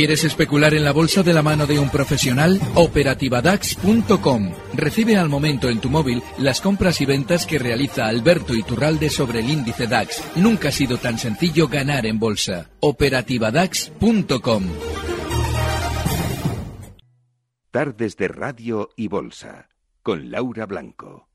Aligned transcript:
¿Quieres 0.00 0.24
especular 0.24 0.72
en 0.72 0.82
la 0.82 0.94
bolsa 0.94 1.22
de 1.22 1.34
la 1.34 1.42
mano 1.42 1.66
de 1.66 1.78
un 1.78 1.90
profesional? 1.90 2.58
Operativadax.com. 2.74 4.52
Recibe 4.72 5.18
al 5.18 5.28
momento 5.28 5.68
en 5.68 5.78
tu 5.78 5.90
móvil 5.90 6.22
las 6.38 6.62
compras 6.62 7.02
y 7.02 7.04
ventas 7.04 7.44
que 7.44 7.58
realiza 7.58 8.06
Alberto 8.06 8.54
Iturralde 8.54 9.10
sobre 9.10 9.40
el 9.40 9.50
índice 9.50 9.86
DAX. 9.86 10.24
Nunca 10.36 10.68
ha 10.68 10.72
sido 10.72 10.96
tan 10.96 11.18
sencillo 11.18 11.68
ganar 11.68 12.06
en 12.06 12.18
bolsa. 12.18 12.70
Operativadax.com. 12.80 14.64
Tardes 17.70 18.16
de 18.16 18.28
Radio 18.28 18.88
y 18.96 19.08
Bolsa 19.08 19.68
con 20.02 20.30
Laura 20.30 20.64
Blanco. 20.64 21.28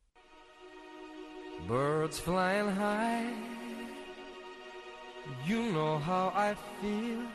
Birds 1.70 2.20
flying 2.20 2.75
high. 2.75 3.31
You 5.47 5.61
know 5.71 5.99
how 5.99 6.34
I 6.35 6.55
feel. 6.81 7.34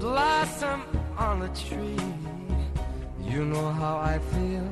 Blossom 0.00 0.82
on 1.18 1.42
a 1.42 1.48
tree, 1.48 1.94
you 3.22 3.44
know 3.44 3.70
how 3.70 3.98
I 3.98 4.18
feel. 4.32 4.66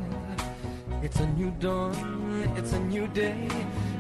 It's 1.03 1.21
a 1.21 1.27
new 1.27 1.51
dawn, 1.61 2.51
it's 2.57 2.73
a 2.73 2.81
new 2.81 3.07
day, 3.09 3.47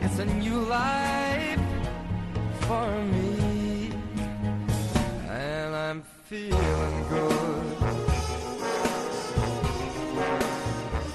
it's 0.00 0.19
a 0.21 0.25
new 0.25 0.59
life 0.61 1.61
for 2.61 2.88
me. 3.12 3.93
And 5.28 5.77
I'm 5.77 6.03
feeling 6.25 7.05
good. 7.11 7.88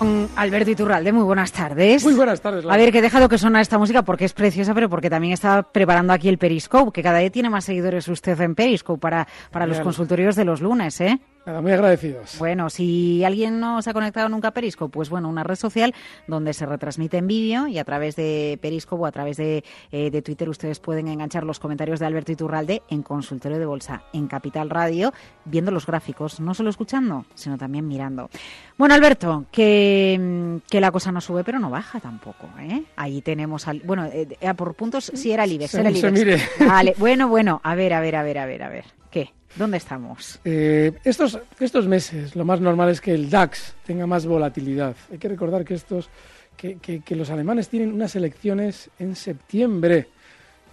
Con 0.04 0.28
Alberto 0.36 0.70
Iturralde, 0.70 1.14
muy 1.14 1.24
buenas 1.24 1.54
tardes. 1.54 2.04
Muy 2.04 2.14
buenas 2.14 2.42
tardes. 2.42 2.66
A 2.70 2.76
ver, 2.76 2.92
que 2.92 2.98
he 2.98 3.02
dejado 3.02 3.30
que 3.30 3.38
suena 3.38 3.62
esta 3.62 3.78
música 3.78 4.02
porque 4.02 4.26
es 4.26 4.34
preciosa, 4.34 4.74
pero 4.74 4.90
porque 4.90 5.10
también 5.10 5.32
está 5.32 5.64
preparando 5.64 6.12
aquí 6.12 6.28
el 6.28 6.38
Periscope, 6.38 6.92
que 6.92 7.02
cada 7.02 7.20
día 7.20 7.30
tiene 7.30 7.50
más 7.50 7.64
seguidores 7.64 8.10
usted 8.10 8.38
en 8.42 8.54
Periscope 8.54 9.00
para, 9.00 9.30
para 9.50 9.66
los 9.66 9.80
consultorios 9.80 10.36
de 10.36 10.44
los 10.44 10.60
lunes, 10.60 11.00
¿eh? 11.00 11.22
Nada, 11.46 11.62
muy 11.62 11.74
agradecidos. 11.74 12.38
Bueno, 12.40 12.70
si 12.70 13.24
alguien 13.26 13.60
no 13.60 13.82
se 13.82 13.90
ha 13.90 13.94
conectado 13.94 14.30
nunca 14.30 14.48
a 14.48 14.52
Periscope, 14.52 14.94
pues 14.94 15.10
bueno, 15.10 15.28
una 15.28 15.44
red 15.44 15.56
social 15.56 15.94
donde 16.26 16.54
se 16.54 16.66
retransmite 16.66 17.18
en 17.18 17.28
vídeo 17.28 17.68
y 17.68 17.80
a 17.80 17.84
través 17.84 18.16
de 18.16 18.58
Periscope 18.62 19.04
o 19.04 19.06
a 19.06 19.12
través 19.12 19.36
de, 19.36 19.64
eh, 19.92 20.10
de 20.10 20.22
Twitter 20.22 20.48
ustedes 20.48 20.80
pueden 20.80 21.10
enganchar 21.10 21.44
los 21.44 21.60
comentarios 21.60 22.00
de 22.00 22.06
Alberto 22.06 22.32
Iturralde 22.32 22.82
en 22.90 23.04
Consultorio 23.04 23.60
de 23.60 23.66
Bolsa, 23.66 24.04
en 24.14 24.28
Capital 24.28 24.70
Radio, 24.70 25.12
viendo 25.44 25.72
los 25.72 25.86
gráficos, 25.86 26.40
no 26.40 26.54
solo 26.54 26.70
escuchando, 26.70 27.26
sino 27.36 27.58
también 27.58 27.90
mirando. 27.90 28.30
Bueno, 28.78 28.96
Alberto, 28.96 29.46
que, 29.52 30.18
mm, 30.18 30.70
que 30.70 30.80
la 30.80 30.92
cosa 30.92 31.12
no 31.12 31.20
sube 31.20 31.44
pero 31.44 31.60
no 31.60 31.70
baja 31.70 32.00
tampoco, 32.00 32.48
¿eh? 32.62 32.84
Ahí 32.96 33.22
tenemos, 33.22 33.68
al, 33.68 33.82
bueno, 33.82 34.06
eh, 34.06 34.28
por 34.56 34.76
puntos 34.76 35.12
sí 35.14 35.34
era 35.34 35.44
el 35.44 35.52
IBEX, 35.52 35.74
era 35.74 35.90
el 35.90 35.98
Según 35.98 36.16
se 36.16 36.22
IBEX. 36.24 36.42
mire. 36.58 36.68
Vale, 36.70 36.96
bueno, 36.98 37.28
bueno, 37.28 37.60
a 37.66 37.76
ver, 37.76 37.94
a 37.94 38.00
ver, 38.00 38.16
a 38.16 38.24
ver, 38.24 38.38
a 38.38 38.46
ver, 38.46 38.64
a 38.64 38.70
ver, 38.70 38.86
¿qué? 39.12 39.34
¿Dónde 39.56 39.78
estamos? 39.78 40.40
Eh, 40.44 40.94
estos, 41.04 41.40
estos 41.60 41.88
meses 41.88 42.36
lo 42.36 42.44
más 42.44 42.60
normal 42.60 42.90
es 42.90 43.00
que 43.02 43.14
el 43.14 43.30
DAX 43.30 43.76
tenga 43.86 44.08
más 44.08 44.26
volatilidad. 44.26 44.96
Hay 45.12 45.20
que 45.20 45.28
recordar 45.30 45.64
que, 45.64 45.76
estos, 45.76 46.10
que, 46.58 46.78
que- 46.80 47.16
los 47.16 47.30
alemanes 47.30 47.70
tienen 47.70 47.94
unas 47.94 48.16
elecciones 48.16 48.90
en 48.98 49.16
septiembre 49.16 50.08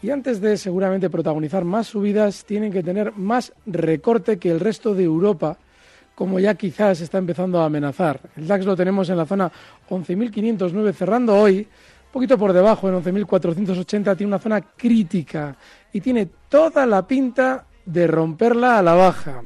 y 0.03 0.09
antes 0.09 0.41
de 0.41 0.57
seguramente 0.57 1.11
protagonizar 1.11 1.63
más 1.65 1.89
subidas 1.89 2.45
tienen 2.47 2.73
que 2.73 2.83
tener 2.83 3.13
más 3.13 3.53
recorte 3.67 4.39
que 4.39 4.51
el 4.51 4.61
resto 4.61 4.95
de 4.95 5.05
Europa, 5.05 5.59
como 6.15 6.39
ya 6.41 6.55
quizás 6.55 7.03
está 7.03 7.19
empezando 7.19 7.61
a 7.61 7.67
amenazar. 7.67 8.19
El 8.35 8.47
DAX 8.47 8.65
lo 8.65 8.77
tenemos 8.77 9.11
en 9.11 9.19
la 9.19 9.27
zona 9.27 9.53
11.509 9.91 10.93
cerrando 10.95 11.37
hoy, 11.37 11.67
poquito 12.11 12.39
por 12.39 12.55
debajo, 12.55 12.89
en 12.89 12.95
11.480 12.95 14.17
tiene 14.17 14.29
una 14.31 14.39
zona 14.39 14.62
crítica 14.62 15.55
y 15.93 16.01
tiene 16.01 16.29
toda 16.49 16.87
la 16.87 17.07
pinta 17.07 17.67
de 17.85 18.07
romperla 18.07 18.79
a 18.79 18.83
la 18.83 18.95
baja. 18.95 19.43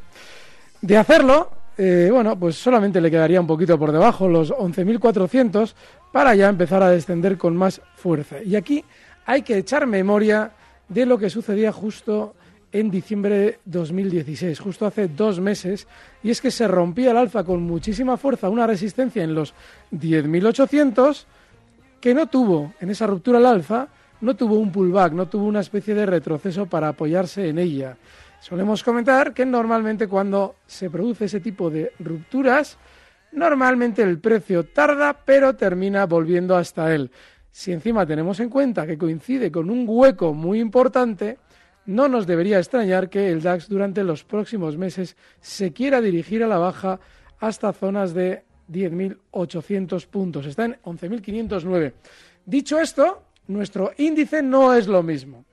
De 0.81 0.97
hacerlo, 0.97 1.51
eh, 1.77 2.09
bueno, 2.13 2.39
pues 2.39 2.57
solamente 2.57 3.01
le 3.01 3.11
quedaría 3.11 3.41
un 3.41 3.47
poquito 3.47 3.79
por 3.79 3.93
debajo, 3.93 4.29
los 4.29 4.53
11.400, 4.53 5.75
para 6.13 6.35
ya 6.35 6.49
empezar 6.49 6.83
a 6.83 6.91
descender 6.91 7.37
con 7.37 7.57
más 7.57 7.81
fuerza. 7.97 8.43
Y 8.43 8.57
aquí 8.57 8.85
hay 9.27 9.43
que 9.43 9.59
echar 9.59 9.87
memoria 9.87 10.53
de 10.89 11.07
lo 11.07 11.19
que 11.19 11.31
sucedía 11.31 11.73
justo 11.73 12.35
en 12.71 12.91
diciembre 12.91 13.39
de 13.39 13.59
2016, 13.67 14.59
justo 14.59 14.85
hace 14.85 15.07
dos 15.07 15.39
meses, 15.39 15.87
y 16.25 16.31
es 16.31 16.41
que 16.41 16.51
se 16.51 16.67
rompía 16.67 17.13
el 17.13 17.17
alza 17.17 17.45
con 17.45 17.63
muchísima 17.63 18.17
fuerza, 18.17 18.49
una 18.49 18.67
resistencia 18.67 19.23
en 19.23 19.33
los 19.33 19.55
10.800, 19.93 21.25
que 22.01 22.15
no 22.15 22.27
tuvo, 22.27 22.75
en 22.81 22.91
esa 22.91 23.07
ruptura 23.07 23.39
al 23.39 23.47
alza, 23.47 23.89
no 24.21 24.35
tuvo 24.35 24.59
un 24.59 24.73
pullback, 24.73 25.13
no 25.13 25.27
tuvo 25.27 25.47
una 25.47 25.61
especie 25.61 25.95
de 25.95 26.05
retroceso 26.05 26.67
para 26.67 26.89
apoyarse 26.89 27.49
en 27.49 27.59
ella. 27.59 27.97
Solemos 28.45 28.85
comentar 28.85 29.33
que 29.33 29.47
normalmente 29.47 30.07
cuando 30.07 30.57
se 30.67 30.91
produce 30.91 31.25
ese 31.25 31.41
tipo 31.41 31.71
de 31.71 31.93
rupturas, 31.99 32.77
normalmente 33.33 34.03
el 34.03 34.19
precio 34.19 34.67
tarda, 34.67 35.15
pero 35.25 35.57
termina 35.57 36.05
volviendo 36.05 36.55
hasta 36.55 36.95
él. 36.95 37.11
Si 37.51 37.73
encima 37.73 38.05
tenemos 38.05 38.41
en 38.41 38.51
cuenta 38.51 38.87
que 38.87 38.99
coincide 38.99 39.51
con 39.51 39.71
un 39.71 39.87
hueco 39.89 40.35
muy 40.35 40.61
importante, 40.61 41.39
no 41.87 42.07
nos 42.07 42.27
debería 42.27 42.59
extrañar 42.59 43.09
que 43.09 43.31
el 43.31 43.41
DAX 43.41 43.67
durante 43.67 44.05
los 44.05 44.25
próximos 44.25 44.77
meses 44.77 45.17
se 45.41 45.73
quiera 45.73 46.03
dirigir 46.03 46.45
a 46.45 46.47
la 46.47 46.59
baja 46.59 47.01
hasta 47.41 47.73
zonas 47.73 48.13
de 48.13 48.45
10.800 48.71 50.07
puntos. 50.07 50.45
Está 50.45 50.67
en 50.67 50.77
11.509. 50.83 51.95
Dicho 52.45 52.79
esto, 52.79 53.23
nuestro 53.47 53.93
índice 53.97 54.43
no 54.43 54.75
es 54.75 54.87
lo 54.87 55.03
mismo. 55.03 55.47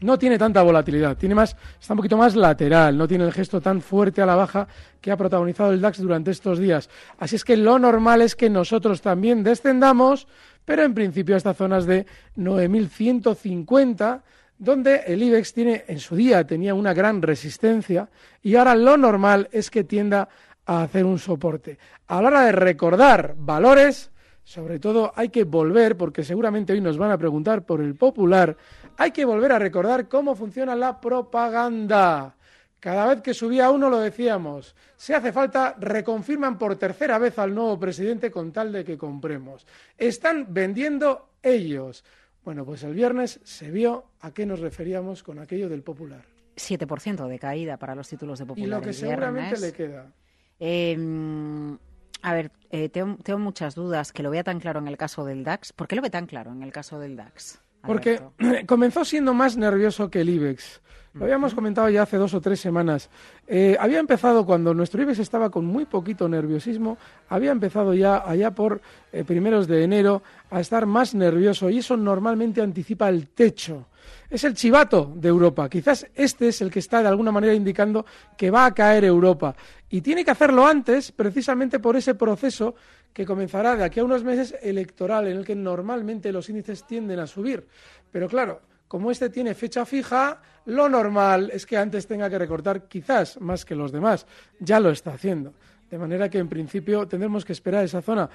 No 0.00 0.18
tiene 0.18 0.38
tanta 0.38 0.62
volatilidad, 0.62 1.16
tiene 1.16 1.34
más, 1.34 1.54
está 1.78 1.92
un 1.92 1.98
poquito 1.98 2.16
más 2.16 2.34
lateral, 2.34 2.96
no 2.96 3.06
tiene 3.06 3.24
el 3.24 3.32
gesto 3.32 3.60
tan 3.60 3.82
fuerte 3.82 4.22
a 4.22 4.26
la 4.26 4.34
baja 4.34 4.66
que 5.00 5.10
ha 5.10 5.16
protagonizado 5.16 5.72
el 5.72 5.80
DAX 5.80 5.98
durante 5.98 6.30
estos 6.30 6.58
días. 6.58 6.88
Así 7.18 7.36
es 7.36 7.44
que 7.44 7.56
lo 7.56 7.78
normal 7.78 8.22
es 8.22 8.34
que 8.34 8.48
nosotros 8.48 9.02
también 9.02 9.42
descendamos, 9.42 10.26
pero 10.64 10.84
en 10.84 10.94
principio 10.94 11.36
hasta 11.36 11.52
zonas 11.52 11.84
de 11.84 12.06
9.150, 12.36 14.22
donde 14.56 15.02
el 15.06 15.22
IBEX 15.22 15.52
tiene, 15.52 15.84
en 15.86 15.98
su 16.00 16.16
día 16.16 16.46
tenía 16.46 16.74
una 16.74 16.94
gran 16.94 17.20
resistencia 17.20 18.08
y 18.42 18.56
ahora 18.56 18.74
lo 18.74 18.96
normal 18.96 19.48
es 19.52 19.70
que 19.70 19.84
tienda 19.84 20.28
a 20.66 20.82
hacer 20.82 21.04
un 21.04 21.18
soporte. 21.18 21.78
A 22.06 22.22
la 22.22 22.28
hora 22.28 22.40
de 22.42 22.52
recordar 22.52 23.34
valores, 23.36 24.10
sobre 24.50 24.80
todo 24.80 25.12
hay 25.14 25.28
que 25.28 25.44
volver, 25.44 25.96
porque 25.96 26.24
seguramente 26.24 26.72
hoy 26.72 26.80
nos 26.80 26.98
van 26.98 27.12
a 27.12 27.18
preguntar 27.18 27.64
por 27.64 27.80
el 27.80 27.94
popular, 27.94 28.56
hay 28.96 29.12
que 29.12 29.24
volver 29.24 29.52
a 29.52 29.60
recordar 29.60 30.08
cómo 30.08 30.34
funciona 30.34 30.74
la 30.74 31.00
propaganda. 31.00 32.34
Cada 32.80 33.06
vez 33.06 33.22
que 33.22 33.32
subía 33.32 33.70
uno 33.70 33.88
lo 33.88 34.00
decíamos, 34.00 34.74
si 34.96 35.12
hace 35.12 35.30
falta, 35.30 35.76
reconfirman 35.78 36.58
por 36.58 36.74
tercera 36.74 37.16
vez 37.18 37.38
al 37.38 37.54
nuevo 37.54 37.78
presidente 37.78 38.28
con 38.32 38.50
tal 38.50 38.72
de 38.72 38.84
que 38.84 38.98
compremos. 38.98 39.68
Están 39.96 40.52
vendiendo 40.52 41.28
ellos. 41.44 42.04
Bueno, 42.44 42.64
pues 42.64 42.82
el 42.82 42.94
viernes 42.94 43.38
se 43.44 43.70
vio 43.70 44.06
a 44.18 44.32
qué 44.32 44.46
nos 44.46 44.58
referíamos 44.58 45.22
con 45.22 45.38
aquello 45.38 45.68
del 45.68 45.84
popular. 45.84 46.24
7% 46.56 47.28
de 47.28 47.38
caída 47.38 47.76
para 47.76 47.94
los 47.94 48.08
títulos 48.08 48.40
de 48.40 48.46
popular. 48.46 48.66
Y 48.66 48.68
lo 48.68 48.80
que 48.80 48.88
el 48.88 48.94
seguramente 48.96 49.50
viernes. 49.50 49.60
le 49.60 49.72
queda. 49.72 50.12
Eh, 50.58 51.78
a 52.22 52.34
ver, 52.34 52.50
eh, 52.70 52.88
tengo, 52.88 53.16
tengo 53.22 53.38
muchas 53.38 53.74
dudas 53.74 54.12
que 54.12 54.22
lo 54.22 54.30
vea 54.30 54.44
tan 54.44 54.60
claro 54.60 54.80
en 54.80 54.88
el 54.88 54.96
caso 54.96 55.24
del 55.24 55.44
DAX. 55.44 55.72
¿Por 55.72 55.88
qué 55.88 55.96
lo 55.96 56.02
ve 56.02 56.10
tan 56.10 56.26
claro 56.26 56.52
en 56.52 56.62
el 56.62 56.72
caso 56.72 56.98
del 56.98 57.16
DAX? 57.16 57.60
Porque 57.82 58.20
comenzó 58.66 59.04
siendo 59.04 59.34
más 59.34 59.56
nervioso 59.56 60.10
que 60.10 60.20
el 60.20 60.28
IBEX. 60.28 60.80
Lo 61.12 61.24
habíamos 61.24 61.54
comentado 61.54 61.88
ya 61.88 62.02
hace 62.02 62.18
dos 62.18 62.34
o 62.34 62.40
tres 62.40 62.60
semanas. 62.60 63.10
Eh, 63.48 63.76
había 63.80 63.98
empezado 63.98 64.46
cuando 64.46 64.74
nuestro 64.74 65.02
IBEX 65.02 65.18
estaba 65.18 65.50
con 65.50 65.64
muy 65.64 65.84
poquito 65.84 66.28
nerviosismo, 66.28 66.98
había 67.28 67.50
empezado 67.50 67.94
ya 67.94 68.22
allá 68.24 68.52
por 68.52 68.80
eh, 69.12 69.24
primeros 69.24 69.66
de 69.66 69.82
enero 69.82 70.22
a 70.50 70.60
estar 70.60 70.86
más 70.86 71.14
nervioso 71.14 71.68
y 71.68 71.78
eso 71.78 71.96
normalmente 71.96 72.60
anticipa 72.60 73.08
el 73.08 73.28
techo. 73.28 73.86
Es 74.30 74.44
el 74.44 74.54
chivato 74.54 75.12
de 75.16 75.28
Europa. 75.28 75.68
Quizás 75.68 76.06
este 76.14 76.48
es 76.48 76.60
el 76.60 76.70
que 76.70 76.78
está 76.78 77.02
de 77.02 77.08
alguna 77.08 77.32
manera 77.32 77.52
indicando 77.52 78.06
que 78.38 78.52
va 78.52 78.64
a 78.64 78.72
caer 78.72 79.04
Europa. 79.04 79.56
Y 79.88 80.02
tiene 80.02 80.24
que 80.24 80.30
hacerlo 80.30 80.64
antes, 80.64 81.10
precisamente 81.10 81.80
por 81.80 81.96
ese 81.96 82.14
proceso 82.14 82.76
que 83.12 83.26
comenzará 83.26 83.74
de 83.74 83.82
aquí 83.82 83.98
a 83.98 84.04
unos 84.04 84.22
meses 84.22 84.54
electoral, 84.62 85.26
en 85.26 85.38
el 85.38 85.44
que 85.44 85.56
normalmente 85.56 86.30
los 86.30 86.48
índices 86.48 86.86
tienden 86.86 87.18
a 87.18 87.26
subir. 87.26 87.66
Pero 88.12 88.28
claro, 88.28 88.60
como 88.86 89.10
este 89.10 89.30
tiene 89.30 89.54
fecha 89.54 89.84
fija, 89.84 90.40
lo 90.66 90.88
normal 90.88 91.50
es 91.52 91.66
que 91.66 91.76
antes 91.76 92.06
tenga 92.06 92.30
que 92.30 92.38
recortar 92.38 92.86
quizás 92.86 93.40
más 93.40 93.64
que 93.64 93.74
los 93.74 93.90
demás. 93.90 94.26
Ya 94.60 94.78
lo 94.78 94.90
está 94.90 95.12
haciendo. 95.12 95.54
De 95.90 95.98
manera 95.98 96.28
que 96.28 96.38
en 96.38 96.48
principio 96.48 97.08
tendremos 97.08 97.44
que 97.44 97.52
esperar 97.52 97.84
esa 97.84 98.00
zona, 98.00 98.30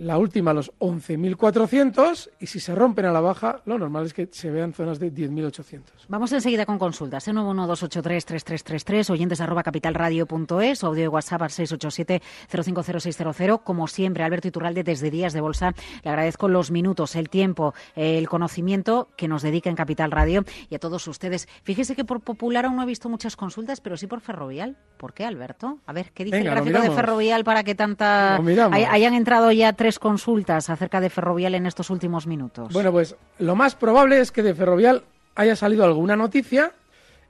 la 0.00 0.18
última, 0.18 0.52
los 0.54 0.72
11.400, 0.78 2.30
y 2.40 2.46
si 2.46 2.58
se 2.58 2.74
rompen 2.74 3.04
a 3.04 3.12
la 3.12 3.20
baja, 3.20 3.60
lo 3.66 3.78
normal 3.78 4.06
es 4.06 4.14
que 4.14 4.30
se 4.32 4.50
vean 4.50 4.72
zonas 4.72 4.98
de 4.98 5.12
10.800. 5.12 5.82
Vamos 6.08 6.32
enseguida 6.32 6.64
con 6.64 6.78
consultas. 6.78 7.28
¿eh? 7.28 7.32
912833333, 7.32 9.10
oyentes 9.10 9.42
arroba 9.42 9.62
capitalradio.es, 9.62 10.84
audio 10.84 11.02
de 11.02 11.08
WhatsApp 11.08 11.42
al 11.42 11.50
687-050600. 11.50 13.62
Como 13.62 13.86
siempre, 13.88 14.24
Alberto 14.24 14.48
Iturralde, 14.48 14.84
desde 14.84 15.10
Días 15.10 15.34
de 15.34 15.42
Bolsa, 15.42 15.74
le 16.02 16.10
agradezco 16.10 16.48
los 16.48 16.70
minutos, 16.70 17.14
el 17.14 17.28
tiempo, 17.28 17.74
el 17.94 18.26
conocimiento 18.26 19.10
que 19.16 19.28
nos 19.28 19.42
dedica 19.42 19.68
en 19.68 19.76
Capital 19.76 20.10
Radio 20.10 20.46
y 20.70 20.74
a 20.74 20.78
todos 20.78 21.06
ustedes. 21.08 21.46
Fíjese 21.62 21.94
que 21.94 22.06
por 22.06 22.22
Popular 22.22 22.64
aún 22.64 22.76
no 22.76 22.84
he 22.84 22.86
visto 22.86 23.10
muchas 23.10 23.36
consultas, 23.36 23.82
pero 23.82 23.98
sí 23.98 24.06
por 24.06 24.22
Ferrovial. 24.22 24.78
¿Por 24.96 25.12
qué, 25.12 25.24
Alberto? 25.24 25.78
A 25.86 25.92
ver, 25.92 26.12
¿qué 26.12 26.24
dice 26.24 26.38
Venga, 26.38 26.52
el 26.52 26.56
gráfico 26.56 26.80
de. 26.82 26.90
Ferrovial 26.90 27.44
para 27.44 27.64
que 27.64 27.74
tanta 27.74 28.36
hayan 28.36 29.14
entrado 29.14 29.50
ya 29.52 29.72
tres 29.72 29.89
consultas 29.98 30.70
acerca 30.70 31.00
de 31.00 31.10
Ferrovial 31.10 31.54
en 31.54 31.66
estos 31.66 31.90
últimos 31.90 32.26
minutos? 32.26 32.72
Bueno, 32.72 32.92
pues 32.92 33.16
lo 33.38 33.56
más 33.56 33.74
probable 33.74 34.20
es 34.20 34.32
que 34.32 34.42
de 34.42 34.54
Ferrovial 34.54 35.02
haya 35.34 35.56
salido 35.56 35.84
alguna 35.84 36.16
noticia. 36.16 36.72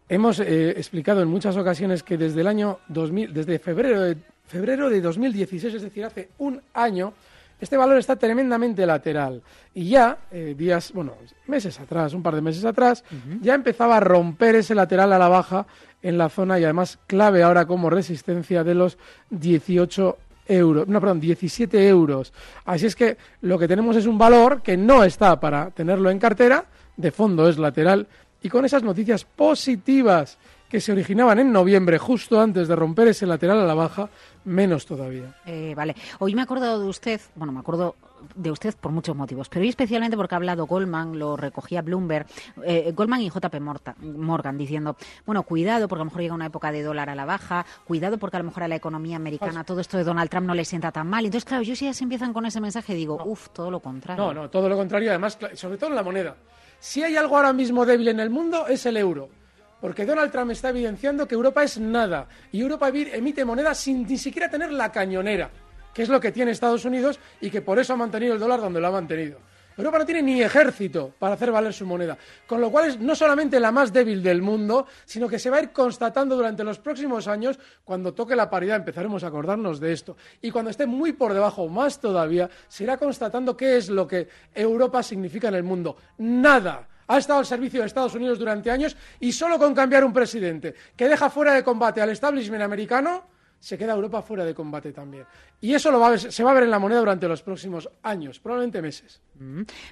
Hemos 0.09 0.41
eh, 0.41 0.71
explicado 0.71 1.23
en 1.23 1.29
muchas 1.29 1.57
ocasiones 1.57 2.03
que 2.03 2.19
desde 2.19 2.41
el 2.41 2.47
año 2.47 2.79
2000, 2.89 3.33
desde 3.33 3.59
febrero 3.59 4.01
de, 4.01 4.17
febrero 4.47 4.91
de 4.91 5.01
2016, 5.01 5.75
es 5.75 5.83
decir, 5.83 6.05
hace 6.05 6.31
un 6.39 6.61
año, 6.75 7.13
este 7.61 7.77
valor 7.77 7.99
está 7.99 8.17
tremendamente 8.17 8.85
lateral. 8.87 9.43
Y 9.75 9.91
ya, 9.91 10.19
eh, 10.33 10.55
días, 10.57 10.93
bueno, 10.93 11.15
meses 11.47 11.79
atrás, 11.79 12.15
un 12.15 12.23
par 12.23 12.35
de 12.35 12.41
meses 12.41 12.65
atrás, 12.65 13.05
ya 13.41 13.55
empezaba 13.55 13.99
a 13.99 14.01
romper 14.01 14.57
ese 14.57 14.75
lateral 14.75 15.13
a 15.13 15.19
la 15.19 15.29
baja 15.29 15.67
en 16.03 16.19
la 16.19 16.29
zona 16.29 16.59
y 16.59 16.65
además 16.65 16.99
clave 17.07 17.43
ahora 17.43 17.67
como 17.67 17.91
resistencia 17.91 18.65
de 18.65 18.75
los 18.75 18.99
18 19.31 20.19
euros, 20.47 20.89
no, 20.89 21.01
perdón, 21.01 21.21
17 21.21 21.89
euros. 21.89 22.33
Así 22.65 22.87
es 22.87 22.97
que 22.97 23.17
lo 23.43 23.59
que 23.59 23.69
tenemos 23.69 23.97
es 23.97 24.07
un 24.07 24.19
valor 24.19 24.63
que 24.63 24.77
no 24.77 25.05
está 25.05 25.39
para 25.39 25.71
tenerlo 25.71 26.11
en 26.11 26.19
cartera, 26.19 26.65
de 26.97 27.11
fondo 27.11 27.49
es 27.49 27.59
lateral, 27.59 28.07
y 28.43 28.49
con 28.49 28.65
esas 28.65 28.83
noticias 28.83 29.25
positivas 29.25 30.39
que 30.71 30.81
se 30.81 30.93
originaban 30.93 31.39
en 31.41 31.53
noviembre, 31.53 31.99
justo 31.99 32.41
antes 32.41 32.69
de 32.69 32.77
romper 32.77 33.09
ese 33.09 33.27
lateral 33.27 33.61
a 33.61 33.67
la 33.67 33.75
baja, 33.75 34.09
menos 34.45 34.87
todavía. 34.87 35.35
Eh, 35.45 35.75
vale. 35.77 35.97
Hoy 36.21 36.35
me 36.35 36.41
he 36.41 36.45
acordado 36.45 36.81
de 36.81 36.89
usted, 36.89 37.21
bueno, 37.35 37.53
me 37.53 37.59
acuerdo 37.59 37.97
de 38.37 38.51
usted 38.51 38.75
por 38.77 38.93
muchos 38.93 39.17
motivos, 39.17 39.49
pero 39.49 39.63
hoy 39.63 39.69
especialmente 39.69 40.17
porque 40.17 40.35
ha 40.35 40.37
hablado 40.37 40.67
Goldman, 40.67 41.19
lo 41.19 41.37
recogía 41.37 41.83
Bloomberg, 41.83 42.27
eh, 42.65 42.93
Goldman 42.95 43.23
y 43.23 43.31
JP 43.31 43.61
Morgan 44.01 44.59
diciendo, 44.59 44.97
bueno, 45.27 45.43
cuidado 45.43 45.89
porque 45.89 46.01
a 46.01 46.05
lo 46.05 46.11
mejor 46.11 46.21
llega 46.21 46.35
una 46.35 46.47
época 46.47 46.71
de 46.71 46.83
dólar 46.83 47.11
a 47.11 47.15
la 47.15 47.25
baja, 47.25 47.67
cuidado 47.85 48.19
porque 48.19 48.37
a 48.37 48.41
lo 48.41 48.45
mejor 48.45 48.63
a 48.63 48.69
la 48.69 48.77
economía 48.77 49.17
americana 49.17 49.65
todo 49.65 49.81
esto 49.81 49.97
de 49.97 50.05
Donald 50.05 50.31
Trump 50.31 50.47
no 50.47 50.55
le 50.55 50.65
sienta 50.65 50.93
tan 50.93 51.09
mal. 51.09 51.25
Entonces, 51.25 51.47
claro, 51.47 51.65
yo 51.65 51.75
si 51.75 51.87
ya 51.87 51.95
se 51.95 52.05
empiezan 52.05 52.33
con 52.33 52.47
ese 52.47 52.61
mensaje 52.61 52.95
digo, 52.95 53.21
uff, 53.25 53.49
todo 53.49 53.71
lo 53.71 53.81
contrario. 53.81 54.23
No, 54.23 54.35
no, 54.35 54.51
todo 54.51 54.69
lo 54.69 54.77
contrario, 54.77 55.11
además, 55.11 55.37
sobre 55.55 55.79
todo 55.79 55.91
en 55.91 55.97
la 55.97 56.03
moneda. 56.03 56.37
Si 56.79 57.03
hay 57.03 57.17
algo 57.17 57.37
ahora 57.37 57.53
mismo 57.53 57.85
débil 57.85 58.09
en 58.09 58.21
el 58.21 58.31
mundo, 58.31 58.67
es 58.69 58.87
el 58.87 58.97
euro. 58.97 59.40
Porque 59.81 60.05
Donald 60.05 60.31
Trump 60.31 60.51
está 60.51 60.71
evidenciando 60.71 61.27
que 61.27 61.35
Europa 61.35 61.63
es 61.63 61.79
nada. 61.79 62.29
Y 62.53 62.61
Europa 62.61 62.89
emite 62.89 63.45
moneda 63.45 63.75
sin 63.75 64.07
ni 64.07 64.19
siquiera 64.19 64.51
tener 64.51 64.73
la 64.73 64.93
cañonera, 64.93 65.51
que 65.95 66.03
es 66.03 66.09
lo 66.09 66.21
que 66.21 66.33
tiene 66.33 66.51
Estados 66.51 66.85
Unidos 66.85 67.19
y 67.41 67.51
que 67.51 67.63
por 67.63 67.79
eso 67.79 67.95
ha 67.95 67.97
mantenido 67.97 68.35
el 68.35 68.41
dólar 68.41 68.61
donde 68.61 68.81
lo 68.81 68.89
ha 68.89 68.93
mantenido. 68.93 69.39
Europa 69.81 70.01
no 70.01 70.05
tiene 70.05 70.23
ni 70.23 70.43
ejército 70.43 71.15
para 71.19 71.35
hacer 71.35 71.51
valer 71.51 71.73
su 71.73 71.87
moneda, 71.87 72.19
con 72.47 72.61
lo 72.61 72.71
cual 72.71 72.91
es 72.91 72.99
no 72.99 73.15
solamente 73.15 73.59
la 73.59 73.73
más 73.73 73.93
débil 73.93 74.23
del 74.23 74.43
mundo, 74.43 74.87
sino 75.07 75.27
que 75.27 75.39
se 75.39 75.49
va 75.49 75.57
a 75.57 75.63
ir 75.63 75.71
constatando 75.71 76.37
durante 76.37 76.65
los 76.65 76.79
próximos 76.79 77.27
años, 77.29 77.59
cuando 77.83 78.13
toque 78.13 78.37
la 78.37 78.51
paridad 78.51 78.77
empezaremos 78.77 79.25
a 79.25 79.29
acordarnos 79.29 79.81
de 79.81 79.93
esto, 79.93 80.17
y 80.43 80.51
cuando 80.51 80.71
esté 80.71 80.85
muy 80.87 81.13
por 81.13 81.33
debajo, 81.33 81.69
más 81.69 81.99
todavía, 81.99 82.51
se 82.69 82.85
irá 82.85 82.99
constatando 82.99 83.57
qué 83.57 83.79
es 83.79 83.89
lo 83.89 84.07
que 84.07 84.29
Europa 84.55 85.03
significa 85.03 85.49
en 85.49 85.55
el 85.55 85.63
mundo. 85.63 85.97
Nada. 86.19 86.90
Ha 87.13 87.19
estado 87.19 87.41
al 87.41 87.47
servicio 87.47 87.81
de 87.81 87.87
Estados 87.87 88.15
Unidos 88.15 88.39
durante 88.39 88.71
años 88.71 88.97
y 89.19 89.33
solo 89.33 89.59
con 89.59 89.75
cambiar 89.75 90.05
un 90.05 90.13
presidente 90.13 90.75
que 90.97 91.09
deja 91.09 91.29
fuera 91.29 91.53
de 91.53 91.65
combate 91.65 92.01
al 92.01 92.11
establishment 92.11 92.63
americano, 92.63 93.25
se 93.59 93.77
queda 93.77 93.95
Europa 93.95 94.23
fuera 94.23 94.45
de 94.45 94.55
combate 94.55 94.93
también. 94.93 95.25
Y 95.61 95.75
eso 95.75 95.91
lo 95.91 95.99
va 95.99 96.07
a 96.07 96.11
ver- 96.11 96.21
se 96.33 96.45
va 96.45 96.53
a 96.53 96.55
ver 96.55 96.63
en 96.63 96.71
la 96.71 96.79
moneda 96.79 97.01
durante 97.01 97.27
los 97.27 97.43
próximos 97.43 97.91
años, 98.05 98.39
probablemente 98.39 98.81
meses. 98.81 99.21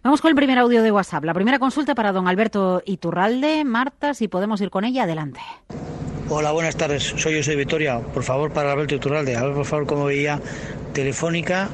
Vamos 0.05 0.21
con 0.21 0.29
el 0.29 0.37
primer 0.37 0.59
audio 0.61 0.81
de 0.81 0.93
WhatsApp. 0.93 1.25
La 1.25 1.35
primera 1.35 1.59
consulta 1.59 1.97
para 1.97 2.13
don 2.13 2.29
Alberto 2.29 2.83
Iturralde. 2.87 3.65
Marta, 3.65 4.15
si 4.15 4.29
podemos 4.29 4.61
ir 4.61 4.71
con 4.71 4.85
ella, 4.85 5.03
adelante. 5.03 5.41
Hola, 6.31 6.53
buenas 6.53 6.77
tardes. 6.77 7.03
Soy 7.17 7.35
yo, 7.35 7.43
soy 7.43 7.57
Victoria. 7.57 7.99
Por 8.01 8.23
favor, 8.23 8.53
para 8.53 8.73
Alberto 8.73 8.95
Iturralde, 8.95 9.35
a 9.37 9.43
ver 9.43 9.55
por 9.55 9.65
favor 9.65 9.87
cómo 9.89 10.05
veía 10.05 10.41
Telefónica, 10.93 11.69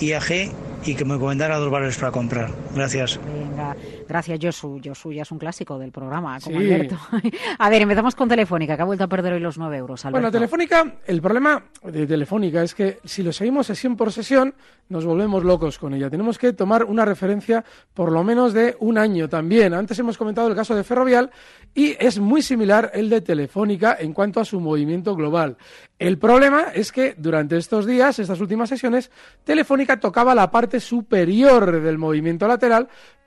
IAG 0.00 0.52
y 0.86 0.94
que 0.94 1.04
me 1.04 1.14
recomendara 1.14 1.58
dos 1.58 1.70
valores 1.70 1.98
para 1.98 2.12
comprar. 2.12 2.50
Gracias. 2.76 3.18
Venga, 3.24 3.74
gracias, 4.06 4.38
Josu. 4.40 4.78
Josu 4.84 5.10
ya 5.10 5.22
es 5.22 5.30
un 5.32 5.38
clásico 5.38 5.78
del 5.78 5.90
programa, 5.90 6.38
como 6.40 6.60
Sí. 6.60 6.66
Alberto. 6.72 6.98
A 7.58 7.70
ver, 7.70 7.80
empezamos 7.82 8.14
con 8.14 8.28
Telefónica, 8.28 8.76
que 8.76 8.82
ha 8.82 8.84
vuelto 8.84 9.04
a 9.04 9.08
perder 9.08 9.32
hoy 9.32 9.40
los 9.40 9.56
9 9.56 9.76
euros. 9.78 10.04
Alberto. 10.04 10.16
Bueno, 10.20 10.30
Telefónica, 10.30 10.94
el 11.06 11.22
problema 11.22 11.64
de 11.82 12.06
Telefónica 12.06 12.62
es 12.62 12.74
que 12.74 12.98
si 13.04 13.22
lo 13.22 13.32
seguimos 13.32 13.66
sesión 13.66 13.96
por 13.96 14.12
sesión, 14.12 14.54
nos 14.90 15.06
volvemos 15.06 15.42
locos 15.42 15.78
con 15.78 15.94
ella. 15.94 16.10
Tenemos 16.10 16.38
que 16.38 16.52
tomar 16.52 16.84
una 16.84 17.06
referencia 17.06 17.64
por 17.94 18.12
lo 18.12 18.22
menos 18.22 18.52
de 18.52 18.76
un 18.80 18.98
año 18.98 19.26
también. 19.28 19.72
Antes 19.72 19.98
hemos 19.98 20.18
comentado 20.18 20.48
el 20.48 20.54
caso 20.54 20.74
de 20.74 20.84
Ferrovial 20.84 21.30
y 21.74 21.96
es 21.98 22.18
muy 22.18 22.42
similar 22.42 22.90
el 22.92 23.08
de 23.08 23.22
Telefónica 23.22 23.96
en 23.98 24.12
cuanto 24.12 24.38
a 24.38 24.44
su 24.44 24.60
movimiento 24.60 25.16
global. 25.16 25.56
El 25.98 26.18
problema 26.18 26.66
es 26.74 26.92
que 26.92 27.14
durante 27.16 27.56
estos 27.56 27.86
días, 27.86 28.18
estas 28.18 28.38
últimas 28.40 28.68
sesiones, 28.68 29.10
Telefónica 29.44 29.98
tocaba 29.98 30.34
la 30.34 30.50
parte 30.50 30.78
superior 30.78 31.80
del 31.80 31.96
movimiento 31.96 32.46
lateral 32.46 32.65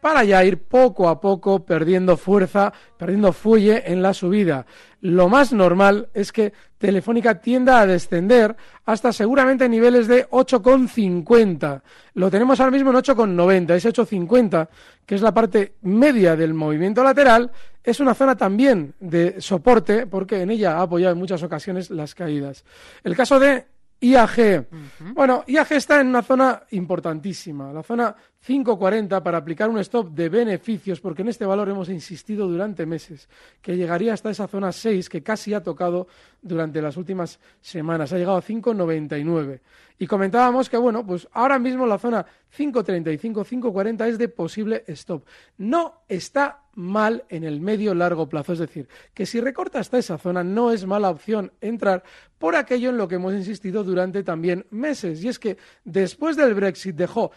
para 0.01 0.23
ya 0.23 0.43
ir 0.43 0.63
poco 0.63 1.09
a 1.09 1.19
poco 1.19 1.65
perdiendo 1.65 2.17
fuerza, 2.17 2.71
perdiendo 2.97 3.33
fuelle 3.33 3.83
en 3.85 4.01
la 4.01 4.13
subida. 4.13 4.65
Lo 5.01 5.29
más 5.29 5.53
normal 5.53 6.09
es 6.13 6.31
que 6.31 6.53
Telefónica 6.77 7.41
tienda 7.41 7.81
a 7.81 7.85
descender 7.85 8.55
hasta 8.85 9.11
seguramente 9.11 9.67
niveles 9.67 10.07
de 10.07 10.29
8,50. 10.29 11.81
Lo 12.13 12.31
tenemos 12.31 12.59
ahora 12.59 12.71
mismo 12.71 12.91
en 12.91 12.97
8,90. 12.97 13.75
Ese 13.75 13.89
8,50, 13.89 14.67
que 15.05 15.15
es 15.15 15.21
la 15.21 15.33
parte 15.33 15.73
media 15.81 16.37
del 16.37 16.53
movimiento 16.53 17.03
lateral, 17.03 17.51
es 17.83 17.99
una 17.99 18.13
zona 18.13 18.37
también 18.37 18.93
de 18.99 19.41
soporte 19.41 20.07
porque 20.07 20.41
en 20.41 20.51
ella 20.51 20.77
ha 20.77 20.83
apoyado 20.83 21.13
en 21.13 21.19
muchas 21.19 21.43
ocasiones 21.43 21.89
las 21.89 22.15
caídas. 22.15 22.63
El 23.03 23.15
caso 23.15 23.39
de 23.39 23.65
IAG. 24.01 24.67
Bueno, 25.13 25.43
IAG 25.45 25.73
está 25.73 25.99
en 25.99 26.07
una 26.07 26.21
zona 26.21 26.63
importantísima, 26.71 27.73
la 27.73 27.83
zona 27.83 28.15
5.40 28.47 29.21
para 29.21 29.39
aplicar 29.39 29.69
un 29.69 29.79
stop 29.79 30.11
de 30.11 30.29
beneficios, 30.29 31.01
porque 31.01 31.21
en 31.23 31.27
este 31.27 31.45
valor 31.45 31.69
hemos 31.69 31.89
insistido 31.89 32.47
durante 32.47 32.85
meses, 32.85 33.27
que 33.61 33.75
llegaría 33.75 34.13
hasta 34.13 34.29
esa 34.29 34.47
zona 34.47 34.71
6 34.71 35.09
que 35.09 35.21
casi 35.21 35.53
ha 35.53 35.61
tocado 35.61 36.07
durante 36.41 36.81
las 36.81 36.95
últimas 36.95 37.39
semanas. 37.59 38.13
Ha 38.13 38.17
llegado 38.17 38.37
a 38.37 38.41
5.99. 38.41 39.59
Y 39.99 40.07
comentábamos 40.07 40.69
que, 40.69 40.77
bueno, 40.77 41.05
pues 41.05 41.27
ahora 41.33 41.59
mismo 41.59 41.85
la 41.85 41.97
zona 41.97 42.25
5.35, 42.57 43.45
5.40 43.45 44.07
es 44.07 44.17
de 44.17 44.29
posible 44.29 44.85
stop. 44.87 45.25
No 45.57 46.03
está 46.07 46.63
mal 46.79 47.25
en 47.29 47.43
el 47.43 47.59
medio 47.59 47.93
largo 47.93 48.29
plazo, 48.29 48.53
es 48.53 48.59
decir, 48.59 48.87
que 49.13 49.25
si 49.25 49.41
recorta 49.41 49.79
hasta 49.79 49.97
esa 49.97 50.17
zona 50.17 50.43
no 50.43 50.71
es 50.71 50.85
mala 50.85 51.09
opción 51.09 51.51
entrar 51.59 52.03
por 52.37 52.55
aquello 52.55 52.89
en 52.89 52.97
lo 52.97 53.07
que 53.07 53.15
hemos 53.15 53.33
insistido 53.33 53.83
durante 53.83 54.23
también 54.23 54.65
meses. 54.71 55.21
Y 55.23 55.27
es 55.27 55.37
que 55.37 55.57
después 55.83 56.37
del 56.37 56.53
Brexit 56.53 56.95
dejó 56.95 57.31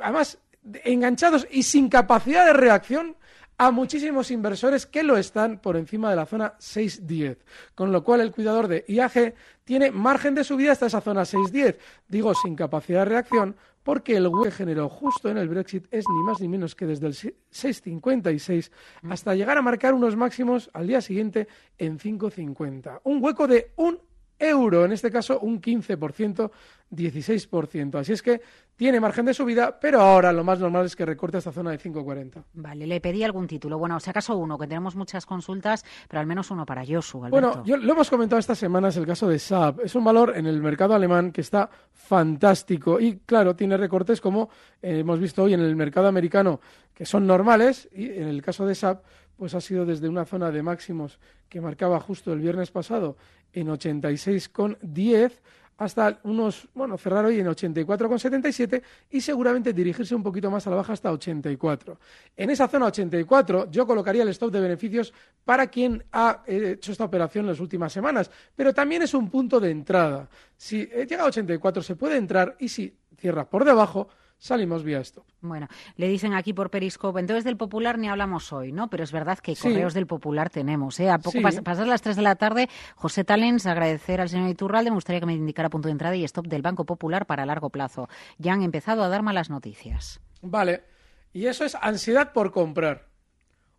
además 0.00 0.38
enganchados 0.84 1.46
y 1.50 1.62
sin 1.62 1.88
capacidad 1.88 2.46
de 2.46 2.52
reacción 2.52 3.16
a 3.58 3.72
muchísimos 3.72 4.30
inversores 4.30 4.86
que 4.86 5.02
lo 5.02 5.16
están 5.16 5.58
por 5.58 5.76
encima 5.76 6.10
de 6.10 6.16
la 6.16 6.26
zona 6.26 6.54
610, 6.58 7.38
con 7.74 7.90
lo 7.90 8.04
cual 8.04 8.20
el 8.20 8.30
cuidador 8.30 8.68
de 8.68 8.84
IAG 8.86 9.34
tiene 9.64 9.90
margen 9.90 10.36
de 10.36 10.44
subida 10.44 10.72
hasta 10.72 10.86
esa 10.86 11.00
zona 11.00 11.24
610, 11.24 11.76
digo 12.06 12.32
sin 12.34 12.54
capacidad 12.54 13.00
de 13.00 13.06
reacción, 13.06 13.56
porque 13.82 14.16
el 14.16 14.28
hueco 14.28 14.44
que 14.44 14.50
generó 14.52 14.88
justo 14.88 15.28
en 15.28 15.38
el 15.38 15.48
Brexit 15.48 15.86
es 15.90 16.04
ni 16.08 16.22
más 16.22 16.40
ni 16.40 16.46
menos 16.46 16.74
que 16.74 16.86
desde 16.86 17.06
el 17.06 17.14
6,56 17.14 18.70
hasta 19.10 19.34
llegar 19.34 19.58
a 19.58 19.62
marcar 19.62 19.94
unos 19.94 20.14
máximos 20.14 20.70
al 20.72 20.86
día 20.86 21.00
siguiente 21.00 21.48
en 21.78 21.98
5,50. 21.98 23.00
Un 23.04 23.24
hueco 23.24 23.48
de 23.48 23.72
un 23.76 23.98
euro, 24.38 24.84
en 24.84 24.92
este 24.92 25.10
caso 25.10 25.40
un 25.40 25.60
15%, 25.60 26.50
16%. 26.90 27.98
Así 27.98 28.12
es 28.12 28.22
que 28.22 28.40
tiene 28.76 29.00
margen 29.00 29.26
de 29.26 29.34
subida, 29.34 29.78
pero 29.80 30.00
ahora 30.00 30.32
lo 30.32 30.44
más 30.44 30.60
normal 30.60 30.86
es 30.86 30.94
que 30.94 31.04
recorte 31.04 31.38
esta 31.38 31.50
zona 31.50 31.72
de 31.72 31.80
5,40. 31.80 32.44
Vale, 32.54 32.86
le 32.86 33.00
pedí 33.00 33.24
algún 33.24 33.46
título. 33.46 33.76
Bueno, 33.78 33.98
si 33.98 34.08
acaso 34.08 34.36
uno, 34.36 34.56
que 34.56 34.66
tenemos 34.66 34.94
muchas 34.94 35.26
consultas, 35.26 35.84
pero 36.08 36.20
al 36.20 36.26
menos 36.26 36.50
uno 36.50 36.64
para 36.64 36.84
Josu. 36.86 37.18
Bueno, 37.28 37.64
yo, 37.64 37.76
lo 37.76 37.92
hemos 37.92 38.08
comentado 38.08 38.38
esta 38.38 38.54
semana, 38.54 38.88
es 38.88 38.96
el 38.96 39.06
caso 39.06 39.28
de 39.28 39.38
Saab. 39.38 39.80
Es 39.80 39.94
un 39.96 40.04
valor 40.04 40.34
en 40.36 40.46
el 40.46 40.62
mercado 40.62 40.94
alemán 40.94 41.32
que 41.32 41.40
está 41.40 41.68
fantástico 41.92 43.00
y, 43.00 43.18
claro, 43.18 43.56
tiene 43.56 43.76
recortes 43.76 44.20
como 44.20 44.48
eh, 44.80 45.00
hemos 45.00 45.18
visto 45.18 45.42
hoy 45.42 45.54
en 45.54 45.60
el 45.60 45.74
mercado 45.74 46.06
americano, 46.06 46.60
que 46.94 47.04
son 47.04 47.26
normales, 47.26 47.88
y 47.92 48.06
en 48.06 48.28
el 48.28 48.42
caso 48.42 48.64
de 48.64 48.74
Saab, 48.76 49.02
pues 49.38 49.54
ha 49.54 49.60
sido 49.60 49.86
desde 49.86 50.08
una 50.08 50.24
zona 50.24 50.50
de 50.50 50.62
máximos 50.62 51.18
que 51.48 51.60
marcaba 51.60 52.00
justo 52.00 52.32
el 52.32 52.40
viernes 52.40 52.70
pasado 52.70 53.16
en 53.52 53.68
86,10 53.68 55.32
hasta 55.78 56.18
unos, 56.24 56.68
bueno, 56.74 56.98
cerrar 56.98 57.24
hoy 57.24 57.38
en 57.38 57.46
84,77 57.46 58.82
y 59.10 59.20
seguramente 59.20 59.72
dirigirse 59.72 60.12
un 60.12 60.24
poquito 60.24 60.50
más 60.50 60.66
a 60.66 60.70
la 60.70 60.76
baja 60.76 60.92
hasta 60.92 61.12
84. 61.12 62.00
En 62.36 62.50
esa 62.50 62.66
zona 62.66 62.86
84 62.86 63.70
yo 63.70 63.86
colocaría 63.86 64.24
el 64.24 64.28
stop 64.30 64.50
de 64.50 64.60
beneficios 64.60 65.14
para 65.44 65.68
quien 65.68 66.02
ha 66.10 66.42
eh, 66.46 66.72
hecho 66.74 66.90
esta 66.90 67.04
operación 67.04 67.44
en 67.44 67.52
las 67.52 67.60
últimas 67.60 67.92
semanas, 67.92 68.28
pero 68.56 68.74
también 68.74 69.02
es 69.02 69.14
un 69.14 69.30
punto 69.30 69.60
de 69.60 69.70
entrada. 69.70 70.28
Si 70.56 70.80
eh, 70.80 71.06
llega 71.08 71.22
a 71.22 71.26
84 71.26 71.80
se 71.80 71.94
puede 71.94 72.16
entrar 72.16 72.56
y 72.58 72.68
si 72.68 72.92
cierra 73.16 73.48
por 73.48 73.64
debajo, 73.64 74.08
salimos 74.38 74.82
vía 74.82 75.00
esto. 75.00 75.24
Bueno, 75.40 75.68
le 75.96 76.08
dicen 76.08 76.34
aquí 76.34 76.52
por 76.52 76.70
Periscope, 76.70 77.20
entonces 77.20 77.44
del 77.44 77.56
Popular 77.56 77.98
ni 77.98 78.08
hablamos 78.08 78.52
hoy, 78.52 78.72
¿no? 78.72 78.88
Pero 78.88 79.04
es 79.04 79.12
verdad 79.12 79.38
que 79.38 79.54
correos 79.54 79.94
del 79.94 80.06
Popular 80.06 80.50
tenemos, 80.50 80.98
¿eh? 81.00 81.10
A 81.10 81.18
poco 81.18 81.38
pasar 81.42 81.86
las 81.86 82.02
3 82.02 82.16
de 82.16 82.22
la 82.22 82.36
tarde, 82.36 82.68
José 82.94 83.24
Talens, 83.24 83.66
agradecer 83.66 84.20
al 84.20 84.28
señor 84.28 84.48
Iturralde, 84.48 84.90
me 84.90 84.96
gustaría 84.96 85.20
que 85.20 85.26
me 85.26 85.34
indicara 85.34 85.68
punto 85.68 85.88
de 85.88 85.92
entrada 85.92 86.16
y 86.16 86.24
stop 86.24 86.46
del 86.46 86.62
Banco 86.62 86.84
Popular 86.84 87.26
para 87.26 87.46
largo 87.46 87.70
plazo. 87.70 88.08
Ya 88.38 88.52
han 88.52 88.62
empezado 88.62 89.02
a 89.02 89.08
dar 89.08 89.22
malas 89.22 89.50
noticias. 89.50 90.20
Vale, 90.40 90.84
y 91.32 91.46
eso 91.46 91.64
es 91.64 91.74
ansiedad 91.74 92.32
por 92.32 92.52
comprar 92.52 93.08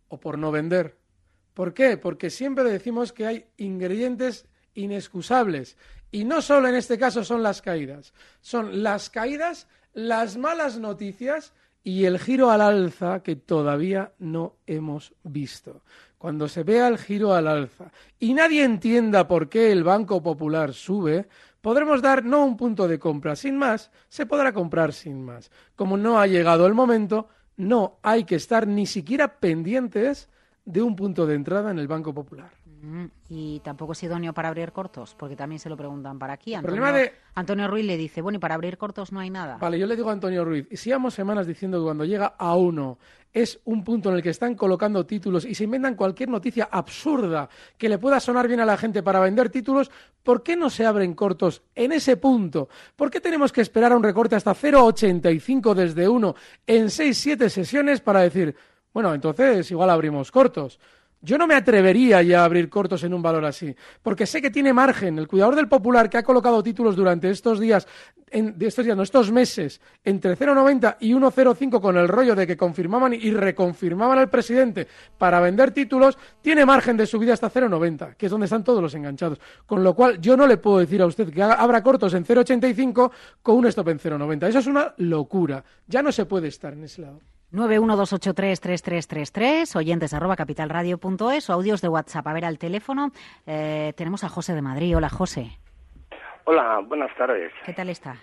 o 0.08 0.20
por 0.20 0.38
no 0.38 0.50
vender. 0.50 0.98
¿Por 1.54 1.74
qué? 1.74 1.96
Porque 1.96 2.30
siempre 2.30 2.64
decimos 2.64 3.12
que 3.12 3.26
hay 3.26 3.46
ingredientes 3.56 4.46
inexcusables. 4.74 5.76
Y 6.12 6.24
no 6.24 6.42
solo 6.42 6.68
en 6.68 6.74
este 6.74 6.98
caso 6.98 7.24
son 7.24 7.42
las 7.42 7.62
caídas, 7.62 8.12
son 8.40 8.82
las 8.82 9.10
caídas 9.10 9.68
las 9.92 10.36
malas 10.36 10.78
noticias 10.78 11.52
y 11.82 12.04
el 12.04 12.18
giro 12.18 12.50
al 12.50 12.60
alza 12.60 13.22
que 13.22 13.36
todavía 13.36 14.12
no 14.18 14.56
hemos 14.66 15.14
visto. 15.22 15.82
Cuando 16.18 16.48
se 16.48 16.62
vea 16.62 16.88
el 16.88 16.98
giro 16.98 17.34
al 17.34 17.48
alza 17.48 17.90
y 18.18 18.34
nadie 18.34 18.64
entienda 18.64 19.26
por 19.26 19.48
qué 19.48 19.72
el 19.72 19.84
Banco 19.84 20.22
Popular 20.22 20.74
sube, 20.74 21.28
podremos 21.60 22.02
dar 22.02 22.24
no 22.24 22.44
un 22.44 22.56
punto 22.56 22.86
de 22.86 22.98
compra 22.98 23.34
sin 23.36 23.56
más, 23.56 23.90
se 24.08 24.26
podrá 24.26 24.52
comprar 24.52 24.92
sin 24.92 25.24
más. 25.24 25.50
Como 25.74 25.96
no 25.96 26.20
ha 26.20 26.26
llegado 26.26 26.66
el 26.66 26.74
momento, 26.74 27.28
no 27.56 27.98
hay 28.02 28.24
que 28.24 28.36
estar 28.36 28.66
ni 28.66 28.86
siquiera 28.86 29.38
pendientes 29.40 30.28
de 30.64 30.82
un 30.82 30.94
punto 30.94 31.26
de 31.26 31.34
entrada 31.34 31.70
en 31.70 31.78
el 31.78 31.88
Banco 31.88 32.12
Popular. 32.12 32.50
Y 33.28 33.60
tampoco 33.60 33.92
es 33.92 34.02
idóneo 34.02 34.32
para 34.32 34.48
abrir 34.48 34.72
cortos, 34.72 35.14
porque 35.18 35.36
también 35.36 35.58
se 35.58 35.68
lo 35.68 35.76
preguntan 35.76 36.18
para 36.18 36.32
aquí. 36.32 36.54
Antonio, 36.54 36.84
Antonio 37.34 37.68
Ruiz 37.68 37.84
le 37.84 37.96
dice, 37.96 38.22
bueno, 38.22 38.36
y 38.36 38.40
para 38.40 38.54
abrir 38.54 38.78
cortos 38.78 39.12
no 39.12 39.20
hay 39.20 39.30
nada. 39.30 39.58
Vale, 39.58 39.78
yo 39.78 39.86
le 39.86 39.96
digo 39.96 40.08
a 40.08 40.12
Antonio 40.12 40.44
Ruiz, 40.44 40.66
si 40.72 40.90
llevamos 40.90 41.14
semanas 41.14 41.46
diciendo 41.46 41.78
que 41.78 41.84
cuando 41.84 42.04
llega 42.04 42.34
a 42.38 42.56
uno 42.56 42.98
es 43.32 43.60
un 43.64 43.84
punto 43.84 44.08
en 44.10 44.16
el 44.16 44.22
que 44.22 44.30
están 44.30 44.54
colocando 44.54 45.06
títulos 45.06 45.44
y 45.44 45.54
se 45.54 45.64
inventan 45.64 45.94
cualquier 45.94 46.28
noticia 46.28 46.68
absurda 46.70 47.48
que 47.78 47.88
le 47.88 47.98
pueda 47.98 48.18
sonar 48.18 48.48
bien 48.48 48.60
a 48.60 48.64
la 48.64 48.76
gente 48.76 49.02
para 49.02 49.20
vender 49.20 49.50
títulos, 49.50 49.90
¿por 50.22 50.42
qué 50.42 50.56
no 50.56 50.68
se 50.70 50.84
abren 50.84 51.14
cortos 51.14 51.62
en 51.74 51.92
ese 51.92 52.16
punto? 52.16 52.68
¿Por 52.96 53.10
qué 53.10 53.20
tenemos 53.20 53.52
que 53.52 53.60
esperar 53.60 53.92
a 53.92 53.96
un 53.96 54.02
recorte 54.02 54.36
hasta 54.36 54.54
0,85 54.54 55.74
desde 55.74 56.08
uno 56.08 56.34
en 56.66 56.86
6-7 56.86 57.48
sesiones 57.48 58.00
para 58.00 58.20
decir, 58.20 58.56
bueno, 58.92 59.14
entonces 59.14 59.70
igual 59.70 59.90
abrimos 59.90 60.32
cortos? 60.32 60.80
Yo 61.22 61.36
no 61.36 61.46
me 61.46 61.54
atrevería 61.54 62.22
ya 62.22 62.40
a 62.40 62.44
abrir 62.44 62.70
cortos 62.70 63.04
en 63.04 63.12
un 63.12 63.20
valor 63.20 63.44
así, 63.44 63.76
porque 64.02 64.24
sé 64.24 64.40
que 64.40 64.50
tiene 64.50 64.72
margen. 64.72 65.18
El 65.18 65.28
cuidador 65.28 65.54
del 65.54 65.68
popular 65.68 66.08
que 66.08 66.16
ha 66.16 66.22
colocado 66.22 66.62
títulos 66.62 66.96
durante 66.96 67.28
estos 67.28 67.60
días, 67.60 67.86
en, 68.30 68.56
estos 68.58 68.86
días, 68.86 68.96
no, 68.96 69.02
estos 69.02 69.30
meses, 69.30 69.82
entre 70.02 70.34
0,90 70.34 70.96
y 71.00 71.12
1,05 71.12 71.78
con 71.78 71.98
el 71.98 72.08
rollo 72.08 72.34
de 72.34 72.46
que 72.46 72.56
confirmaban 72.56 73.12
y 73.12 73.32
reconfirmaban 73.32 74.18
al 74.18 74.30
presidente 74.30 74.88
para 75.18 75.40
vender 75.40 75.72
títulos, 75.72 76.16
tiene 76.40 76.64
margen 76.64 76.96
de 76.96 77.06
subida 77.06 77.34
hasta 77.34 77.50
0,90, 77.50 78.16
que 78.16 78.24
es 78.24 78.32
donde 78.32 78.46
están 78.46 78.64
todos 78.64 78.80
los 78.80 78.94
enganchados. 78.94 79.38
Con 79.66 79.84
lo 79.84 79.94
cual, 79.94 80.22
yo 80.22 80.38
no 80.38 80.46
le 80.46 80.56
puedo 80.56 80.78
decir 80.78 81.02
a 81.02 81.06
usted 81.06 81.30
que 81.30 81.42
abra 81.42 81.82
cortos 81.82 82.14
en 82.14 82.24
0,85 82.24 83.10
con 83.42 83.56
un 83.56 83.66
stop 83.66 83.88
en 83.88 83.98
0,90. 83.98 84.48
Eso 84.48 84.60
es 84.60 84.66
una 84.66 84.94
locura. 84.96 85.62
Ya 85.86 86.02
no 86.02 86.12
se 86.12 86.24
puede 86.24 86.48
estar 86.48 86.72
en 86.72 86.84
ese 86.84 87.02
lado. 87.02 87.20
912833333, 87.52 89.76
oyentes 89.76 90.14
arroba 90.14 90.36
capitalradio.es 90.36 91.50
o 91.50 91.52
audios 91.52 91.82
de 91.82 91.88
WhatsApp. 91.88 92.26
A 92.26 92.32
ver, 92.32 92.44
al 92.44 92.58
teléfono 92.58 93.10
eh, 93.46 93.92
tenemos 93.96 94.24
a 94.24 94.28
José 94.28 94.54
de 94.54 94.62
Madrid. 94.62 94.96
Hola, 94.96 95.08
José. 95.08 95.58
Hola, 96.44 96.80
buenas 96.86 97.12
tardes. 97.16 97.52
¿Qué 97.64 97.72
tal 97.72 97.88
está? 97.88 98.16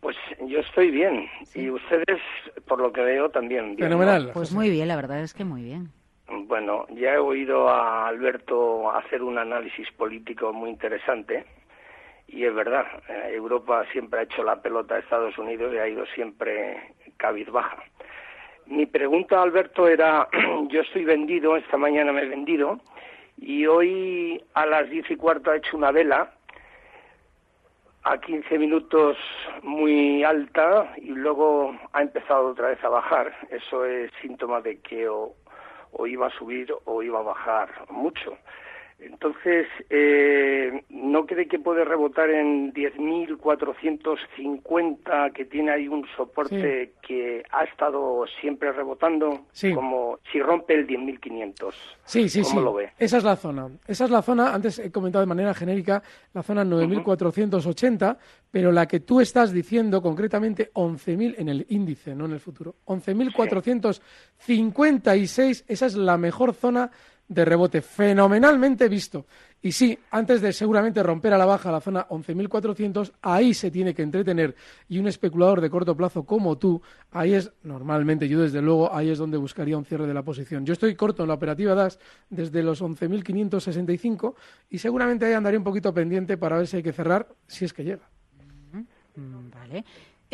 Pues 0.00 0.16
yo 0.46 0.58
estoy 0.58 0.90
bien. 0.90 1.28
Y 1.54 1.70
ustedes, 1.70 2.20
por 2.66 2.80
lo 2.80 2.92
que 2.92 3.02
veo, 3.02 3.30
también 3.30 3.76
bien. 3.76 3.88
Fenomenal. 3.88 4.32
Pues 4.34 4.52
muy 4.52 4.68
bien, 4.70 4.88
la 4.88 4.96
verdad 4.96 5.20
es 5.20 5.32
que 5.32 5.44
muy 5.44 5.62
bien. 5.62 5.92
Bueno, 6.28 6.86
ya 6.90 7.14
he 7.14 7.18
oído 7.18 7.68
a 7.68 8.08
Alberto 8.08 8.90
hacer 8.90 9.22
un 9.22 9.38
análisis 9.38 9.88
político 9.92 10.52
muy 10.52 10.70
interesante. 10.70 11.46
Y 12.26 12.44
es 12.44 12.52
verdad, 12.54 12.86
eh, 13.08 13.34
Europa 13.34 13.84
siempre 13.92 14.18
ha 14.20 14.24
hecho 14.24 14.42
la 14.42 14.60
pelota 14.60 14.96
a 14.96 14.98
Estados 14.98 15.38
Unidos 15.38 15.72
y 15.74 15.78
ha 15.78 15.86
ido 15.86 16.04
siempre 16.14 16.94
cabizbaja. 17.16 17.84
Mi 18.66 18.86
pregunta, 18.86 19.42
Alberto, 19.42 19.88
era, 19.88 20.28
yo 20.68 20.80
estoy 20.80 21.04
vendido, 21.04 21.56
esta 21.56 21.76
mañana 21.76 22.12
me 22.12 22.22
he 22.22 22.28
vendido, 22.28 22.80
y 23.36 23.66
hoy 23.66 24.42
a 24.54 24.66
las 24.66 24.88
diez 24.88 25.10
y 25.10 25.16
cuarto 25.16 25.50
ha 25.50 25.56
hecho 25.56 25.76
una 25.76 25.90
vela 25.90 26.32
a 28.04 28.18
15 28.18 28.58
minutos 28.58 29.16
muy 29.62 30.24
alta 30.24 30.92
y 30.96 31.08
luego 31.08 31.76
ha 31.92 32.02
empezado 32.02 32.48
otra 32.48 32.68
vez 32.68 32.82
a 32.84 32.88
bajar. 32.88 33.32
Eso 33.50 33.84
es 33.84 34.10
síntoma 34.20 34.60
de 34.60 34.80
que 34.80 35.08
o 35.08 35.34
iba 36.06 36.26
a 36.26 36.30
subir 36.30 36.74
o 36.84 37.02
iba 37.02 37.20
a 37.20 37.22
bajar 37.22 37.68
mucho. 37.90 38.36
Entonces, 39.04 39.66
eh, 39.90 40.84
¿no 40.88 41.26
cree 41.26 41.48
que 41.48 41.58
puede 41.58 41.84
rebotar 41.84 42.30
en 42.30 42.72
10.450, 42.72 45.32
que 45.32 45.44
tiene 45.44 45.72
ahí 45.72 45.88
un 45.88 46.06
soporte 46.16 46.92
que 47.06 47.42
ha 47.50 47.64
estado 47.64 48.24
siempre 48.40 48.72
rebotando? 48.72 49.44
Como 49.74 50.18
si 50.30 50.40
rompe 50.40 50.74
el 50.74 50.86
10.500. 50.86 51.74
Sí, 52.04 52.28
sí, 52.28 52.42
¿Cómo 52.42 52.60
lo 52.60 52.74
ve? 52.74 52.90
Esa 52.98 53.16
es 53.18 53.24
la 53.24 53.34
zona. 53.36 53.68
Esa 53.86 54.04
es 54.04 54.10
la 54.10 54.20
zona, 54.22 54.54
antes 54.54 54.78
he 54.78 54.92
comentado 54.92 55.22
de 55.22 55.28
manera 55.28 55.54
genérica, 55.54 56.02
la 56.32 56.42
zona 56.42 56.64
9.480, 56.64 58.16
pero 58.50 58.70
la 58.70 58.86
que 58.86 59.00
tú 59.00 59.20
estás 59.20 59.52
diciendo 59.52 60.00
concretamente 60.00 60.70
11.000 60.72 61.34
en 61.38 61.48
el 61.48 61.66
índice, 61.70 62.14
no 62.14 62.26
en 62.26 62.32
el 62.32 62.40
futuro. 62.40 62.76
11.456, 62.86 65.64
esa 65.66 65.86
es 65.86 65.96
la 65.96 66.16
mejor 66.18 66.54
zona 66.54 66.92
de 67.32 67.44
rebote, 67.44 67.82
fenomenalmente 67.82 68.88
visto. 68.88 69.26
Y 69.60 69.72
sí, 69.72 69.96
antes 70.10 70.40
de 70.40 70.52
seguramente 70.52 71.02
romper 71.02 71.32
a 71.32 71.38
la 71.38 71.46
baja 71.46 71.70
la 71.70 71.80
zona 71.80 72.08
11.400, 72.08 73.12
ahí 73.22 73.54
se 73.54 73.70
tiene 73.70 73.94
que 73.94 74.02
entretener. 74.02 74.56
Y 74.88 74.98
un 74.98 75.06
especulador 75.06 75.60
de 75.60 75.70
corto 75.70 75.96
plazo 75.96 76.24
como 76.24 76.58
tú, 76.58 76.82
ahí 77.12 77.34
es, 77.34 77.52
normalmente, 77.62 78.28
yo 78.28 78.40
desde 78.40 78.60
luego, 78.60 78.92
ahí 78.92 79.10
es 79.10 79.18
donde 79.18 79.36
buscaría 79.36 79.78
un 79.78 79.84
cierre 79.84 80.06
de 80.06 80.14
la 80.14 80.22
posición. 80.22 80.66
Yo 80.66 80.72
estoy 80.72 80.94
corto 80.96 81.22
en 81.22 81.28
la 81.28 81.34
operativa 81.34 81.74
DAS 81.74 81.98
desde 82.28 82.62
los 82.62 82.82
11.565 82.82 84.34
y 84.70 84.78
seguramente 84.78 85.26
ahí 85.26 85.34
andaré 85.34 85.56
un 85.56 85.64
poquito 85.64 85.94
pendiente 85.94 86.36
para 86.36 86.56
ver 86.56 86.66
si 86.66 86.78
hay 86.78 86.82
que 86.82 86.92
cerrar, 86.92 87.28
si 87.46 87.64
es 87.64 87.72
que 87.72 87.84
llega. 87.84 88.08
Mm, 89.16 89.50
vale. 89.50 89.84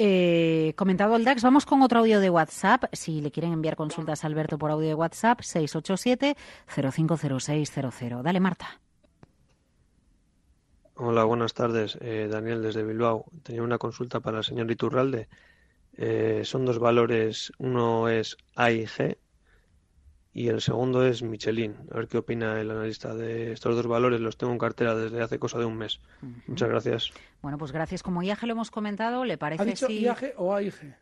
Eh, 0.00 0.74
comentado 0.76 1.16
el 1.16 1.24
DAX, 1.24 1.42
vamos 1.42 1.66
con 1.66 1.82
otro 1.82 1.98
audio 1.98 2.20
de 2.20 2.30
WhatsApp. 2.30 2.84
Si 2.92 3.20
le 3.20 3.32
quieren 3.32 3.52
enviar 3.52 3.74
consultas 3.74 4.22
a 4.22 4.28
Alberto 4.28 4.56
por 4.56 4.70
audio 4.70 4.86
de 4.86 4.94
WhatsApp, 4.94 5.40
687-050600. 5.40 8.22
Dale, 8.22 8.38
Marta. 8.38 8.80
Hola, 10.94 11.24
buenas 11.24 11.52
tardes. 11.52 11.98
Eh, 12.00 12.28
Daniel 12.30 12.62
desde 12.62 12.84
Bilbao. 12.84 13.24
Tenía 13.42 13.64
una 13.64 13.78
consulta 13.78 14.20
para 14.20 14.38
el 14.38 14.44
señor 14.44 14.70
Iturralde. 14.70 15.26
Eh, 15.96 16.42
son 16.44 16.64
dos 16.64 16.78
valores. 16.78 17.50
Uno 17.58 18.08
es 18.08 18.36
AIG 18.54 19.18
y 20.32 20.48
el 20.48 20.60
segundo 20.60 21.04
es 21.04 21.22
Michelin. 21.22 21.74
A 21.90 21.96
ver 21.96 22.08
qué 22.08 22.18
opina 22.18 22.60
el 22.60 22.70
analista 22.70 23.14
de 23.14 23.52
estos 23.52 23.74
dos 23.74 23.86
valores. 23.86 24.20
Los 24.20 24.36
tengo 24.36 24.52
en 24.52 24.58
cartera 24.58 24.94
desde 24.94 25.20
hace 25.22 25.38
cosa 25.38 25.58
de 25.58 25.64
un 25.64 25.76
mes. 25.76 26.00
Muchas 26.46 26.68
gracias. 26.68 27.10
Bueno, 27.42 27.58
pues 27.58 27.72
gracias. 27.72 28.02
Como 28.02 28.22
IAG 28.22 28.42
lo 28.44 28.52
hemos 28.52 28.70
comentado, 28.70 29.24
¿le 29.24 29.38
parece 29.38 29.62
¿Ha 29.62 29.66
dicho 29.66 29.86
si... 29.86 30.00
IAG 30.00 30.34
o 30.36 30.54
AIG? 30.54 30.94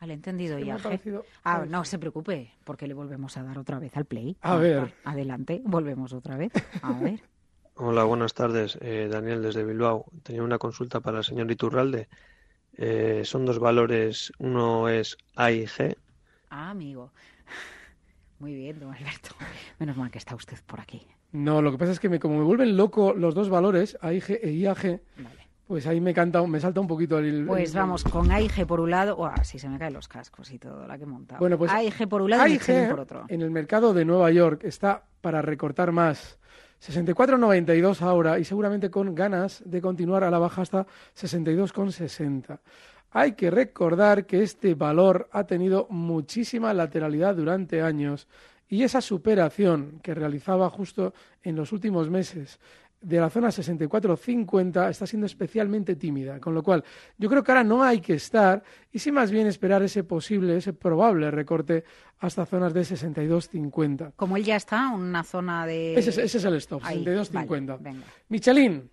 Al 0.00 0.10
entendido, 0.10 0.58
Es 0.58 0.64
que 0.64 0.68
IAG. 0.68 0.82
parecido 0.82 1.24
Ah, 1.44 1.64
no 1.68 1.84
se 1.84 1.98
preocupe, 1.98 2.52
porque 2.64 2.86
le 2.88 2.94
volvemos 2.94 3.36
a 3.36 3.44
dar 3.44 3.56
otra 3.58 3.78
vez 3.78 3.96
al 3.96 4.04
play. 4.04 4.36
A 4.42 4.54
Ah, 4.54 4.56
ver. 4.58 4.92
ah, 5.04 5.12
Adelante, 5.12 5.62
volvemos 5.64 6.12
otra 6.12 6.36
vez. 6.36 6.52
A 6.82 6.92
ver. 6.92 7.20
Hola, 7.76 8.04
buenas 8.04 8.34
tardes. 8.34 8.76
Eh, 8.82 9.08
Daniel 9.10 9.42
desde 9.42 9.64
Bilbao. 9.64 10.04
Tenía 10.24 10.42
una 10.42 10.58
consulta 10.58 11.00
para 11.00 11.18
el 11.18 11.24
señor 11.24 11.50
Iturralde. 11.50 12.08
Eh, 12.76 13.22
son 13.24 13.46
dos 13.46 13.58
valores. 13.58 14.32
Uno 14.38 14.88
es 14.88 15.16
AIG 15.36 15.96
Ah, 16.50 16.68
amigo. 16.70 17.12
Muy 18.42 18.56
bien, 18.56 18.80
don 18.80 18.92
Alberto. 18.92 19.36
Menos 19.78 19.96
mal 19.96 20.10
que 20.10 20.18
está 20.18 20.34
usted 20.34 20.58
por 20.66 20.80
aquí. 20.80 21.06
No, 21.30 21.62
lo 21.62 21.70
que 21.70 21.78
pasa 21.78 21.92
es 21.92 22.00
que 22.00 22.08
me, 22.08 22.18
como 22.18 22.38
me 22.38 22.42
vuelven 22.42 22.76
loco 22.76 23.14
los 23.14 23.36
dos 23.36 23.48
valores, 23.48 23.96
AIG 24.00 24.40
e 24.42 24.50
IAG, 24.50 25.00
Vale. 25.16 25.48
pues 25.68 25.86
ahí 25.86 26.00
me, 26.00 26.12
canta, 26.12 26.44
me 26.44 26.58
salta 26.58 26.80
un 26.80 26.88
poquito 26.88 27.20
el... 27.20 27.46
Pues 27.46 27.70
el- 27.70 27.76
vamos 27.78 28.02
con 28.02 28.32
AIG 28.32 28.66
por 28.66 28.80
un 28.80 28.90
lado. 28.90 29.16
Uah, 29.16 29.44
si 29.44 29.60
se 29.60 29.68
me 29.68 29.78
caen 29.78 29.92
los 29.92 30.08
cascos 30.08 30.50
y 30.50 30.58
todo, 30.58 30.88
la 30.88 30.98
que 30.98 31.04
he 31.04 31.06
montado. 31.06 31.38
Bueno, 31.38 31.56
pues 31.56 31.70
AIG 31.70 32.08
por 32.08 32.20
un 32.20 32.30
lado 32.30 32.48
y 32.48 32.54
AIG 32.54 32.60
Michelin 32.62 32.90
por 32.90 32.98
otro. 32.98 33.24
en 33.28 33.42
el 33.42 33.50
mercado 33.52 33.94
de 33.94 34.04
Nueva 34.04 34.28
York 34.32 34.64
está 34.64 35.04
para 35.20 35.40
recortar 35.40 35.92
más. 35.92 36.40
64,92 36.84 38.02
ahora 38.02 38.40
y 38.40 38.44
seguramente 38.44 38.90
con 38.90 39.14
ganas 39.14 39.62
de 39.64 39.80
continuar 39.80 40.24
a 40.24 40.32
la 40.32 40.40
baja 40.40 40.62
hasta 40.62 40.84
62,60. 41.16 42.58
Hay 43.12 43.32
que 43.32 43.50
recordar 43.50 44.26
que 44.26 44.42
este 44.42 44.74
valor 44.74 45.28
ha 45.32 45.44
tenido 45.44 45.86
muchísima 45.90 46.72
lateralidad 46.72 47.34
durante 47.36 47.82
años 47.82 48.26
y 48.68 48.82
esa 48.84 49.00
superación 49.02 50.00
que 50.02 50.14
realizaba 50.14 50.70
justo 50.70 51.12
en 51.42 51.56
los 51.56 51.72
últimos 51.72 52.08
meses 52.08 52.58
de 53.02 53.18
la 53.20 53.28
zona 53.28 53.48
64-50 53.48 54.88
está 54.88 55.06
siendo 55.06 55.26
especialmente 55.26 55.96
tímida, 55.96 56.38
con 56.38 56.54
lo 56.54 56.62
cual 56.62 56.84
yo 57.18 57.28
creo 57.28 57.42
que 57.42 57.50
ahora 57.50 57.64
no 57.64 57.82
hay 57.82 58.00
que 58.00 58.14
estar 58.14 58.62
y 58.92 58.98
sí 59.00 59.10
más 59.10 59.30
bien 59.32 59.48
esperar 59.48 59.82
ese 59.82 60.04
posible, 60.04 60.56
ese 60.56 60.72
probable 60.72 61.30
recorte 61.32 61.82
hasta 62.20 62.46
zonas 62.46 62.72
de 62.72 62.82
62-50. 62.82 64.12
Como 64.14 64.36
él 64.36 64.44
ya 64.44 64.54
está, 64.56 64.88
una 64.90 65.24
zona 65.24 65.66
de. 65.66 65.94
Ese, 65.96 66.10
es- 66.10 66.18
ese 66.18 66.38
es 66.38 66.44
el 66.44 66.54
stop, 66.54 66.80
Ahí, 66.84 67.04
62-50. 67.04 67.66
vale, 67.66 67.78
venga. 67.82 68.04
Michelin. 68.28 68.88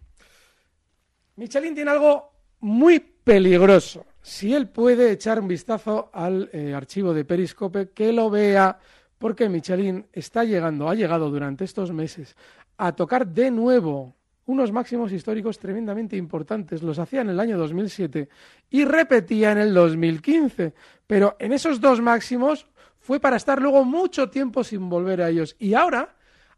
Michelin 1.35 1.75
tiene 1.75 1.91
algo 1.91 2.31
muy 2.61 2.99
peligroso. 2.99 4.05
Si 4.21 4.53
él 4.53 4.67
puede 4.67 5.11
echar 5.11 5.39
un 5.39 5.47
vistazo 5.47 6.09
al 6.13 6.49
eh, 6.53 6.73
archivo 6.73 7.13
de 7.13 7.25
Periscope, 7.25 7.89
que 7.91 8.11
lo 8.11 8.29
vea, 8.29 8.77
porque 9.17 9.49
Michelin 9.49 10.05
está 10.13 10.43
llegando, 10.43 10.89
ha 10.89 10.95
llegado 10.95 11.29
durante 11.29 11.65
estos 11.65 11.91
meses 11.91 12.35
a 12.77 12.93
tocar 12.93 13.27
de 13.27 13.51
nuevo 13.51 14.15
unos 14.45 14.71
máximos 14.71 15.11
históricos 15.11 15.59
tremendamente 15.59 16.17
importantes. 16.17 16.81
Los 16.81 16.97
hacía 16.97 17.21
en 17.21 17.29
el 17.29 17.39
año 17.39 17.57
2007 17.57 18.29
y 18.71 18.83
repetía 18.83 19.51
en 19.51 19.59
el 19.59 19.73
2015. 19.73 20.73
Pero 21.05 21.35
en 21.39 21.53
esos 21.53 21.79
dos 21.79 22.01
máximos 22.01 22.65
fue 22.99 23.19
para 23.19 23.37
estar 23.37 23.61
luego 23.61 23.85
mucho 23.85 24.29
tiempo 24.29 24.63
sin 24.63 24.89
volver 24.89 25.21
a 25.21 25.29
ellos. 25.29 25.55
Y 25.59 25.75
ahora 25.75 26.15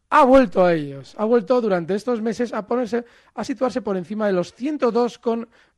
ha 0.10 0.24
vuelto 0.24 0.64
a 0.64 0.74
ellos. 0.74 1.16
Ha 1.18 1.26
vuelto 1.26 1.60
durante 1.60 1.96
estos 1.96 2.22
meses 2.22 2.54
a 2.54 2.66
ponerse, 2.66 3.04
a 3.34 3.44
situarse 3.44 3.82
por 3.82 3.98
encima 3.98 4.28
de 4.28 4.34
los 4.34 4.54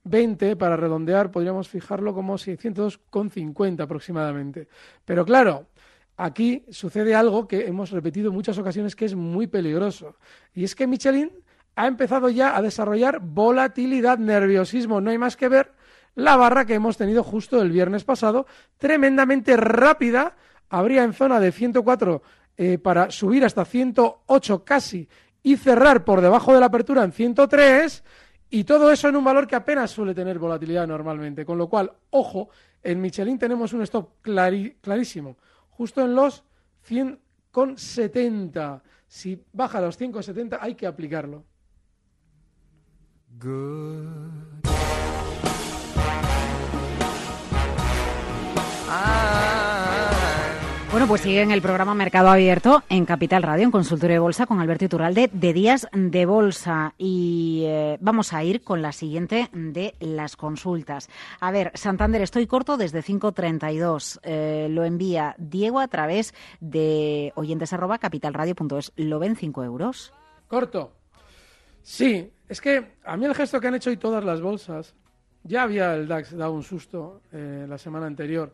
102,20 0.06 0.58
para 0.58 0.78
redondear, 0.78 1.32
podríamos 1.32 1.70
fijarlo 1.70 2.13
como 2.13 2.38
si 2.38 2.56
102,50 2.58 3.82
aproximadamente. 3.82 4.68
Pero 5.06 5.26
claro, 5.26 5.68
aquí 6.18 6.66
sucede 6.70 7.16
algo 7.16 7.48
que 7.48 7.66
hemos 7.68 7.92
repetido 7.92 8.30
en 8.30 8.36
muchas 8.36 8.58
ocasiones 8.58 8.96
que 8.96 9.06
es 9.06 9.16
muy 9.16 9.48
peligroso. 9.48 10.18
Y 10.54 10.63
es 10.63 10.76
que 10.76 10.88
Michelin 10.88 11.32
ha 11.76 11.88
empezado 11.88 12.30
ya 12.30 12.56
a 12.56 12.62
desarrollar 12.62 13.20
volatilidad, 13.22 14.18
nerviosismo. 14.18 15.02
No 15.02 15.10
hay 15.10 15.18
más 15.18 15.36
que 15.36 15.48
ver 15.48 15.72
la 16.16 16.36
barra 16.36 16.66
que 16.66 16.76
hemos 16.76 16.98
tenido 16.98 17.24
justo 17.24 17.62
el 17.62 17.72
viernes 17.72 18.04
pasado, 18.04 18.46
tremendamente 18.78 19.58
rápida. 19.58 20.36
Habría 20.70 21.04
en 21.04 21.13
zona 21.13 21.39
de 21.39 21.52
104 21.52 22.22
eh, 22.58 22.78
para 22.78 23.10
subir 23.10 23.46
hasta 23.46 23.66
108 23.66 24.63
casi 24.63 25.08
y 25.42 25.58
cerrar 25.58 26.06
por 26.06 26.22
debajo 26.22 26.54
de 26.54 26.60
la 26.60 26.68
apertura 26.68 27.04
en 27.04 27.12
103 27.12 28.04
y 28.54 28.66
todo 28.66 28.92
eso 28.92 29.10
en 29.10 29.16
un 29.16 29.24
valor 29.24 29.48
que 29.48 29.56
apenas 29.56 29.89
suele 29.89 30.13
tener 30.13 30.38
volatilidad 30.38 30.86
normalmente. 30.86 31.44
Con 31.44 31.58
lo 31.58 31.68
cual, 31.68 31.92
ojo, 32.12 32.50
en 32.84 33.02
Michelin 33.02 33.39
tenemos 33.39 33.74
un 33.74 33.82
stop 33.82 34.22
clarísimo, 34.22 35.38
justo 35.72 36.04
en 36.06 36.13
los 36.13 36.44
100,70. 36.88 38.82
Si 39.08 39.44
baja 39.54 39.80
a 39.80 39.82
los 39.82 40.00
100,70 40.00 40.60
hay 40.62 40.76
que 40.76 40.86
aplicarlo. 40.86 41.44
Good. 43.39 44.44
Bueno, 50.94 51.08
pues 51.08 51.22
sigue 51.22 51.42
en 51.42 51.50
el 51.50 51.64
programa 51.64 51.96
Mercado 51.96 52.30
Abierto 52.30 52.84
en 52.88 53.06
Capital 53.06 53.42
Radio, 53.42 53.64
en 53.64 53.72
Consultorio 53.72 54.14
de 54.14 54.20
Bolsa, 54.20 54.46
con 54.46 54.60
Alberto 54.60 54.86
Iturralde, 54.86 55.28
de 55.34 55.52
Días 55.52 55.88
de 55.92 56.28
Bolsa. 56.28 56.94
Y 57.00 57.64
eh, 57.66 57.98
vamos 58.00 58.32
a 58.32 58.44
ir 58.44 58.64
con 58.64 58.84
la 58.84 58.92
siguiente 58.92 59.50
de 59.54 59.96
las 60.00 60.36
consultas. 60.36 61.10
A 61.40 61.50
ver, 61.50 61.72
Santander, 61.74 62.22
estoy 62.22 62.46
corto 62.46 62.78
desde 62.78 63.02
5.32. 63.02 64.20
Eh, 64.22 64.68
lo 64.70 64.84
envía 64.84 65.34
Diego 65.40 65.80
a 65.80 65.88
través 65.88 66.36
de 66.60 67.34
oyentes 67.34 67.74
capitalradio.es. 68.00 68.92
¿Lo 68.96 69.18
ven 69.18 69.36
5 69.36 69.64
euros? 69.64 70.14
Corto. 70.48 70.94
Sí, 71.82 72.32
es 72.48 72.62
que 72.62 72.98
a 73.04 73.18
mí 73.18 73.26
el 73.26 73.34
gesto 73.34 73.60
que 73.60 73.68
han 73.68 73.74
hecho 73.74 73.90
hoy 73.90 73.98
todas 73.98 74.24
las 74.24 74.42
bolsas, 74.42 74.94
ya 75.42 75.64
había 75.64 75.96
el 75.96 76.08
DAX 76.08 76.38
dado 76.38 76.54
un 76.54 76.62
susto 76.62 77.24
eh, 77.32 77.66
la 77.68 77.80
semana 77.80 78.06
anterior 78.06 78.54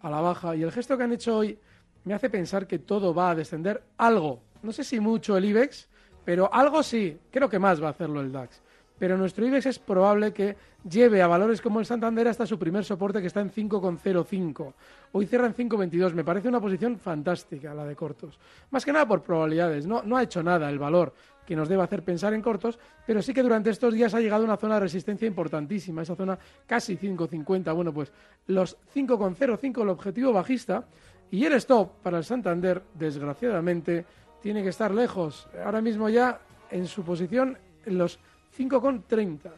a 0.00 0.10
la 0.10 0.20
baja, 0.20 0.56
y 0.56 0.64
el 0.64 0.72
gesto 0.72 0.98
que 0.98 1.04
han 1.04 1.12
hecho 1.12 1.36
hoy 1.36 1.56
me 2.06 2.14
hace 2.14 2.30
pensar 2.30 2.66
que 2.66 2.78
todo 2.78 3.12
va 3.12 3.30
a 3.30 3.34
descender 3.34 3.82
algo. 3.98 4.40
No 4.62 4.72
sé 4.72 4.84
si 4.84 5.00
mucho 5.00 5.36
el 5.36 5.44
IBEX, 5.44 5.88
pero 6.24 6.48
algo 6.54 6.82
sí. 6.82 7.18
Creo 7.32 7.48
que 7.48 7.58
más 7.58 7.82
va 7.82 7.88
a 7.88 7.90
hacerlo 7.90 8.20
el 8.20 8.30
DAX. 8.30 8.62
Pero 8.96 9.18
nuestro 9.18 9.44
IBEX 9.44 9.66
es 9.66 9.78
probable 9.80 10.32
que 10.32 10.56
lleve 10.88 11.20
a 11.20 11.26
valores 11.26 11.60
como 11.60 11.80
el 11.80 11.86
Santander 11.86 12.28
hasta 12.28 12.46
su 12.46 12.60
primer 12.60 12.84
soporte 12.84 13.20
que 13.20 13.26
está 13.26 13.40
en 13.40 13.50
5,05. 13.50 14.72
Hoy 15.12 15.26
cierra 15.26 15.48
en 15.48 15.54
5,22. 15.54 16.14
Me 16.14 16.22
parece 16.22 16.48
una 16.48 16.60
posición 16.60 16.96
fantástica 16.96 17.74
la 17.74 17.84
de 17.84 17.96
cortos. 17.96 18.38
Más 18.70 18.84
que 18.84 18.92
nada 18.92 19.06
por 19.06 19.22
probabilidades. 19.22 19.84
No, 19.84 20.02
no 20.04 20.16
ha 20.16 20.22
hecho 20.22 20.44
nada 20.44 20.70
el 20.70 20.78
valor 20.78 21.12
que 21.44 21.56
nos 21.56 21.68
debe 21.68 21.82
hacer 21.82 22.02
pensar 22.02 22.34
en 22.34 22.42
cortos, 22.42 22.78
pero 23.06 23.22
sí 23.22 23.32
que 23.32 23.42
durante 23.42 23.70
estos 23.70 23.94
días 23.94 24.14
ha 24.14 24.20
llegado 24.20 24.42
a 24.42 24.46
una 24.46 24.56
zona 24.56 24.74
de 24.74 24.80
resistencia 24.80 25.26
importantísima, 25.28 26.02
esa 26.02 26.16
zona 26.16 26.38
casi 26.66 26.96
5,50. 26.96 27.74
Bueno, 27.74 27.92
pues 27.92 28.12
los 28.48 28.76
5,05 28.94 29.82
el 29.82 29.88
objetivo 29.88 30.32
bajista 30.32 30.86
y 31.30 31.44
el 31.44 31.52
stop 31.54 31.92
para 32.02 32.18
el 32.18 32.24
Santander, 32.24 32.82
desgraciadamente, 32.94 34.04
tiene 34.42 34.62
que 34.62 34.68
estar 34.70 34.94
lejos. 34.94 35.48
Ahora 35.64 35.80
mismo 35.80 36.08
ya 36.08 36.40
en 36.70 36.86
su 36.86 37.02
posición 37.02 37.58
en 37.84 37.98
los 37.98 38.20
5,30. 38.56 39.50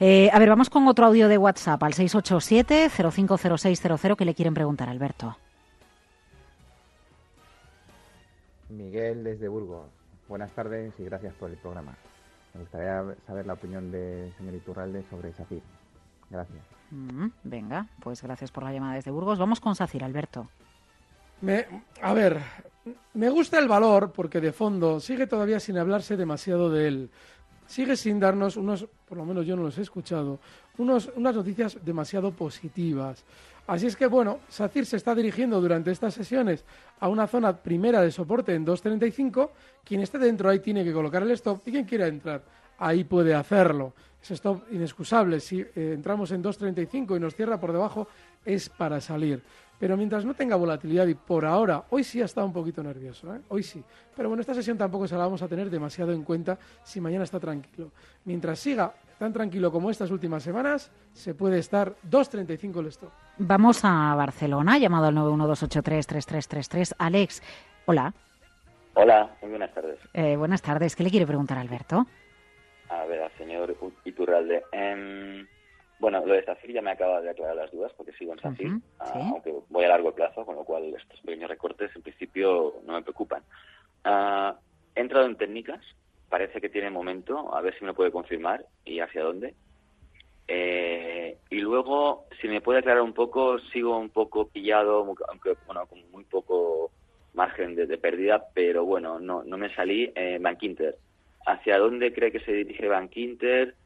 Eh, 0.00 0.28
a 0.32 0.38
ver, 0.38 0.48
vamos 0.48 0.70
con 0.70 0.88
otro 0.88 1.06
audio 1.06 1.28
de 1.28 1.38
WhatsApp 1.38 1.80
al 1.82 1.94
687-050600 1.94 4.16
que 4.16 4.24
le 4.24 4.34
quieren 4.34 4.54
preguntar, 4.54 4.88
Alberto. 4.88 5.36
Miguel 8.68 9.24
desde 9.24 9.48
Burgos. 9.48 9.88
Buenas 10.28 10.52
tardes 10.52 10.92
y 10.98 11.04
gracias 11.04 11.34
por 11.34 11.50
el 11.50 11.56
programa. 11.56 11.96
Me 12.54 12.60
gustaría 12.60 13.02
saber 13.26 13.46
la 13.46 13.54
opinión 13.54 13.90
del 13.90 14.32
señor 14.36 14.54
Iturralde 14.54 15.02
sobre 15.08 15.32
SACIR. 15.32 15.62
Gracias. 16.30 16.60
Mm, 16.90 17.28
venga, 17.44 17.86
pues 18.00 18.22
gracias 18.22 18.50
por 18.50 18.64
la 18.64 18.72
llamada 18.72 18.94
desde 18.94 19.10
Burgos. 19.10 19.38
Vamos 19.38 19.60
con 19.60 19.74
Sacir, 19.74 20.04
Alberto. 20.04 20.48
Me- 21.42 21.66
a 22.00 22.12
ver, 22.14 22.38
me 23.14 23.28
gusta 23.30 23.58
el 23.58 23.68
valor 23.68 24.12
porque 24.12 24.40
de 24.40 24.52
fondo 24.52 25.00
sigue 25.00 25.26
todavía 25.26 25.60
sin 25.60 25.78
hablarse 25.78 26.16
demasiado 26.16 26.70
de 26.70 26.88
él. 26.88 27.10
Sigue 27.66 27.96
sin 27.96 28.20
darnos 28.20 28.56
unos, 28.56 28.86
por 29.08 29.16
lo 29.18 29.24
menos 29.24 29.46
yo 29.46 29.56
no 29.56 29.62
los 29.62 29.78
he 29.78 29.82
escuchado, 29.82 30.40
unos, 30.78 31.10
unas 31.16 31.34
noticias 31.34 31.78
demasiado 31.84 32.32
positivas. 32.32 33.24
Así 33.66 33.86
es 33.86 33.96
que, 33.96 34.06
bueno, 34.06 34.40
SACIR 34.48 34.84
se 34.86 34.96
está 34.96 35.14
dirigiendo 35.14 35.60
durante 35.60 35.90
estas 35.92 36.14
sesiones 36.14 36.64
a 36.98 37.08
una 37.08 37.26
zona 37.28 37.56
primera 37.56 38.00
de 38.02 38.10
soporte 38.10 38.54
en 38.54 38.66
2.35. 38.66 39.50
Quien 39.84 40.00
esté 40.00 40.18
dentro 40.18 40.50
ahí 40.50 40.58
tiene 40.58 40.82
que 40.84 40.92
colocar 40.92 41.22
el 41.22 41.30
stop 41.30 41.62
y 41.66 41.70
quien 41.70 41.84
quiera 41.84 42.08
entrar 42.08 42.42
ahí 42.78 43.04
puede 43.04 43.32
hacerlo. 43.34 43.94
Es 44.20 44.32
stop 44.32 44.64
inexcusable. 44.72 45.38
Si 45.38 45.60
eh, 45.60 45.92
entramos 45.94 46.32
en 46.32 46.42
2.35 46.42 47.16
y 47.16 47.20
nos 47.20 47.34
cierra 47.36 47.60
por 47.60 47.72
debajo, 47.72 48.08
es 48.44 48.68
para 48.68 49.00
salir. 49.00 49.40
Pero 49.82 49.96
mientras 49.96 50.24
no 50.24 50.32
tenga 50.32 50.54
volatilidad 50.54 51.08
y 51.08 51.14
por 51.16 51.44
ahora, 51.44 51.82
hoy 51.90 52.04
sí 52.04 52.22
ha 52.22 52.26
estado 52.26 52.46
un 52.46 52.52
poquito 52.52 52.84
nervioso, 52.84 53.34
¿eh? 53.34 53.40
hoy 53.48 53.64
sí. 53.64 53.82
Pero 54.14 54.28
bueno, 54.28 54.40
esta 54.40 54.54
sesión 54.54 54.78
tampoco 54.78 55.08
se 55.08 55.16
la 55.16 55.24
vamos 55.24 55.42
a 55.42 55.48
tener 55.48 55.70
demasiado 55.70 56.12
en 56.12 56.22
cuenta 56.22 56.56
si 56.84 57.00
mañana 57.00 57.24
está 57.24 57.40
tranquilo. 57.40 57.90
Mientras 58.24 58.60
siga 58.60 58.92
tan 59.18 59.32
tranquilo 59.32 59.72
como 59.72 59.90
estas 59.90 60.12
últimas 60.12 60.44
semanas, 60.44 60.92
se 61.12 61.34
puede 61.34 61.58
estar 61.58 61.96
2.35 62.08 62.78
el 62.78 62.86
stop. 62.86 63.10
Vamos 63.38 63.80
a 63.82 64.14
Barcelona, 64.14 64.78
llamado 64.78 65.06
al 65.06 65.16
912833333. 65.16 66.94
Alex, 66.98 67.42
hola. 67.86 68.14
Hola, 68.94 69.34
muy 69.42 69.50
buenas 69.50 69.74
tardes. 69.74 69.98
Eh, 70.14 70.36
buenas 70.36 70.62
tardes. 70.62 70.94
¿Qué 70.94 71.02
le 71.02 71.10
quiere 71.10 71.26
preguntar 71.26 71.58
a 71.58 71.60
Alberto? 71.60 72.06
A 72.88 73.04
ver, 73.06 73.22
al 73.22 73.32
señor 73.36 73.76
Iturralde. 74.04 74.62
Em, 74.70 75.44
bueno, 76.02 76.26
lo 76.26 76.34
de 76.34 76.44
SACIR 76.44 76.72
ya 76.72 76.82
me 76.82 76.90
acaba 76.90 77.20
de 77.20 77.30
aclarar 77.30 77.54
las 77.54 77.70
dudas 77.70 77.92
porque 77.96 78.12
sigo 78.14 78.32
en 78.32 78.40
SACIR, 78.40 78.66
Ujú, 78.66 78.82
ah, 78.98 79.12
sí. 79.14 79.20
aunque 79.20 79.54
voy 79.68 79.84
a 79.84 79.88
largo 79.88 80.12
plazo, 80.12 80.44
con 80.44 80.56
lo 80.56 80.64
cual 80.64 80.92
estos 80.96 81.20
pequeños 81.20 81.48
recortes 81.48 81.94
en 81.94 82.02
principio 82.02 82.74
no 82.84 82.94
me 82.94 83.02
preocupan. 83.02 83.44
Ah, 84.02 84.58
he 84.96 85.00
entrado 85.00 85.26
en 85.26 85.36
técnicas, 85.36 85.80
parece 86.28 86.60
que 86.60 86.70
tiene 86.70 86.90
momento, 86.90 87.54
a 87.54 87.60
ver 87.60 87.78
si 87.78 87.84
me 87.84 87.94
puede 87.94 88.10
confirmar 88.10 88.66
y 88.84 88.98
hacia 88.98 89.22
dónde. 89.22 89.54
Eh, 90.48 91.38
y 91.50 91.60
luego, 91.60 92.26
si 92.40 92.48
me 92.48 92.60
puede 92.60 92.80
aclarar 92.80 93.02
un 93.02 93.14
poco, 93.14 93.60
sigo 93.72 93.96
un 93.96 94.10
poco 94.10 94.48
pillado, 94.48 95.06
aunque 95.28 95.56
bueno, 95.64 95.86
con 95.86 96.10
muy 96.10 96.24
poco 96.24 96.90
margen 97.32 97.76
de, 97.76 97.86
de 97.86 97.98
pérdida, 97.98 98.44
pero 98.52 98.84
bueno, 98.84 99.20
no, 99.20 99.44
no 99.44 99.56
me 99.56 99.72
salí. 99.76 100.12
Eh, 100.16 100.38
Bank 100.40 100.64
Inter, 100.64 100.98
¿hacia 101.46 101.78
dónde 101.78 102.12
cree 102.12 102.32
que 102.32 102.40
se 102.40 102.52
dirige 102.52 102.88
Bank 102.88 103.16
Inter? 103.18 103.76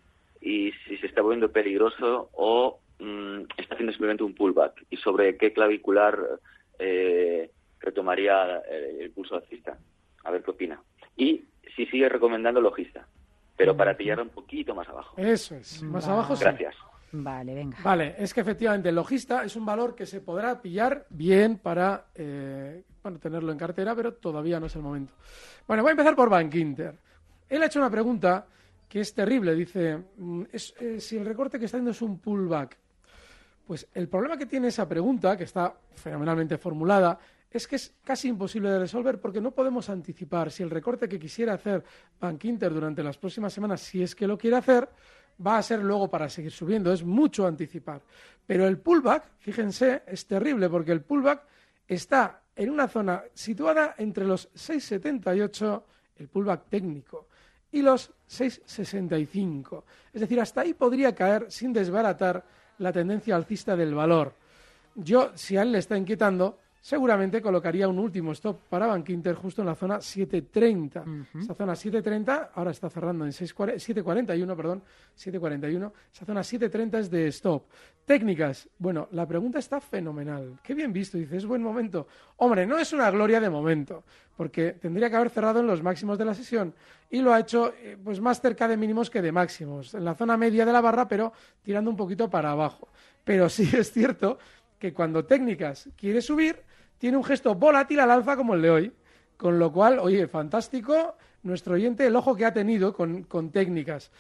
Y 0.47 0.71
si 0.87 0.97
se 0.99 1.09
está 1.09 1.23
volviendo 1.23 1.51
peligroso 1.51 2.31
o 2.35 2.79
mm, 3.01 3.41
está 3.57 3.75
haciendo 3.75 3.93
simplemente 3.93 4.23
un 4.23 4.33
pullback. 4.33 4.87
Y 4.91 4.97
sobre 4.97 5.37
qué 5.37 5.53
clavicular 5.53 6.17
eh, 6.79 7.51
retomaría 7.81 8.59
eh, 8.71 8.99
el 9.01 9.11
pulso 9.11 9.35
alcista. 9.35 9.77
A 10.23 10.31
ver 10.31 10.45
qué 10.45 10.53
opina. 10.53 10.81
Y 11.17 11.43
si 11.75 11.87
sigue 11.87 12.09
recomendando 12.09 12.61
logista, 12.61 13.09
pero 13.57 13.77
para 13.77 13.97
pillarlo 13.97 14.23
un 14.23 14.31
poquito 14.31 14.73
más 14.73 14.89
abajo. 14.89 15.17
Eso 15.19 15.57
es. 15.57 15.83
Más 15.83 16.07
Vale. 16.07 16.15
abajo 16.15 16.37
sí. 16.37 16.45
Gracias. 16.45 16.77
Vale, 17.11 17.53
venga. 17.53 17.79
Vale, 17.83 18.15
es 18.17 18.33
que 18.33 18.41
efectivamente 18.43 18.91
el 18.91 18.95
logista 18.95 19.43
es 19.43 19.57
un 19.57 19.67
valor 19.67 19.97
que 19.97 20.07
se 20.07 20.21
podrá 20.21 20.63
pillar 20.63 21.07
bien 21.11 21.59
para 21.59 22.07
eh, 22.15 22.85
bueno, 23.03 23.19
tenerlo 23.19 23.51
en 23.51 23.59
cartera, 23.59 23.97
pero 23.97 24.15
todavía 24.15 24.61
no 24.61 24.67
es 24.67 24.77
el 24.77 24.83
momento. 24.83 25.13
Bueno, 25.67 25.83
voy 25.83 25.91
a 25.91 25.93
empezar 25.93 26.15
por 26.15 26.31
Bank 26.31 26.55
Inter. 26.55 26.95
Él 27.49 27.63
ha 27.63 27.67
hecho 27.67 27.81
una 27.81 27.91
pregunta 27.91 28.47
que 28.89 29.01
es 29.01 29.15
terrible. 29.15 29.55
Dice, 29.55 29.97
mm, 30.17 30.43
eh, 30.53 31.01
si 31.01 31.17
el 31.17 31.25
recorte 31.25 31.59
que 31.59 31.67
está 31.67 31.77
haciendo 31.77 31.91
es 31.91 32.03
un 32.03 32.19
pullback. 32.19 32.79
Pues 33.67 33.89
el 33.95 34.09
problema 34.09 34.37
que 34.37 34.47
tiene 34.47 34.69
esa 34.69 34.89
pregunta, 34.89 35.37
que 35.37 35.45
está 35.45 35.77
fenomenalmente 35.95 36.57
formulada, 36.57 37.19
es 37.51 37.67
que 37.67 37.77
es 37.77 37.95
casi 38.05 38.29
imposible 38.29 38.71
de 38.71 38.79
resolver 38.79 39.21
porque 39.21 39.41
no 39.41 39.51
podemos 39.51 39.89
anticipar 39.89 40.51
si 40.51 40.63
el 40.63 40.71
recorte 40.71 41.09
que 41.09 41.19
quisiera 41.19 41.55
hacer 41.55 41.83
Bank 42.21 42.45
Inter 42.45 42.73
durante 42.73 43.03
las 43.03 43.19
próximas 43.19 43.53
semanas, 43.53 43.81
si 43.81 44.03
es 44.03 44.15
que 44.15 44.27
lo 44.27 44.39
quiere 44.39 44.57
hacer, 44.57 44.89
va 45.45 45.59
a 45.59 45.63
ser 45.63 45.81
luego 45.81 46.09
para 46.09 46.29
seguir 46.29 46.53
subiendo. 46.53 46.93
Es 46.93 47.05
mucho 47.05 47.47
anticipar. 47.47 48.03
Pero 48.47 48.67
el 48.67 48.79
pullback, 48.79 49.33
fíjense, 49.39 50.03
es 50.07 50.27
terrible 50.27 50.69
porque 50.69 50.93
el 50.93 51.03
pullback 51.03 51.43
está 51.89 52.43
en 52.55 52.71
una 52.71 52.89
zona 52.89 53.25
situada 53.35 53.95
entre 53.99 54.25
los 54.25 54.53
6,78, 54.55 55.83
el 56.17 56.29
pullback 56.29 56.69
técnico, 56.69 57.29
y 57.73 57.83
los 57.83 58.11
6,65. 58.29 59.83
Es 60.13 60.21
decir, 60.21 60.41
hasta 60.41 60.63
ahí 60.63 60.75
podría 60.75 61.15
caer 61.15 61.51
sin 61.51 61.73
desbaratar 61.73 62.45
la 62.79 62.93
tendencia 62.93 63.37
alcista 63.37 63.77
del 63.77 63.95
valor. 63.95 64.35
Yo, 64.95 65.33
si 65.35 65.57
a 65.57 65.63
él 65.63 65.73
le 65.73 65.79
está 65.79 65.97
inquietando, 65.97 66.59
seguramente 66.87 67.43
colocaría 67.43 67.89
un 67.89 67.99
último 67.99 68.31
stop 68.31 68.61
para 68.69 68.87
Bank 68.87 69.09
Inter 69.09 69.35
justo 69.35 69.61
en 69.61 69.67
la 69.67 69.75
zona 69.75 70.01
730. 70.01 71.05
Esa 71.37 71.53
zona 71.53 71.75
730 71.75 72.53
ahora 72.55 72.71
está 72.71 72.89
cerrando 72.89 73.25
en 73.25 73.33
640 73.33 73.81
741, 73.81 74.57
perdón, 74.57 74.83
741. 75.17 75.93
Esa 76.15 76.25
zona 76.25 76.45
730 76.45 76.99
es 77.01 77.11
de 77.11 77.27
stop. 77.27 77.65
Técnicas. 78.05 78.69
Bueno, 78.79 79.09
la 79.11 79.27
pregunta 79.27 79.59
está 79.59 79.81
fenomenal. 79.81 80.61
Qué 80.63 80.75
bien 80.75 80.93
visto, 80.93 81.19
dice, 81.19 81.37
es 81.37 81.45
buen 81.45 81.61
momento. 81.61 82.07
Hombre, 82.37 82.65
no 82.69 82.79
es 82.79 82.93
una 82.93 83.11
gloria 83.11 83.41
de 83.41 83.51
momento, 83.51 84.05
porque 84.37 84.75
tendría 84.75 85.11
que 85.11 85.17
haber 85.17 85.31
cerrado 85.31 85.59
en 85.59 85.67
los 85.67 85.83
máximos 85.83 86.17
de 86.19 86.25
la 86.25 86.35
sesión 86.35 86.73
y 87.11 87.19
lo 87.19 87.35
ha 87.35 87.41
hecho 87.41 87.75
eh, 87.83 87.99
pues 88.03 88.21
más 88.21 88.41
cerca 88.41 88.69
de 88.69 88.77
mínimos 88.77 89.11
que 89.11 89.23
de 89.23 89.33
máximos, 89.33 89.93
en 89.95 90.05
la 90.05 90.15
zona 90.15 90.37
media 90.37 90.65
de 90.65 90.73
la 90.73 90.81
barra, 90.81 91.09
pero 91.09 91.33
tirando 91.65 91.91
un 91.91 91.97
poquito 91.97 92.31
para 92.31 92.53
abajo. 92.53 92.87
Pero 93.25 93.49
sí 93.49 93.69
es 93.77 93.91
cierto 93.91 94.39
que 94.79 94.93
cuando 94.93 95.25
técnicas 95.25 95.89
quiere 95.97 96.23
subir, 96.23 96.66
tiene 96.99 97.17
un 97.17 97.25
gesto 97.25 97.55
volátil 97.55 98.01
al 98.01 98.11
alza 98.11 98.37
como 98.37 98.55
el 98.55 98.63
de 98.63 98.71
hoy. 98.71 98.93
Con 99.37 99.59
lo 99.59 99.71
cual, 99.71 99.99
oye, 99.99 100.27
fantástico 100.29 101.17
nuestro 101.43 101.75
oyente, 101.75 102.07
el 102.07 102.17
ojo 102.17 102.35
que 102.35 102.45
ha 102.45 102.53
tenido 102.53 102.93
con, 102.95 103.25
con 103.25 103.51
técnicas. 103.51 104.11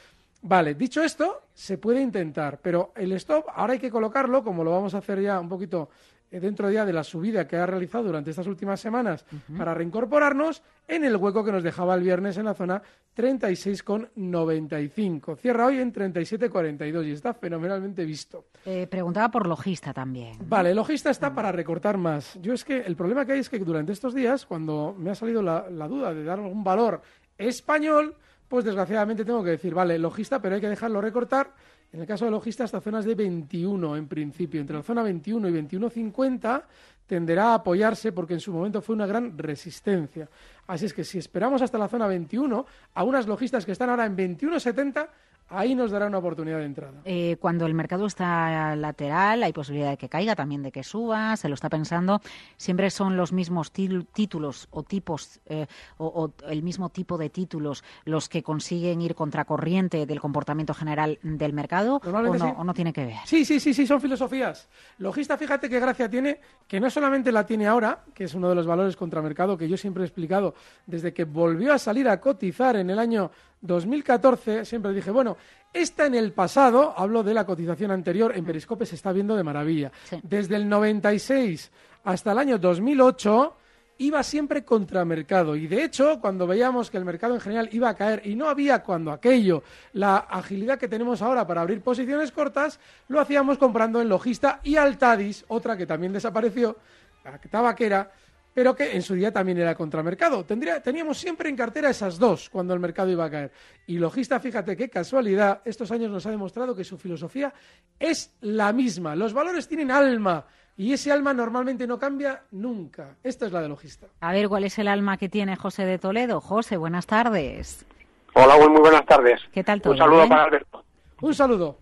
Vale, 0.42 0.74
dicho 0.74 1.02
esto, 1.02 1.42
se 1.54 1.78
puede 1.78 2.00
intentar, 2.00 2.60
pero 2.60 2.92
el 2.94 3.12
stop 3.12 3.46
ahora 3.54 3.72
hay 3.72 3.78
que 3.78 3.90
colocarlo, 3.90 4.44
como 4.44 4.62
lo 4.62 4.70
vamos 4.70 4.94
a 4.94 4.98
hacer 4.98 5.20
ya 5.20 5.40
un 5.40 5.48
poquito 5.48 5.88
dentro 6.30 6.70
ya 6.70 6.84
de 6.84 6.92
la 6.92 7.04
subida 7.04 7.46
que 7.46 7.56
ha 7.56 7.66
realizado 7.66 8.04
durante 8.04 8.30
estas 8.30 8.46
últimas 8.46 8.80
semanas 8.80 9.24
para 9.56 9.74
reincorporarnos 9.74 10.62
en 10.88 11.04
el 11.04 11.16
hueco 11.16 11.44
que 11.44 11.52
nos 11.52 11.62
dejaba 11.62 11.94
el 11.94 12.02
viernes 12.02 12.36
en 12.36 12.46
la 12.46 12.54
zona 12.54 12.82
36,95. 13.16 15.38
Cierra 15.38 15.66
hoy 15.66 15.78
en 15.78 15.92
37,42 15.92 17.06
y 17.06 17.12
está 17.12 17.34
fenomenalmente 17.34 18.04
visto. 18.04 18.46
Eh, 18.64 18.86
preguntaba 18.88 19.30
por 19.30 19.46
logista 19.46 19.92
también. 19.92 20.36
Vale, 20.48 20.74
logista 20.74 21.10
está 21.10 21.34
para 21.34 21.52
recortar 21.52 21.96
más. 21.96 22.38
Yo 22.40 22.52
es 22.52 22.64
que 22.64 22.80
el 22.80 22.96
problema 22.96 23.24
que 23.24 23.32
hay 23.32 23.40
es 23.40 23.48
que 23.48 23.58
durante 23.58 23.92
estos 23.92 24.14
días, 24.14 24.46
cuando 24.46 24.94
me 24.98 25.10
ha 25.10 25.14
salido 25.14 25.42
la, 25.42 25.68
la 25.70 25.88
duda 25.88 26.12
de 26.12 26.24
dar 26.24 26.38
algún 26.38 26.62
valor 26.62 27.00
español, 27.38 28.16
pues 28.48 28.64
desgraciadamente 28.64 29.24
tengo 29.24 29.42
que 29.42 29.50
decir, 29.50 29.74
vale, 29.74 29.98
logista, 29.98 30.40
pero 30.40 30.54
hay 30.54 30.60
que 30.60 30.68
dejarlo 30.68 31.00
recortar. 31.00 31.52
En 31.92 32.00
el 32.00 32.06
caso 32.06 32.24
de 32.24 32.30
logista, 32.30 32.64
hasta 32.64 32.80
zonas 32.80 33.04
de 33.04 33.14
21 33.14 33.96
en 33.96 34.08
principio. 34.08 34.60
Entre 34.60 34.76
la 34.76 34.82
zona 34.82 35.02
21 35.02 35.48
y 35.48 35.52
21,50 35.52 36.62
tenderá 37.06 37.52
a 37.52 37.54
apoyarse 37.54 38.12
porque 38.12 38.34
en 38.34 38.40
su 38.40 38.52
momento 38.52 38.82
fue 38.82 38.94
una 38.94 39.06
gran 39.06 39.38
resistencia. 39.38 40.28
Así 40.66 40.86
es 40.86 40.92
que 40.92 41.04
si 41.04 41.18
esperamos 41.18 41.62
hasta 41.62 41.78
la 41.78 41.88
zona 41.88 42.06
21, 42.06 42.66
a 42.94 43.04
unas 43.04 43.26
logistas 43.26 43.64
que 43.64 43.72
están 43.72 43.90
ahora 43.90 44.04
en 44.06 44.16
21,70, 44.16 45.08
ahí 45.48 45.74
nos 45.74 45.90
dará 45.90 46.06
una 46.06 46.18
oportunidad 46.18 46.58
de 46.58 46.64
entrada. 46.64 47.00
Eh, 47.04 47.36
cuando 47.40 47.66
el 47.66 47.74
mercado 47.74 48.06
está 48.06 48.74
lateral, 48.76 49.42
hay 49.42 49.52
posibilidad 49.52 49.90
de 49.90 49.96
que 49.96 50.08
caiga, 50.08 50.34
también 50.34 50.62
de 50.62 50.72
que 50.72 50.82
suba, 50.82 51.36
se 51.36 51.48
lo 51.48 51.54
está 51.54 51.68
pensando. 51.68 52.20
Siempre 52.56 52.90
son 52.90 53.16
los 53.16 53.32
mismos 53.32 53.72
títulos 53.72 54.68
o 54.70 54.82
tipos, 54.82 55.40
eh, 55.46 55.66
o, 55.98 56.06
o 56.06 56.32
el 56.48 56.62
mismo 56.62 56.90
tipo 56.90 57.18
de 57.18 57.30
títulos 57.30 57.84
los 58.04 58.28
que 58.28 58.42
consiguen 58.42 59.00
ir 59.00 59.14
contracorriente 59.14 60.06
del 60.06 60.20
comportamiento 60.20 60.74
general 60.74 61.18
del 61.22 61.52
mercado, 61.52 62.00
o 62.04 62.10
no, 62.10 62.34
sí. 62.34 62.54
o 62.56 62.64
no 62.64 62.74
tiene 62.74 62.92
que 62.92 63.06
ver. 63.06 63.16
Sí, 63.24 63.44
sí, 63.44 63.60
sí, 63.60 63.74
sí, 63.74 63.86
son 63.86 64.00
filosofías. 64.00 64.68
Logista, 64.98 65.36
fíjate 65.36 65.68
qué 65.68 65.80
gracia 65.80 66.08
tiene, 66.08 66.40
que 66.66 66.80
no 66.80 66.90
solamente 66.90 67.32
la 67.32 67.46
tiene 67.46 67.66
ahora, 67.66 68.04
que 68.14 68.24
es 68.24 68.34
uno 68.34 68.48
de 68.48 68.54
los 68.54 68.66
valores 68.66 68.96
contramercado 68.96 69.56
que 69.56 69.68
yo 69.68 69.76
siempre 69.76 70.02
he 70.02 70.06
explicado 70.06 70.54
desde 70.86 71.12
que 71.12 71.24
volvió 71.24 71.72
a 71.72 71.78
salir 71.78 72.08
a 72.08 72.20
cotizar 72.20 72.76
en 72.76 72.90
el 72.90 72.98
año 72.98 73.30
2014, 73.60 74.64
siempre 74.64 74.92
dije, 74.92 75.10
bueno, 75.10 75.36
esta 75.72 76.06
en 76.06 76.14
el 76.14 76.32
pasado, 76.32 76.94
hablo 76.96 77.22
de 77.22 77.34
la 77.34 77.44
cotización 77.44 77.90
anterior, 77.90 78.32
en 78.36 78.44
Periscope 78.44 78.86
se 78.86 78.94
está 78.94 79.12
viendo 79.12 79.36
de 79.36 79.42
maravilla. 79.42 79.92
Desde 80.22 80.56
el 80.56 80.68
96 80.68 81.70
hasta 82.04 82.32
el 82.32 82.38
año 82.38 82.58
2008 82.58 83.56
iba 83.98 84.22
siempre 84.22 84.64
contramercado 84.64 85.56
y 85.56 85.66
de 85.66 85.84
hecho 85.84 86.20
cuando 86.20 86.46
veíamos 86.46 86.90
que 86.90 86.98
el 86.98 87.04
mercado 87.04 87.34
en 87.34 87.40
general 87.40 87.68
iba 87.72 87.88
a 87.88 87.94
caer 87.94 88.22
y 88.24 88.36
no 88.36 88.48
había 88.48 88.82
cuando 88.82 89.10
aquello 89.10 89.62
la 89.94 90.18
agilidad 90.18 90.78
que 90.78 90.88
tenemos 90.88 91.22
ahora 91.22 91.46
para 91.46 91.62
abrir 91.62 91.80
posiciones 91.80 92.30
cortas 92.30 92.78
lo 93.08 93.20
hacíamos 93.20 93.56
comprando 93.58 94.00
en 94.00 94.08
Logista 94.08 94.60
y 94.64 94.76
Altadis 94.76 95.44
otra 95.48 95.76
que 95.76 95.86
también 95.86 96.12
desapareció 96.12 96.76
la 97.24 97.38
tabaquera 97.38 98.12
pero 98.56 98.74
que 98.74 98.96
en 98.96 99.02
su 99.02 99.14
día 99.14 99.30
también 99.30 99.58
era 99.58 99.74
contramercado. 99.74 100.42
Tendría, 100.46 100.80
teníamos 100.80 101.18
siempre 101.18 101.50
en 101.50 101.56
cartera 101.56 101.90
esas 101.90 102.18
dos 102.18 102.48
cuando 102.48 102.72
el 102.72 102.80
mercado 102.80 103.10
iba 103.10 103.26
a 103.26 103.30
caer. 103.30 103.52
Y 103.86 103.98
Logista, 103.98 104.40
fíjate 104.40 104.74
qué 104.78 104.88
casualidad, 104.88 105.60
estos 105.66 105.92
años 105.92 106.10
nos 106.10 106.24
ha 106.24 106.30
demostrado 106.30 106.74
que 106.74 106.82
su 106.82 106.96
filosofía 106.96 107.52
es 108.00 108.34
la 108.40 108.72
misma. 108.72 109.14
Los 109.14 109.34
valores 109.34 109.68
tienen 109.68 109.90
alma, 109.90 110.46
Y 110.78 110.94
ese 110.94 111.12
alma 111.12 111.34
normalmente 111.34 111.86
no 111.86 111.98
cambia 111.98 112.44
nunca. 112.52 113.16
Esta 113.22 113.44
es 113.44 113.52
la 113.52 113.60
de 113.60 113.68
logista. 113.68 114.06
A 114.20 114.32
ver, 114.32 114.48
¿cuál 114.48 114.64
es 114.64 114.78
el 114.78 114.88
alma 114.88 115.18
que 115.18 115.28
tiene 115.28 115.54
José 115.56 115.84
de 115.84 115.98
Toledo? 115.98 116.40
José, 116.40 116.78
buenas 116.78 117.06
tardes. 117.06 117.84
Hola, 118.32 118.56
muy 118.56 118.80
buenas 118.80 119.04
tardes. 119.04 119.38
¿Qué 119.52 119.64
tal 119.64 119.82
todo? 119.82 119.92
Un 119.92 119.98
saludo 119.98 120.16
bien? 120.20 120.28
para 120.30 120.44
Alberto. 120.44 120.82
Un 121.20 121.34
saludo. 121.34 121.76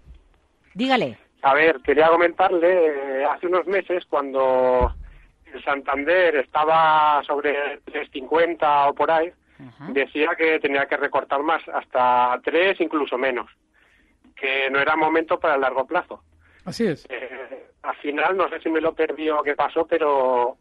Dígale. 0.74 1.18
A 1.42 1.54
ver, 1.54 1.80
quería 1.82 2.08
comentarle, 2.08 3.20
eh, 3.20 3.24
hace 3.26 3.46
unos 3.46 3.64
meses 3.68 4.04
cuando 4.10 4.92
el 5.54 5.64
Santander 5.64 6.36
estaba 6.36 7.22
sobre 7.24 7.80
3.50 7.84 8.90
o 8.90 8.94
por 8.94 9.10
ahí, 9.10 9.32
decía 9.90 10.30
que 10.36 10.58
tenía 10.58 10.86
que 10.86 10.96
recortar 10.96 11.42
más, 11.42 11.62
hasta 11.72 12.40
3, 12.42 12.80
incluso 12.80 13.16
menos, 13.16 13.50
que 14.34 14.68
no 14.70 14.80
era 14.80 14.96
momento 14.96 15.38
para 15.38 15.54
el 15.54 15.60
largo 15.60 15.86
plazo. 15.86 16.22
Así 16.64 16.86
es. 16.86 17.06
Eh, 17.08 17.68
al 17.82 17.96
final, 17.96 18.36
no 18.36 18.48
sé 18.48 18.60
si 18.60 18.70
me 18.70 18.80
lo 18.80 18.94
perdí 18.94 19.30
o 19.30 19.42
qué 19.42 19.54
pasó, 19.54 19.86
pero 19.86 20.56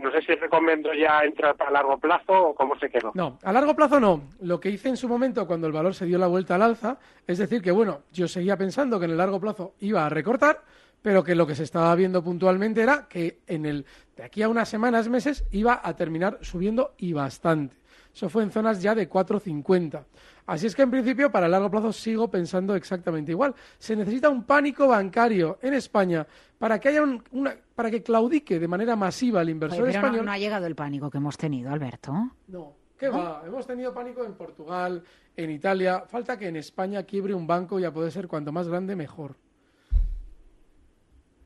no 0.00 0.10
sé 0.10 0.22
si 0.22 0.34
recomiendo 0.34 0.92
ya 0.94 1.20
entrar 1.20 1.54
para 1.54 1.70
largo 1.70 1.98
plazo 1.98 2.32
o 2.32 2.54
cómo 2.54 2.78
se 2.78 2.88
quedó. 2.88 3.12
No, 3.14 3.38
a 3.42 3.52
largo 3.52 3.76
plazo 3.76 4.00
no. 4.00 4.22
Lo 4.40 4.58
que 4.58 4.70
hice 4.70 4.88
en 4.88 4.96
su 4.96 5.08
momento 5.08 5.46
cuando 5.46 5.66
el 5.66 5.72
valor 5.72 5.94
se 5.94 6.06
dio 6.06 6.18
la 6.18 6.26
vuelta 6.26 6.54
al 6.54 6.62
alza, 6.62 6.98
es 7.26 7.38
decir, 7.38 7.60
que 7.60 7.70
bueno, 7.70 8.00
yo 8.12 8.26
seguía 8.26 8.56
pensando 8.56 8.98
que 8.98 9.04
en 9.04 9.12
el 9.12 9.18
largo 9.18 9.40
plazo 9.40 9.74
iba 9.80 10.06
a 10.06 10.08
recortar, 10.08 10.62
pero 11.02 11.22
que 11.24 11.34
lo 11.34 11.46
que 11.46 11.54
se 11.54 11.64
estaba 11.64 11.94
viendo 11.94 12.22
puntualmente 12.22 12.80
era 12.82 13.06
que 13.08 13.40
en 13.46 13.66
el 13.66 13.84
de 14.16 14.22
aquí 14.22 14.42
a 14.42 14.48
unas 14.48 14.68
semanas, 14.68 15.08
meses, 15.08 15.44
iba 15.50 15.80
a 15.82 15.94
terminar 15.96 16.38
subiendo 16.42 16.94
y 16.98 17.12
bastante. 17.12 17.76
Eso 18.14 18.28
fue 18.28 18.42
en 18.42 18.50
zonas 18.50 18.82
ya 18.82 18.94
de 18.94 19.08
4,50. 19.08 20.04
Así 20.46 20.66
es 20.66 20.74
que 20.76 20.82
en 20.82 20.90
principio 20.90 21.30
para 21.32 21.46
el 21.46 21.52
largo 21.52 21.70
plazo 21.70 21.92
sigo 21.92 22.28
pensando 22.30 22.74
exactamente 22.74 23.32
igual. 23.32 23.54
Se 23.78 23.96
necesita 23.96 24.28
un 24.28 24.44
pánico 24.44 24.86
bancario 24.86 25.58
en 25.62 25.72
España 25.74 26.26
para 26.58 26.78
que 26.78 26.88
haya 26.90 27.02
un- 27.02 27.22
una, 27.30 27.56
para 27.74 27.90
que 27.90 28.02
claudique 28.02 28.58
de 28.60 28.68
manera 28.68 28.96
masiva 28.96 29.40
el 29.40 29.48
inversor 29.50 29.84
Oye, 29.84 29.92
pero 29.92 30.00
no, 30.02 30.06
español. 30.08 30.26
no 30.26 30.32
ha 30.32 30.38
llegado 30.38 30.66
el 30.66 30.74
pánico 30.74 31.10
que 31.10 31.18
hemos 31.18 31.38
tenido, 31.38 31.70
Alberto. 31.70 32.12
No, 32.48 32.74
¿qué 32.98 33.08
va? 33.08 33.42
Hemos 33.46 33.66
tenido 33.66 33.94
pánico 33.94 34.24
en 34.24 34.34
Portugal, 34.34 35.02
en 35.34 35.50
Italia. 35.50 36.04
Falta 36.06 36.36
que 36.38 36.48
en 36.48 36.56
España 36.56 37.04
quiebre 37.04 37.32
un 37.34 37.46
banco 37.46 37.80
y 37.80 37.84
a 37.84 37.92
poder 37.92 38.12
ser 38.12 38.28
cuanto 38.28 38.52
más 38.52 38.68
grande, 38.68 38.94
mejor. 38.94 39.36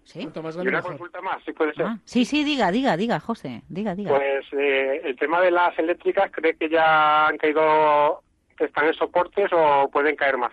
¿Sí? 0.06 0.20
Cuanto 0.20 0.42
más 0.42 0.54
Y 0.54 0.60
una 0.60 0.70
mejor. 0.70 0.92
consulta 0.92 1.20
más, 1.20 1.42
si 1.44 1.52
puede 1.52 1.74
ser. 1.74 1.84
Ah, 1.86 1.98
sí, 2.04 2.24
sí, 2.24 2.44
diga, 2.44 2.70
diga, 2.70 2.96
diga, 2.96 3.18
José. 3.18 3.62
Diga, 3.68 3.94
diga. 3.96 4.10
Pues 4.16 4.44
eh, 4.52 5.00
el 5.02 5.16
tema 5.16 5.40
de 5.40 5.50
las 5.50 5.76
eléctricas, 5.78 6.30
¿cree 6.30 6.54
que 6.54 6.68
ya 6.68 7.26
han 7.26 7.36
caído, 7.38 8.22
están 8.58 8.86
en 8.86 8.94
soportes 8.94 9.50
o 9.52 9.90
pueden 9.92 10.14
caer 10.14 10.38
más? 10.38 10.52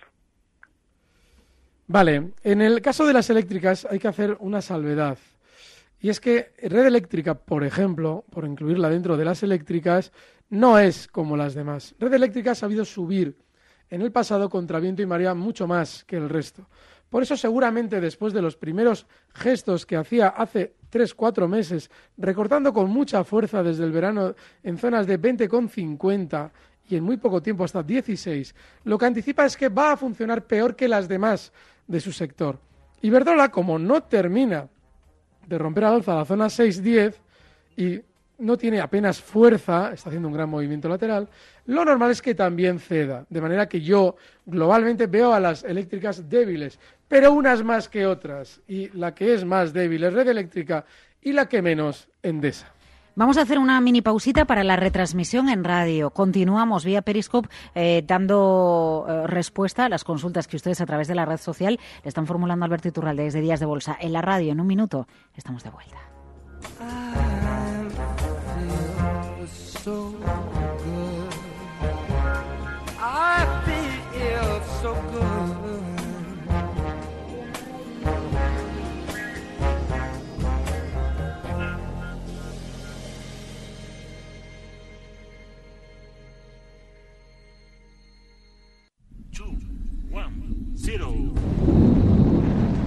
Vale, 1.85 2.31
en 2.43 2.61
el 2.61 2.81
caso 2.81 3.05
de 3.05 3.13
las 3.13 3.29
eléctricas 3.29 3.85
hay 3.89 3.99
que 3.99 4.07
hacer 4.07 4.37
una 4.39 4.61
salvedad. 4.61 5.17
Y 5.99 6.09
es 6.09 6.19
que 6.19 6.51
Red 6.61 6.87
Eléctrica, 6.87 7.35
por 7.35 7.63
ejemplo, 7.63 8.25
por 8.31 8.45
incluirla 8.45 8.89
dentro 8.89 9.17
de 9.17 9.25
las 9.25 9.43
eléctricas, 9.43 10.11
no 10.49 10.79
es 10.79 11.07
como 11.07 11.37
las 11.37 11.53
demás. 11.53 11.95
Red 11.99 12.13
Eléctrica 12.13 12.51
ha 12.51 12.55
sabido 12.55 12.85
subir 12.85 13.37
en 13.89 14.01
el 14.01 14.11
pasado 14.11 14.49
contra 14.49 14.79
viento 14.79 15.01
y 15.03 15.05
marea 15.05 15.35
mucho 15.35 15.67
más 15.67 16.03
que 16.05 16.17
el 16.17 16.27
resto. 16.29 16.67
Por 17.13 17.21
eso 17.21 17.37
seguramente 17.37 18.01
después 18.01 18.33
de 18.33 18.41
los 18.41 18.55
primeros 18.55 19.05
gestos 19.35 19.85
que 19.85 19.95
hacía 19.95 20.29
hace 20.29 20.73
tres, 20.89 21.13
cuatro 21.13 21.47
meses, 21.47 21.91
recortando 22.17 22.73
con 22.73 22.89
mucha 22.89 23.23
fuerza 23.23 23.61
desde 23.61 23.83
el 23.83 23.91
verano 23.91 24.33
en 24.63 24.79
zonas 24.79 25.05
de 25.05 25.21
20,50 25.21 26.49
y 26.89 26.95
en 26.95 27.03
muy 27.03 27.17
poco 27.17 27.39
tiempo 27.39 27.65
hasta 27.65 27.83
16, 27.83 28.55
lo 28.85 28.97
que 28.97 29.05
anticipa 29.05 29.45
es 29.45 29.55
que 29.55 29.69
va 29.69 29.91
a 29.91 29.97
funcionar 29.97 30.47
peor 30.47 30.75
que 30.75 30.87
las 30.87 31.07
demás 31.07 31.53
de 31.85 31.99
su 31.99 32.11
sector. 32.11 32.57
Iberdrola, 33.03 33.51
como 33.51 33.77
no 33.77 34.01
termina 34.01 34.67
de 35.45 35.57
romper 35.59 35.83
al 35.83 35.93
alza 35.93 36.15
la 36.15 36.25
zona 36.25 36.47
6-10 36.47 37.13
y 37.77 38.01
no 38.39 38.57
tiene 38.57 38.79
apenas 38.81 39.21
fuerza, 39.21 39.91
está 39.93 40.09
haciendo 40.09 40.27
un 40.27 40.33
gran 40.33 40.49
movimiento 40.49 40.89
lateral, 40.89 41.29
lo 41.65 41.85
normal 41.85 42.11
es 42.11 42.21
que 42.21 42.35
también 42.35 42.79
ceda. 42.79 43.25
De 43.29 43.41
manera 43.41 43.67
que 43.67 43.81
yo 43.81 44.15
globalmente 44.45 45.07
veo 45.07 45.33
a 45.33 45.39
las 45.39 45.63
eléctricas 45.63 46.29
débiles, 46.29 46.79
pero 47.07 47.31
unas 47.31 47.63
más 47.63 47.89
que 47.89 48.05
otras. 48.05 48.61
Y 48.67 48.89
la 48.97 49.13
que 49.13 49.33
es 49.33 49.45
más 49.45 49.73
débil 49.73 50.03
es 50.03 50.13
Red 50.13 50.27
Eléctrica 50.27 50.85
y 51.21 51.33
la 51.33 51.47
que 51.47 51.61
menos, 51.61 52.09
Endesa. 52.21 52.67
Vamos 53.15 53.37
a 53.37 53.41
hacer 53.41 53.59
una 53.59 53.79
mini 53.79 54.01
pausita 54.01 54.45
para 54.45 54.63
la 54.63 54.75
retransmisión 54.75 55.47
en 55.47 55.63
radio. 55.63 56.09
Continuamos 56.09 56.83
vía 56.83 57.03
Periscope 57.03 57.47
eh, 57.75 58.03
dando 58.05 59.05
eh, 59.07 59.27
respuesta 59.27 59.85
a 59.85 59.89
las 59.89 60.03
consultas 60.03 60.47
que 60.47 60.55
ustedes 60.55 60.81
a 60.81 60.87
través 60.87 61.07
de 61.07 61.13
la 61.13 61.25
red 61.25 61.37
social 61.37 61.79
le 62.03 62.07
están 62.07 62.25
formulando 62.25 62.63
a 62.63 62.65
Alberto 62.65 62.87
Iturralde 62.87 63.23
desde 63.23 63.41
Días 63.41 63.59
de 63.59 63.67
Bolsa. 63.67 63.95
En 64.01 64.13
la 64.13 64.23
radio, 64.23 64.51
en 64.51 64.59
un 64.59 64.67
minuto, 64.67 65.07
estamos 65.35 65.63
de 65.63 65.69
vuelta. 65.69 65.97
feel 66.79 67.32
so 69.83 70.11
good. 70.11 71.33
I 72.99 73.45
feel 73.65 74.61
so 74.81 74.93
good. 75.11 75.73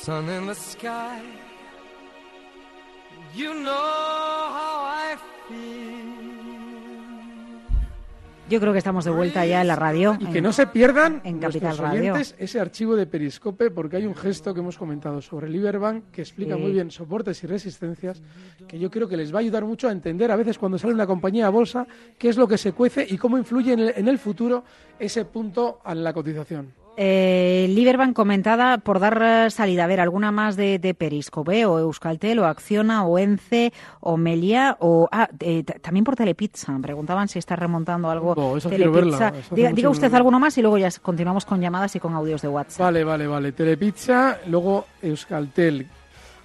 Sun 0.01 0.27
in 0.29 0.47
the 0.47 0.55
sky. 0.55 1.21
You 3.35 3.53
know 3.53 3.71
how 4.57 4.77
I 5.05 5.17
feel. 5.47 5.92
Yo 8.49 8.59
creo 8.59 8.73
que 8.73 8.77
estamos 8.77 9.05
de 9.05 9.11
vuelta 9.11 9.45
ya 9.45 9.61
en 9.61 9.67
la 9.67 9.75
radio. 9.75 10.17
Y 10.19 10.25
que 10.27 10.41
no 10.41 10.51
se 10.51 10.67
pierdan 10.67 11.21
en 11.23 11.39
Capital 11.39 11.77
Radio. 11.77 12.15
ese 12.15 12.59
archivo 12.59 12.95
de 12.95 13.07
Periscope 13.07 13.71
porque 13.71 13.97
hay 13.97 14.05
un 14.05 14.13
gesto 14.15 14.53
que 14.53 14.59
hemos 14.59 14.77
comentado 14.77 15.21
sobre 15.21 15.47
el 15.47 15.55
Iberbank 15.55 16.11
que 16.11 16.21
explica 16.21 16.55
Sí. 16.55 16.61
muy 16.61 16.71
bien 16.73 16.91
soportes 16.91 17.41
y 17.43 17.47
resistencias 17.47 18.21
que 18.67 18.77
yo 18.77 18.91
creo 18.91 19.07
que 19.07 19.17
les 19.17 19.33
va 19.33 19.37
a 19.37 19.41
ayudar 19.41 19.63
mucho 19.65 19.87
a 19.87 19.91
entender 19.91 20.29
a 20.29 20.35
veces 20.35 20.57
cuando 20.59 20.77
sale 20.77 20.93
una 20.93 21.07
compañía 21.07 21.47
a 21.47 21.49
bolsa 21.49 21.87
qué 22.17 22.29
es 22.29 22.37
lo 22.37 22.47
que 22.47 22.57
se 22.57 22.73
cuece 22.73 23.07
y 23.09 23.17
cómo 23.17 23.37
influye 23.37 23.73
en 23.73 23.79
el, 23.79 23.93
en 23.95 24.07
el 24.09 24.19
futuro 24.19 24.63
ese 24.99 25.23
punto 25.25 25.79
a 25.83 25.95
la 25.95 26.13
cotización. 26.13 26.82
Eh, 26.95 27.65
Liberbank 27.69 28.15
comentada 28.15 28.77
por 28.77 28.99
dar 28.99 29.19
eh, 29.23 29.49
salida. 29.49 29.85
A 29.85 29.87
ver, 29.87 29.99
alguna 29.99 30.31
más 30.31 30.55
de, 30.55 30.77
de 30.77 30.93
Periscope, 30.93 31.65
o 31.65 31.79
Euskaltel, 31.79 32.37
o 32.39 32.45
Acciona, 32.45 33.03
o 33.05 33.17
Ence, 33.17 33.73
o 33.99 34.15
Melia, 34.15 34.77
o. 34.79 35.09
Ah, 35.11 35.27
eh, 35.39 35.63
también 35.63 36.03
por 36.03 36.15
Telepizza. 36.15 36.77
Preguntaban 36.81 37.27
si 37.27 37.39
está 37.39 37.55
remontando 37.55 38.09
algo. 38.11 38.57
Esa 38.57 38.69
quiero 38.69 38.91
verla, 38.91 39.15
esa 39.15 39.27
hace 39.29 39.55
Diga, 39.73 39.89
usted 39.89 40.11
no- 40.11 40.17
alguno 40.17 40.39
más 40.39 40.55
y 40.57 40.61
luego 40.61 40.77
ya 40.77 40.89
continuamos 41.01 41.45
con 41.45 41.59
llamadas 41.61 41.95
y 41.95 41.99
con 41.99 42.13
audios 42.13 42.43
de 42.43 42.47
WhatsApp. 42.49 42.79
Vale, 42.81 43.03
vale, 43.03 43.25
vale. 43.25 43.51
Telepizza, 43.53 44.37
luego 44.47 44.85
Euskaltel. 45.01 45.87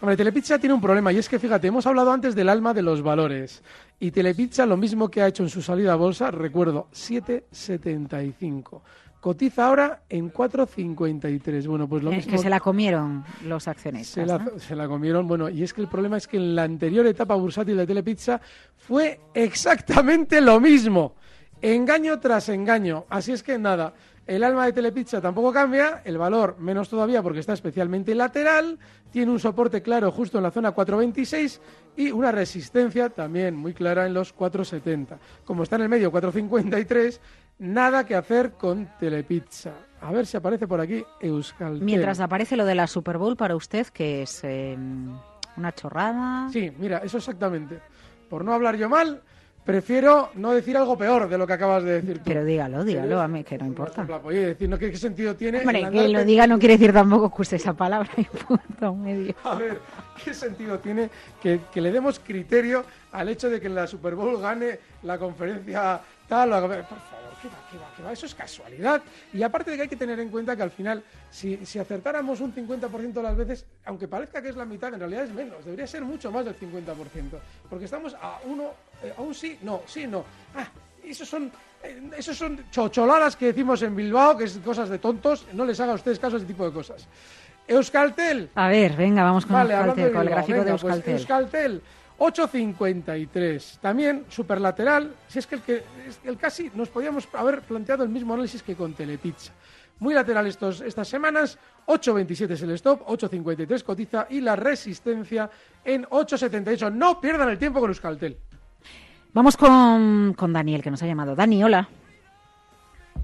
Hombre, 0.01 0.17
Telepizza 0.17 0.59
tiene 0.61 0.75
un 0.75 0.81
problema 0.81 1.13
y 1.13 1.19
es 1.19 1.29
que, 1.29 1.39
fíjate, 1.41 1.67
hemos 1.67 1.85
hablado 1.87 2.13
antes 2.13 2.35
del 2.37 2.49
alma 2.49 2.73
de 2.73 2.83
los 2.83 3.03
valores. 3.03 3.63
Y 4.01 4.13
Telepizza 4.13 4.65
lo 4.65 4.77
mismo 4.77 5.11
que 5.11 5.21
ha 5.21 5.27
hecho 5.27 5.43
en 5.43 5.49
su 5.51 5.61
salida 5.61 5.93
a 5.95 5.97
bolsa, 5.97 6.31
recuerdo, 6.31 6.87
7,75. 6.93 8.81
Cotiza 9.21 9.67
ahora 9.67 10.03
en 10.09 10.33
4,53. 10.33 11.67
Bueno, 11.67 11.89
pues 11.89 12.03
lo 12.05 12.13
Eh, 12.13 12.17
mismo. 12.17 12.33
que 12.33 12.39
se 12.39 12.49
la 12.49 12.61
comieron 12.61 13.25
los 13.45 13.67
accionistas. 13.67 14.15
Se 14.15 14.27
la, 14.27 14.39
¿no? 14.39 14.59
se 14.59 14.77
la 14.77 14.87
comieron. 14.87 15.27
Bueno, 15.27 15.49
y 15.49 15.63
es 15.65 15.73
que 15.75 15.81
el 15.81 15.89
problema 15.89 16.17
es 16.17 16.27
que 16.29 16.37
en 16.37 16.55
la 16.55 16.63
anterior 16.63 17.05
etapa 17.07 17.35
bursátil 17.35 17.77
de 17.77 17.87
Telepizza 17.87 18.41
fue 18.77 19.21
exactamente 19.35 20.41
lo 20.41 20.61
mismo. 20.61 21.15
Engaño 21.61 22.21
tras 22.21 22.49
engaño. 22.49 23.07
Así 23.09 23.33
es 23.33 23.43
que 23.43 23.59
nada, 23.59 23.93
el 24.27 24.45
alma 24.45 24.65
de 24.67 24.73
Telepizza 24.73 25.21
tampoco 25.21 25.53
cambia, 25.53 26.03
el 26.05 26.17
valor 26.17 26.57
menos 26.61 26.89
todavía 26.89 27.21
porque 27.21 27.41
está 27.41 27.55
especialmente 27.55 28.15
lateral, 28.15 28.79
tiene 29.11 29.33
un 29.33 29.41
soporte 29.41 29.83
claro 29.83 30.13
justo 30.13 30.39
en 30.39 30.45
la 30.45 30.53
zona 30.53 30.71
426 30.71 31.61
y 31.97 32.13
una 32.13 32.31
resistencia 32.31 33.09
también 33.11 33.57
muy 33.57 33.75
clara 33.75 34.07
en 34.07 34.15
los 34.15 34.33
470. 34.33 35.19
Como 35.45 35.65
está 35.65 35.75
en 35.75 35.83
el 35.83 35.89
medio 35.89 36.13
453, 36.13 37.21
nada 37.59 38.05
que 38.05 38.15
hacer 38.15 38.53
con 38.53 38.89
Telepizza. 38.99 39.73
A 40.01 40.13
ver 40.13 40.27
si 40.27 40.37
aparece 40.37 40.67
por 40.69 40.81
aquí 40.81 41.05
Euskaltel. 41.21 41.83
Mientras 41.83 42.21
aparece 42.21 42.57
lo 42.57 42.65
de 42.65 42.75
la 42.75 42.87
Super 42.87 43.19
Bowl 43.19 43.37
para 43.37 43.57
usted, 43.57 43.87
que 43.89 44.23
es 44.23 44.41
eh, 44.45 44.77
una 45.57 45.73
chorrada. 45.75 46.49
Sí, 46.53 46.73
mira, 46.79 46.99
eso 46.99 47.19
exactamente. 47.19 47.81
Por 48.31 48.45
no 48.45 48.53
hablar 48.55 48.77
yo 48.77 48.89
mal, 48.89 49.21
prefiero 49.65 50.31
no 50.35 50.53
decir 50.53 50.77
algo 50.77 50.97
peor 50.97 51.29
de 51.29 51.37
lo 51.37 51.47
que 51.49 51.53
acabas 51.55 51.83
de 51.83 51.95
decir 52.01 52.19
tú. 52.19 52.25
Pero 52.27 52.45
dígalo, 52.45 52.85
dígalo, 52.85 53.21
a 53.21 53.27
mí 53.27 53.43
que 53.43 53.59
no 53.59 53.67
importa. 53.67 54.07
Oye, 54.23 54.47
decir, 54.47 54.69
¿no? 54.69 54.79
¿qué, 54.79 54.91
qué 54.93 54.97
sentido 54.97 55.35
tiene? 55.35 55.61
Hombre, 55.61 55.91
que 55.91 56.09
lo 56.09 56.25
diga 56.25 56.47
no 56.47 56.59
quiere 56.61 56.75
decir 56.79 56.93
tampoco 56.93 57.35
que 57.35 57.43
use 57.43 57.57
esa 57.57 57.73
palabra 57.75 58.09
y 58.17 58.23
punto 58.25 58.95
medio. 58.95 59.35
A 59.43 59.57
ver, 59.57 59.81
¿qué 60.25 60.33
sentido 60.33 60.79
tiene 60.79 61.11
que, 61.43 61.61
que 61.73 61.81
le 61.81 61.91
demos 61.91 62.21
criterio 62.21 62.85
al 63.11 63.29
hecho 63.31 63.51
de 63.51 63.61
que 63.61 63.67
en 63.67 63.75
la 63.75 63.87
Super 63.89 64.15
Bowl 64.15 64.41
gane 64.41 64.79
la 65.03 65.19
conferencia 65.19 66.01
tal? 66.29 66.53
o- 66.53 66.61
Por 66.61 66.71
favor, 66.85 67.18
¿qué 67.41 67.49
va, 67.49 67.55
qué 67.71 67.79
va, 67.79 67.93
qué 67.97 68.03
va? 68.03 68.13
Eso 68.13 68.27
es 68.27 68.35
casualidad. 68.35 69.03
Y 69.33 69.43
aparte 69.43 69.71
de 69.71 69.77
que 69.77 69.83
hay 69.85 69.89
que 69.89 69.97
tener 69.97 70.19
en 70.21 70.29
cuenta 70.29 70.57
que 70.57 70.63
al 70.63 70.71
final, 70.71 71.03
si, 71.31 71.65
si 71.65 71.79
acertáramos 71.79 72.41
un 72.41 72.55
50% 72.55 73.13
de 73.13 73.23
las 73.23 73.37
veces, 73.37 73.67
aunque 73.85 74.09
parezca 74.09 74.43
que 74.43 74.49
es 74.49 74.57
la 74.57 74.65
mitad, 74.65 74.93
en 74.93 75.01
realidad 75.01 75.25
es 75.25 75.33
menos. 75.33 75.65
Debería 75.65 75.87
ser 75.87 76.05
mucho 76.05 76.31
más 76.31 76.45
del 76.45 76.59
50%. 76.59 76.95
Porque 77.69 77.85
estamos 77.85 78.15
a 78.15 78.41
uno, 78.45 78.73
eh, 79.03 79.13
a 79.17 79.21
un 79.23 79.35
sí, 79.35 79.59
no, 79.63 79.83
sí, 79.87 80.07
no. 80.07 80.25
Ah, 80.55 80.69
esos 81.05 81.29
son, 81.29 81.51
eh, 81.83 82.11
esos 82.17 82.37
son 82.37 82.65
chocholadas 82.71 83.37
que 83.37 83.47
decimos 83.47 83.83
en 83.83 83.97
Bilbao, 83.97 84.37
que 84.37 84.45
es 84.45 84.59
cosas 84.59 84.89
de 84.89 84.99
tontos. 84.99 85.47
No 85.53 85.65
les 85.65 85.79
haga 85.81 85.93
a 85.93 85.97
ustedes 85.97 86.19
caso 86.19 86.37
a 86.37 86.39
ese 86.39 86.47
tipo 86.47 86.65
de 86.65 86.73
cosas. 86.73 87.07
Euskaltel. 87.67 88.51
A 88.55 88.69
ver, 88.69 88.97
venga, 88.97 89.23
vamos 89.23 89.45
con 89.45 89.55
Vale, 89.55 89.75
Euskaltel, 89.75 90.13
con 90.13 90.23
el 90.23 90.31
gráfico 90.31 90.59
de 90.59 90.65
venga, 90.65 90.79
pues, 90.79 91.07
Euskaltel. 91.07 91.83
Euskaltel, 92.19 92.75
8.53. 92.75 93.79
También 93.81 94.25
superlateral. 94.29 95.15
Si 95.29 95.39
es 95.39 95.47
que 95.47 95.57
el, 95.57 95.63
que 95.63 95.83
es 96.07 96.19
que 96.19 96.29
el 96.29 96.37
casi 96.37 96.71
nos 96.75 96.89
podíamos 96.89 97.29
haber 97.33 97.63
planteado 97.63 98.03
el 98.05 98.09
mismo 98.11 98.35
análisis 98.35 98.63
que 98.63 98.75
con 98.75 98.95
Telepizza. 98.95 99.53
Muy 100.01 100.15
lateral 100.15 100.47
estos, 100.47 100.81
estas 100.81 101.09
semanas. 101.09 101.59
8.27 101.87 102.51
es 102.51 102.63
el 102.63 102.71
stop, 102.73 103.07
8.53 103.07 103.83
cotiza 103.83 104.27
y 104.31 104.41
la 104.41 104.55
resistencia 104.55 105.51
en 105.85 106.05
8.78. 106.05 106.93
No 106.93 107.21
pierdan 107.21 107.49
el 107.49 107.59
tiempo 107.59 107.81
con 107.81 107.91
Euskaltel. 107.91 108.37
Vamos 109.33 109.57
con, 109.57 110.35
con 110.35 110.53
Daniel, 110.53 110.83
que 110.83 110.91
nos 110.91 111.03
ha 111.03 111.07
llamado. 111.07 111.35
Dani, 111.35 111.63
hola. 111.65 111.89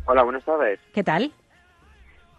Hola, 0.07 0.23
buenas 0.23 0.45
tardes. 0.45 0.81
¿Qué 0.93 1.03
tal? 1.03 1.33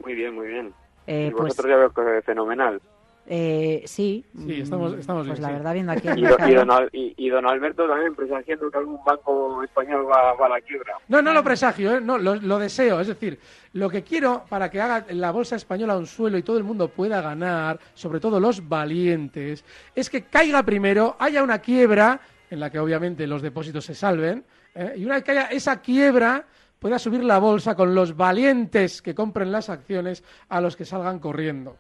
Muy 0.03 0.13
bien, 0.13 0.35
muy 0.35 0.47
bien. 0.47 0.73
Eh, 1.07 1.27
y 1.27 1.31
pues- 1.31 1.43
vosotros 1.55 1.69
ya 1.69 1.77
veo 1.77 1.91
que 1.91 2.21
fenomenal. 2.23 2.81
Eh, 3.27 3.81
sí. 3.85 4.23
Sí, 4.45 4.61
estamos, 4.61 4.95
Mm, 4.95 4.99
estamos 4.99 5.25
Pues 5.25 5.39
bien, 5.39 5.41
la 5.41 5.47
sí. 5.49 5.53
verdad, 5.55 5.73
viendo 5.73 5.91
aquí 5.93 6.07
el 6.07 6.19
Y, 6.19 6.53
don, 6.53 6.69
Al- 6.71 6.89
y- 6.93 7.13
y 7.17 7.29
don 7.29 7.47
Alberto 7.47 7.87
también 7.87 8.13
presagiando 8.13 8.69
que 8.69 8.77
algún 8.77 8.99
banco 9.03 9.63
español 9.63 10.05
va, 10.07 10.33
va 10.33 10.45
a 10.45 10.49
la 10.49 10.61
quiebra. 10.61 10.93
No, 11.07 11.21
no 11.21 11.33
lo 11.33 11.43
presagio, 11.43 11.95
¿eh? 11.95 12.01
no, 12.01 12.17
lo, 12.19 12.35
lo 12.35 12.59
deseo. 12.59 12.99
Es 12.99 13.07
decir, 13.07 13.39
lo 13.73 13.89
que 13.89 14.03
quiero 14.03 14.45
para 14.47 14.69
que 14.69 14.79
haga 14.79 15.05
la 15.09 15.31
bolsa 15.31 15.55
española 15.55 15.97
un 15.97 16.05
suelo 16.05 16.37
y 16.37 16.43
todo 16.43 16.57
el 16.57 16.63
mundo 16.63 16.87
pueda 16.89 17.19
ganar, 17.21 17.79
sobre 17.95 18.19
todo 18.19 18.39
los 18.39 18.67
valientes, 18.69 19.65
es 19.95 20.09
que 20.09 20.23
caiga 20.25 20.61
primero, 20.63 21.15
haya 21.19 21.41
una 21.43 21.59
quiebra, 21.59 22.19
en 22.51 22.59
la 22.59 22.69
que 22.69 22.77
obviamente 22.79 23.25
los 23.25 23.41
depósitos 23.41 23.85
se 23.85 23.95
salven, 23.95 24.45
¿eh? 24.75 24.93
y 24.97 25.05
una 25.05 25.15
vez 25.15 25.23
que 25.23 25.31
haya 25.31 25.45
esa 25.47 25.81
quiebra, 25.81 26.45
pueda 26.77 26.99
subir 26.99 27.23
la 27.23 27.39
bolsa 27.39 27.73
con 27.75 27.95
los 27.95 28.15
valientes 28.15 29.01
que 29.01 29.15
compren 29.15 29.51
las 29.51 29.69
acciones 29.69 30.23
a 30.49 30.61
los 30.61 30.75
que 30.75 30.85
salgan 30.85 31.17
corriendo. 31.17 31.77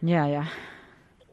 Ya, 0.00 0.28
ya. 0.28 0.48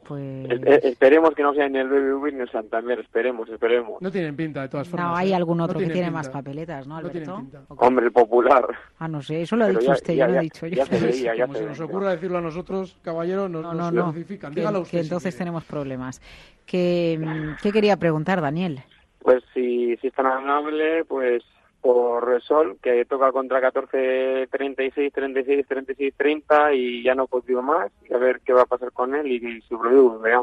Pues... 0.06 0.50
Es- 0.50 0.62
es- 0.66 0.84
esperemos 0.84 1.34
que 1.34 1.42
no 1.42 1.52
sea 1.52 1.68
ni 1.68 1.78
el 1.78 1.88
BBV 1.88 2.32
ni 2.32 2.40
el 2.40 2.50
Santander, 2.50 2.98
esperemos, 3.00 3.46
esperemos. 3.50 4.00
No 4.00 4.10
tienen 4.10 4.34
pinta, 4.36 4.62
de 4.62 4.68
todas 4.70 4.88
formas. 4.88 5.10
No, 5.10 5.16
hay 5.16 5.32
¿eh? 5.32 5.34
algún 5.34 5.58
No 5.58 5.64
otro 5.64 5.74
que 5.78 5.84
tienen 5.84 5.94
tiene 5.96 6.08
pinta. 6.08 6.18
más 6.18 6.28
papeletas, 6.30 6.86
¿no, 6.86 6.94
No 7.00 7.06
Alberto? 7.08 7.36
pinta. 7.36 7.62
Hombre, 7.68 8.06
el 8.06 8.12
popular. 8.12 8.64
Ah, 8.98 9.06
no 9.08 9.20
sé, 9.20 9.42
eso 9.42 9.56
lo 9.56 9.64
ha 9.64 9.68
dicho 9.68 9.80
ya- 9.82 9.92
usted, 9.92 10.14
ya- 10.14 10.24
yo 10.24 10.28
no 10.28 10.34
ya- 10.34 10.40
he 10.40 10.42
dicho 10.44 10.66
yo. 10.66 10.76
ya 10.76 10.86
se 10.86 10.98
veía, 11.06 11.34
ya 11.36 11.42
Como 11.46 11.54
se 11.54 11.60
se 11.60 11.66
nos 11.68 11.78
veía. 11.78 11.90
ocurra 11.90 12.10
decirlo 12.12 12.38
a 12.38 12.40
nosotros, 12.40 12.96
caballero, 13.02 13.48
nos, 13.50 13.62
No, 13.62 13.74
nos 13.74 13.92
no, 13.92 14.00
no. 14.06 14.12
crucifican. 14.12 14.54
Que, 14.54 14.60
Dígalo 14.60 14.78
que 14.78 14.82
usted. 14.84 14.98
si 15.00 15.04
entonces 15.04 15.34
quiere. 15.34 15.38
tenemos 15.44 15.64
problemas. 15.64 16.22
Que, 16.64 17.18
mm, 17.20 17.56
¿Qué 17.62 17.70
quería 17.70 17.96
preguntar, 17.98 18.40
Daniel? 18.40 18.80
Pues 19.18 19.42
si, 19.52 19.94
si 19.98 20.06
es 20.06 20.14
tan 20.14 20.24
amable, 20.26 21.04
pues 21.04 21.42
por 21.80 22.26
Resol, 22.26 22.76
que 22.82 23.04
toca 23.04 23.30
contra 23.32 23.60
14, 23.60 24.48
36, 24.50 25.12
36, 25.12 25.66
36, 25.66 26.14
30 26.16 26.72
y 26.74 27.02
ya 27.02 27.14
no 27.14 27.26
consigo 27.26 27.62
más. 27.62 27.90
Y 28.08 28.12
a 28.14 28.18
ver 28.18 28.40
qué 28.44 28.52
va 28.52 28.62
a 28.62 28.66
pasar 28.66 28.92
con 28.92 29.14
él 29.14 29.26
y 29.30 29.60
su 29.62 29.78
BBVA, 29.78 30.42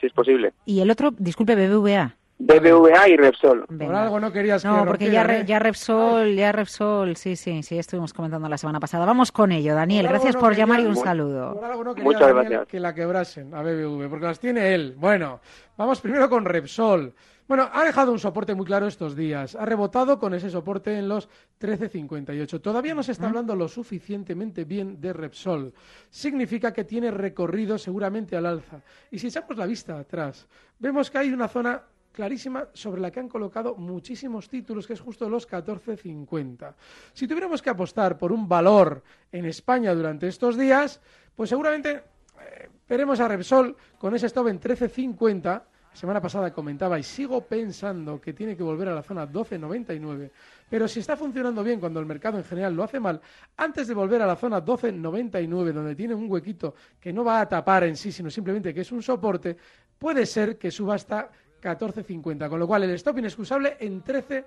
si 0.00 0.06
es 0.06 0.12
posible. 0.12 0.52
Y 0.64 0.80
el 0.80 0.90
otro, 0.90 1.10
disculpe, 1.16 1.54
BBVA. 1.54 2.14
BBVA 2.38 3.08
y 3.08 3.16
Repsol. 3.16 3.64
Por 3.66 3.94
algo 3.94 4.20
no 4.20 4.30
querías 4.30 4.60
que 4.60 4.68
No, 4.68 4.84
porque 4.84 5.06
ya, 5.10 5.22
rompieran, 5.22 5.26
Re- 5.26 5.40
¿eh? 5.40 5.44
ya 5.46 5.58
Repsol, 5.58 6.34
ya 6.34 6.52
Repsol, 6.52 7.16
sí, 7.16 7.34
sí, 7.34 7.62
sí, 7.62 7.78
estuvimos 7.78 8.12
comentando 8.12 8.46
la 8.46 8.58
semana 8.58 8.78
pasada. 8.78 9.06
Vamos 9.06 9.32
con 9.32 9.52
ello, 9.52 9.74
Daniel. 9.74 10.04
Por 10.04 10.12
Gracias 10.12 10.34
no 10.34 10.40
por 10.42 10.54
llamar 10.54 10.80
y 10.80 10.84
un 10.84 10.94
Por 10.96 11.04
saludo. 11.04 11.64
algo 11.64 11.82
no 11.82 11.94
quería 11.94 12.04
Muchas 12.04 12.20
Daniel 12.28 12.44
gracias. 12.50 12.68
que 12.68 12.78
la 12.80 12.94
quebrasen 12.94 13.54
a 13.54 13.62
BBV, 13.62 14.10
porque 14.10 14.26
las 14.26 14.38
tiene 14.38 14.74
él. 14.74 14.94
Bueno, 14.98 15.40
vamos 15.78 16.00
primero 16.02 16.28
con 16.28 16.44
Repsol. 16.44 17.14
Bueno, 17.48 17.70
ha 17.72 17.84
dejado 17.84 18.10
un 18.10 18.18
soporte 18.18 18.56
muy 18.56 18.66
claro 18.66 18.88
estos 18.88 19.14
días. 19.14 19.54
Ha 19.54 19.64
rebotado 19.64 20.18
con 20.18 20.34
ese 20.34 20.50
soporte 20.50 20.98
en 20.98 21.08
los 21.08 21.28
13.58. 21.60 22.60
Todavía 22.60 22.92
no 22.92 23.04
se 23.04 23.12
está 23.12 23.28
hablando 23.28 23.54
lo 23.54 23.68
suficientemente 23.68 24.64
bien 24.64 25.00
de 25.00 25.12
Repsol. 25.12 25.72
Significa 26.10 26.72
que 26.72 26.82
tiene 26.82 27.12
recorrido 27.12 27.78
seguramente 27.78 28.36
al 28.36 28.46
alza. 28.46 28.80
Y 29.12 29.20
si 29.20 29.28
echamos 29.28 29.56
la 29.56 29.66
vista 29.66 29.96
atrás, 29.96 30.48
vemos 30.80 31.08
que 31.08 31.18
hay 31.18 31.32
una 31.32 31.46
zona 31.46 31.82
clarísima 32.10 32.66
sobre 32.72 33.00
la 33.00 33.12
que 33.12 33.20
han 33.20 33.28
colocado 33.28 33.76
muchísimos 33.76 34.48
títulos, 34.48 34.84
que 34.84 34.94
es 34.94 35.00
justo 35.00 35.28
los 35.28 35.48
14.50. 35.48 36.74
Si 37.12 37.28
tuviéramos 37.28 37.62
que 37.62 37.70
apostar 37.70 38.18
por 38.18 38.32
un 38.32 38.48
valor 38.48 39.04
en 39.30 39.44
España 39.44 39.94
durante 39.94 40.26
estos 40.26 40.56
días, 40.56 41.00
pues 41.36 41.50
seguramente 41.50 41.90
eh, 41.92 42.70
veremos 42.88 43.20
a 43.20 43.28
Repsol 43.28 43.76
con 43.98 44.16
ese 44.16 44.26
stop 44.26 44.48
en 44.48 44.58
13.50. 44.58 45.62
Semana 45.96 46.20
pasada 46.20 46.52
comentaba 46.52 46.98
y 46.98 47.02
sigo 47.02 47.40
pensando 47.40 48.20
que 48.20 48.34
tiene 48.34 48.54
que 48.54 48.62
volver 48.62 48.88
a 48.88 48.94
la 48.94 49.02
zona 49.02 49.26
12.99. 49.26 50.30
Pero 50.68 50.86
si 50.86 51.00
está 51.00 51.16
funcionando 51.16 51.64
bien 51.64 51.80
cuando 51.80 51.98
el 52.00 52.04
mercado 52.04 52.36
en 52.36 52.44
general 52.44 52.74
lo 52.74 52.82
hace 52.82 53.00
mal, 53.00 53.18
antes 53.56 53.88
de 53.88 53.94
volver 53.94 54.20
a 54.20 54.26
la 54.26 54.36
zona 54.36 54.62
12.99, 54.62 55.72
donde 55.72 55.94
tiene 55.94 56.14
un 56.14 56.30
huequito 56.30 56.74
que 57.00 57.14
no 57.14 57.24
va 57.24 57.40
a 57.40 57.48
tapar 57.48 57.84
en 57.84 57.96
sí, 57.96 58.12
sino 58.12 58.28
simplemente 58.28 58.74
que 58.74 58.82
es 58.82 58.92
un 58.92 59.02
soporte, 59.02 59.56
puede 59.98 60.26
ser 60.26 60.58
que 60.58 60.70
suba 60.70 60.96
hasta 60.96 61.30
14.50, 61.62 62.46
con 62.50 62.60
lo 62.60 62.66
cual 62.66 62.82
el 62.82 62.90
stop 62.90 63.16
inexcusable 63.16 63.78
en 63.80 64.04
13.50. 64.04 64.44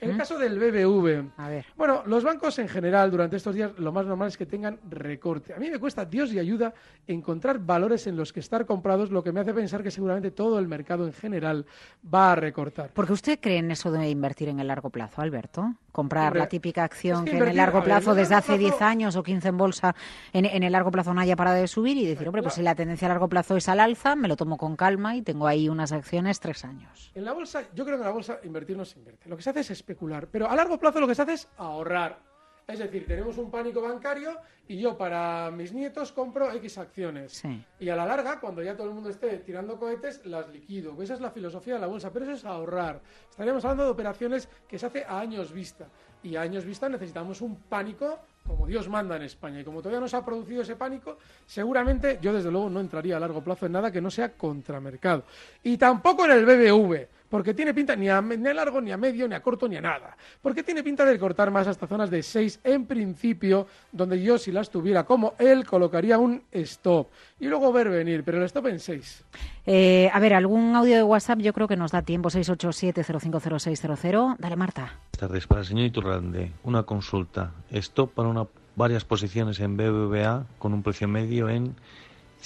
El 0.00 0.10
Ujú. 0.10 0.18
caso 0.18 0.38
del 0.38 0.58
BBV. 0.58 1.30
A 1.36 1.48
ver. 1.48 1.66
Bueno, 1.76 2.02
los 2.06 2.24
bancos 2.24 2.58
en 2.58 2.68
general 2.68 3.10
durante 3.10 3.36
estos 3.36 3.54
días 3.54 3.72
lo 3.78 3.92
más 3.92 4.06
normal 4.06 4.28
es 4.28 4.36
que 4.36 4.46
tengan 4.46 4.78
recorte. 4.88 5.54
A 5.54 5.58
mí 5.58 5.70
me 5.70 5.78
cuesta 5.78 6.04
Dios 6.04 6.32
y 6.32 6.38
ayuda 6.38 6.72
encontrar 7.06 7.58
valores 7.58 8.06
en 8.06 8.16
los 8.16 8.32
que 8.32 8.40
estar 8.40 8.66
comprados, 8.66 9.10
lo 9.10 9.22
que 9.22 9.32
me 9.32 9.40
hace 9.40 9.54
pensar 9.54 9.82
que 9.82 9.90
seguramente 9.90 10.30
todo 10.30 10.58
el 10.58 10.68
mercado 10.68 11.06
en 11.06 11.12
general 11.12 11.66
va 12.12 12.32
a 12.32 12.34
recortar. 12.36 12.90
¿Por 12.90 13.06
qué 13.06 13.12
usted 13.12 13.38
cree 13.40 13.58
en 13.58 13.70
eso 13.70 13.90
de 13.90 14.08
invertir 14.08 14.48
en 14.48 14.60
el 14.60 14.66
largo 14.68 14.90
plazo, 14.90 15.20
Alberto? 15.22 15.74
Comprar 15.92 16.26
Hombre, 16.26 16.40
la 16.40 16.48
típica 16.48 16.84
acción 16.84 17.24
es 17.26 17.30
que 17.32 17.38
que, 17.38 17.42
en 17.42 17.48
el 17.48 17.56
largo 17.56 17.78
ver, 17.78 17.84
plazo, 17.86 18.10
en 18.12 18.18
el 18.18 18.22
desde 18.22 18.34
largo 18.34 18.52
hace 18.52 18.58
plazo- 18.58 18.76
10 18.78 18.82
años 18.82 19.16
o 19.16 19.22
15 19.22 19.48
en 19.48 19.56
bolsa, 19.56 19.94
en, 20.32 20.44
en 20.44 20.62
el 20.62 20.72
largo 20.72 20.90
plazo 20.90 21.14
no 21.14 21.20
haya 21.22 21.36
parado 21.36 21.56
de 21.56 21.66
subir 21.68 21.96
y 21.96 22.04
decir, 22.06 22.28
hombre, 22.28 22.42
pues 22.42 22.54
si 22.54 22.62
la 22.62 22.74
tendencia 22.74 23.06
a 23.06 23.08
largo 23.08 23.28
plazo 23.28 23.56
es 23.56 23.66
al 23.68 23.80
alza, 23.80 24.14
me 24.14 24.28
lo 24.28 24.36
tomo 24.36 24.58
con 24.58 24.76
calma 24.76 25.16
y 25.16 25.22
tengo 25.22 25.46
ahí 25.46 25.68
unas 25.70 25.92
acciones 25.92 26.38
tres 26.38 26.64
años. 26.66 27.10
En 27.14 27.24
la 27.24 27.32
bolsa, 27.32 27.62
yo 27.74 27.84
creo 27.84 27.96
que 27.96 28.02
en 28.02 28.08
la 28.08 28.12
bolsa 28.12 28.38
invertir 28.44 28.76
no 28.76 28.84
se 28.86 28.98
invierte. 28.98 29.28
Lo 29.28 29.36
que 29.36 29.42
se 29.42 29.50
hace 29.50 29.60
es 29.60 29.70
especular, 29.70 30.28
pero 30.28 30.48
a 30.48 30.56
largo 30.56 30.78
plazo 30.78 31.00
lo 31.00 31.06
que 31.06 31.14
se 31.14 31.22
hace 31.22 31.34
es 31.34 31.48
ahorrar. 31.58 32.18
Es 32.66 32.80
decir, 32.80 33.06
tenemos 33.06 33.38
un 33.38 33.48
pánico 33.48 33.80
bancario 33.80 34.38
y 34.66 34.78
yo 34.80 34.98
para 34.98 35.52
mis 35.52 35.72
nietos 35.72 36.10
compro 36.10 36.50
X 36.50 36.78
acciones. 36.78 37.32
Sí. 37.32 37.64
Y 37.78 37.88
a 37.90 37.94
la 37.94 38.04
larga, 38.04 38.40
cuando 38.40 38.60
ya 38.60 38.76
todo 38.76 38.88
el 38.88 38.94
mundo 38.94 39.08
esté 39.08 39.38
tirando 39.38 39.78
cohetes, 39.78 40.26
las 40.26 40.48
liquido. 40.48 41.00
Esa 41.00 41.14
es 41.14 41.20
la 41.20 41.30
filosofía 41.30 41.74
de 41.74 41.80
la 41.80 41.86
bolsa, 41.86 42.12
pero 42.12 42.24
eso 42.24 42.34
es 42.34 42.44
ahorrar. 42.44 43.00
Estaríamos 43.30 43.64
hablando 43.64 43.84
de 43.84 43.90
operaciones 43.90 44.48
que 44.66 44.80
se 44.80 44.86
hace 44.86 45.04
a 45.04 45.20
años 45.20 45.52
vista. 45.52 45.86
Y 46.24 46.34
a 46.34 46.40
años 46.40 46.64
vista 46.64 46.88
necesitamos 46.88 47.40
un 47.40 47.54
pánico 47.54 48.18
como 48.46 48.66
Dios 48.66 48.88
manda 48.88 49.16
en 49.16 49.22
España 49.22 49.60
y 49.60 49.64
como 49.64 49.80
todavía 49.80 50.00
no 50.00 50.08
se 50.08 50.16
ha 50.16 50.24
producido 50.24 50.62
ese 50.62 50.76
pánico, 50.76 51.18
seguramente 51.44 52.18
yo 52.22 52.32
desde 52.32 52.50
luego 52.50 52.70
no 52.70 52.80
entraría 52.80 53.16
a 53.16 53.20
largo 53.20 53.42
plazo 53.42 53.66
en 53.66 53.72
nada 53.72 53.90
que 53.90 54.00
no 54.00 54.10
sea 54.10 54.32
contramercado. 54.32 55.24
Y 55.62 55.76
tampoco 55.76 56.24
en 56.24 56.30
el 56.32 56.46
BBV, 56.46 57.08
porque 57.28 57.54
tiene 57.54 57.74
pinta 57.74 57.96
ni 57.96 58.08
a, 58.08 58.20
ni 58.20 58.48
a 58.48 58.54
largo, 58.54 58.80
ni 58.80 58.92
a 58.92 58.96
medio, 58.96 59.26
ni 59.28 59.34
a 59.34 59.42
corto, 59.42 59.68
ni 59.68 59.76
a 59.76 59.80
nada. 59.80 60.16
Porque 60.40 60.62
tiene 60.62 60.82
pinta 60.82 61.04
de 61.04 61.18
cortar 61.18 61.50
más 61.50 61.66
hasta 61.66 61.86
zonas 61.86 62.10
de 62.10 62.22
6 62.22 62.60
en 62.64 62.86
principio, 62.86 63.66
donde 63.92 64.22
yo 64.22 64.38
si 64.38 64.52
las 64.52 64.70
tuviera 64.70 65.04
como 65.04 65.34
él 65.38 65.66
colocaría 65.66 66.18
un 66.18 66.42
stop. 66.52 67.08
Y 67.40 67.46
luego 67.46 67.72
ver 67.72 67.90
venir, 67.90 68.22
pero 68.24 68.38
el 68.38 68.44
stop 68.44 68.66
en 68.68 68.80
6. 68.80 69.24
Eh, 69.66 70.10
a 70.12 70.20
ver, 70.20 70.34
algún 70.34 70.74
audio 70.74 70.96
de 70.96 71.02
WhatsApp 71.02 71.40
yo 71.40 71.52
creo 71.52 71.68
que 71.68 71.76
nos 71.76 71.92
da 71.92 72.02
tiempo, 72.02 72.30
687-050600. 72.30 74.36
Dale, 74.38 74.56
Marta. 74.56 74.82
Buenas 74.82 75.18
tardes. 75.18 75.46
Para 75.46 75.60
el 75.62 75.66
señor 75.66 75.86
Iturralde, 75.86 76.52
una 76.64 76.82
consulta. 76.84 77.52
Stop 77.70 78.12
para 78.12 78.28
una, 78.28 78.46
varias 78.76 79.04
posiciones 79.04 79.58
en 79.60 79.76
BBVA 79.76 80.46
con 80.58 80.72
un 80.72 80.82
precio 80.82 81.08
medio 81.08 81.48
en 81.48 81.74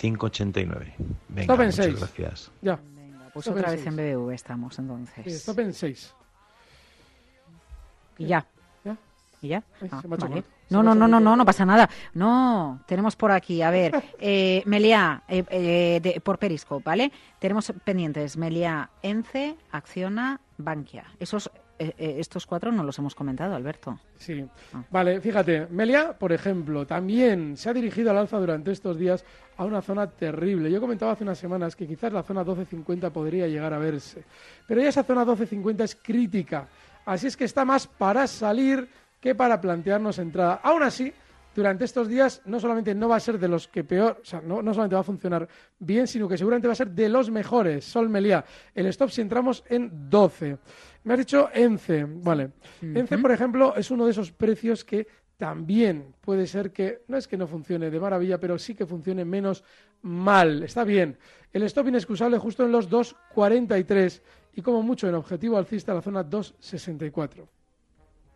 5,89. 0.01 0.95
Venga, 1.29 1.43
Stop 1.43 1.61
en 1.61 1.67
muchas 1.67 1.85
6. 1.87 1.99
gracias. 1.99 2.51
Ya. 2.63 2.79
Pues 3.33 3.47
otra 3.49 3.71
vez 3.71 3.87
en. 3.87 3.97
BBV 3.97 4.31
estamos 4.35 4.79
entonces. 4.79 5.25
Sí, 5.25 5.31
stop 5.31 5.59
en 5.61 5.73
6. 5.75 6.15
Y 8.19 8.27
ya. 8.27 8.45
¿Ya? 8.85 8.97
¿Y 9.43 9.49
ya? 9.49 9.63
Ay, 9.81 9.89
Ah, 9.93 10.03
vale. 10.07 10.45
No, 10.71 10.83
no, 10.85 10.95
no, 10.95 11.09
no, 11.09 11.19
no, 11.19 11.35
no 11.37 11.45
pasa 11.45 11.67
nada. 11.67 11.89
No, 12.15 12.81
tenemos 12.87 13.17
por 13.17 13.33
aquí, 13.33 13.61
a 13.63 13.71
ver, 13.71 13.93
eh, 14.21 14.63
Meliá, 14.67 15.23
eh, 15.27 15.45
eh, 15.51 16.01
de- 16.03 16.21
por 16.21 16.39
Periscope, 16.39 16.85
¿vale? 16.85 17.11
Tenemos 17.41 17.73
pendientes 17.85 18.37
Meliá, 18.37 18.89
Ence, 19.03 19.57
Acciona, 19.73 20.41
Bankia. 20.59 21.05
Esos, 21.19 21.51
eh, 21.81 21.95
eh, 21.97 22.17
estos 22.19 22.47
cuatro 22.47 22.71
no 22.71 22.85
los 22.85 22.99
hemos 22.99 23.15
comentado, 23.15 23.55
Alberto. 23.55 23.99
Sí. 24.19 24.45
Ah. 24.75 24.85
Vale, 24.91 25.19
fíjate, 25.23 25.67
Melia, 25.71 26.13
por 26.13 26.31
ejemplo, 26.31 26.87
también 26.87 27.57
se 27.57 27.71
ha 27.71 27.73
dirigido 27.73 28.11
al 28.11 28.19
alza 28.19 28.39
durante 28.39 28.71
estos 28.71 28.99
días 28.99 29.25
a 29.57 29.65
una 29.65 29.81
zona 29.81 30.07
terrible. 30.07 30.71
Yo 30.71 30.79
comentaba 30.79 31.13
hace 31.13 31.25
unas 31.25 31.39
semanas 31.39 31.75
que 31.75 31.87
quizás 31.87 32.13
la 32.13 32.23
zona 32.23 32.45
12.50 32.45 33.11
podría 33.11 33.49
llegar 33.49 33.73
a 33.73 33.79
verse, 33.79 34.23
pero 34.69 34.83
ya 34.83 34.91
esa 34.91 35.05
zona 35.05 35.25
12.50 35.25 35.83
es 35.85 35.95
crítica, 35.97 36.69
así 37.07 37.29
es 37.29 37.35
que 37.35 37.45
está 37.45 37.65
más 37.65 37.87
para 37.87 38.27
salir 38.27 38.87
que 39.19 39.35
para 39.35 39.59
plantearnos 39.59 40.19
entrada. 40.19 40.61
Aún 40.63 40.83
así, 40.83 41.11
durante 41.55 41.85
estos 41.85 42.09
días 42.09 42.43
no 42.45 42.61
solamente 42.61 42.95
no 42.95 43.09
va 43.09 43.17
a 43.17 43.21
ser 43.21 43.39
de 43.39 43.49
los 43.49 43.69
que 43.69 43.85
peor, 43.85 44.19
o 44.23 44.25
sea, 44.25 44.41
no, 44.41 44.63
no 44.63 44.73
solamente 44.73 44.95
va 44.95 45.01
a 45.01 45.05
funcionar 45.05 45.49
bien, 45.79 46.07
sino 46.07 46.29
que 46.29 46.39
seguramente 46.39 46.69
va 46.69 46.73
a 46.73 46.77
ser 46.77 46.91
de 46.91 47.09
los 47.09 47.31
mejores. 47.31 47.85
Sol 47.85 48.09
Melia, 48.09 48.45
el 48.75 48.87
stop 48.87 49.11
si 49.11 49.21
entramos 49.21 49.65
en 49.69 50.11
12. 50.11 50.59
Me 51.05 51.15
has 51.15 51.19
dicho 51.19 51.49
ENCE, 51.53 52.07
vale. 52.07 52.51
ENCE, 52.83 53.19
por 53.19 53.33
ejemplo, 53.33 53.75
es 53.77 53.91
uno 53.91 54.05
de 54.05 54.13
esos 54.13 54.33
precios 54.33 54.85
que 54.85 55.07
también 55.37 56.15
puede 56.21 56.47
ser 56.47 56.71
que, 56.71 57.03
no 57.09 57.17
es 57.17 57.27
que 57.27 57.39
no 57.39 57.47
funcione 57.47 57.91
de 57.91 57.99
maravilla, 57.99 58.39
pero 58.39 58.59
sí 58.59 58.75
que 58.75 58.85
funcione 58.85 59.25
menos 59.25 59.65
mal. 60.03 60.63
Está 60.63 60.85
bien. 60.85 61.17
El 61.53 61.63
stop 61.63 61.89
inexcusable 61.89 62.39
justo 62.39 62.65
en 62.65 62.73
los 62.73 62.91
2.43 62.91 64.21
y 64.55 64.63
como 64.63 64.83
mucho 64.83 65.09
en 65.09 65.15
objetivo 65.15 65.57
alcista 65.57 65.95
la 65.95 66.03
zona 66.03 66.29
2.64. 66.29 67.49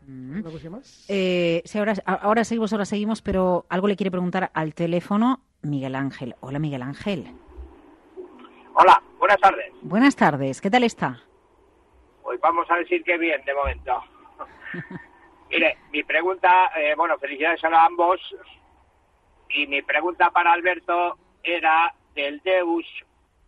¿Una 0.07 0.43
cosilla 0.43 0.71
más? 0.71 1.07
Eh, 1.09 1.63
sí, 1.65 1.79
ahora, 1.79 1.95
ahora 2.05 2.45
seguimos, 2.45 2.73
ahora 2.73 2.85
seguimos, 2.85 3.23
pero 3.23 3.67
algo 3.69 3.89
le 3.89 3.97
quiere 3.97 4.11
preguntar 4.11 4.51
al 4.55 4.75
teléfono 4.75 5.41
Miguel 5.63 5.95
Ángel. 5.95 6.35
Hola, 6.41 6.59
Miguel 6.59 6.83
Ángel. 6.83 7.27
Hola, 8.75 9.03
buenas 9.19 9.39
tardes. 9.39 9.73
Buenas 9.83 10.17
tardes, 10.17 10.61
¿qué 10.61 10.71
tal 10.71 10.85
está? 10.85 11.21
Pues 12.23 12.41
vamos 12.41 12.71
a 12.71 12.77
decir 12.77 13.03
que 13.05 13.17
bien, 13.17 13.43
de 13.45 13.55
momento. 13.55 14.03
Mire, 15.51 15.79
mi 15.93 16.03
pregunta, 16.03 16.71
eh, 16.77 16.95
bueno, 16.97 17.19
felicidades 17.19 17.63
a 17.65 17.85
ambos. 17.85 18.21
Y 19.51 19.67
mi 19.67 19.83
pregunta 19.83 20.31
para 20.31 20.53
Alberto 20.53 21.17
era 21.43 21.95
del 22.15 22.41
Deus 22.41 22.85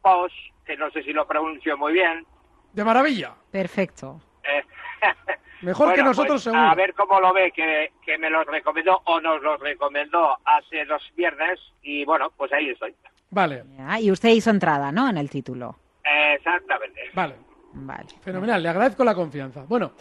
Pos, 0.01 0.33
que 0.65 0.77
no 0.77 0.91
sé 0.91 1.03
si 1.03 1.13
lo 1.13 1.27
pronuncio 1.27 1.77
muy 1.77 1.93
bien. 1.93 2.25
De 2.73 2.85
maravilla. 2.85 3.35
Perfecto. 3.51 4.21
Eh, 4.45 4.63
Mejor 5.67 5.89
que 5.89 5.95
bueno, 5.95 6.11
nosotros, 6.11 6.35
pues, 6.35 6.43
seguro. 6.45 6.63
A 6.63 6.75
ver 6.77 6.95
cómo 6.95 7.19
lo 7.21 7.33
ve, 7.33 7.51
que, 7.51 7.91
que 8.05 8.17
me 8.19 8.31
los 8.31 8.47
recomendó 8.47 9.01
o 9.05 9.21
nos 9.21 9.43
los 9.43 9.59
recomendó 9.59 10.37
hace 10.45 10.85
dos 10.85 11.03
viernes. 11.17 11.59
Y 11.83 12.05
bueno, 12.05 12.31
pues 12.37 12.53
ahí 12.53 12.71
estoy. 12.71 12.95
Vale, 13.31 13.65
Ah, 13.81 14.01
y 14.01 14.13
usted 14.13 14.29
hizo 14.29 14.51
entrada, 14.51 14.93
¿no? 14.93 15.09
En 15.09 15.19
el 15.19 15.29
título. 15.29 15.77
Exactamente. 16.35 17.01
vale. 17.15 17.35
Vale. 17.79 18.07
Fenomenal, 18.23 18.63
le 18.63 18.69
agradezco 18.71 19.05
la 19.05 19.15
confianza. 19.15 19.65
Bueno, 19.69 19.93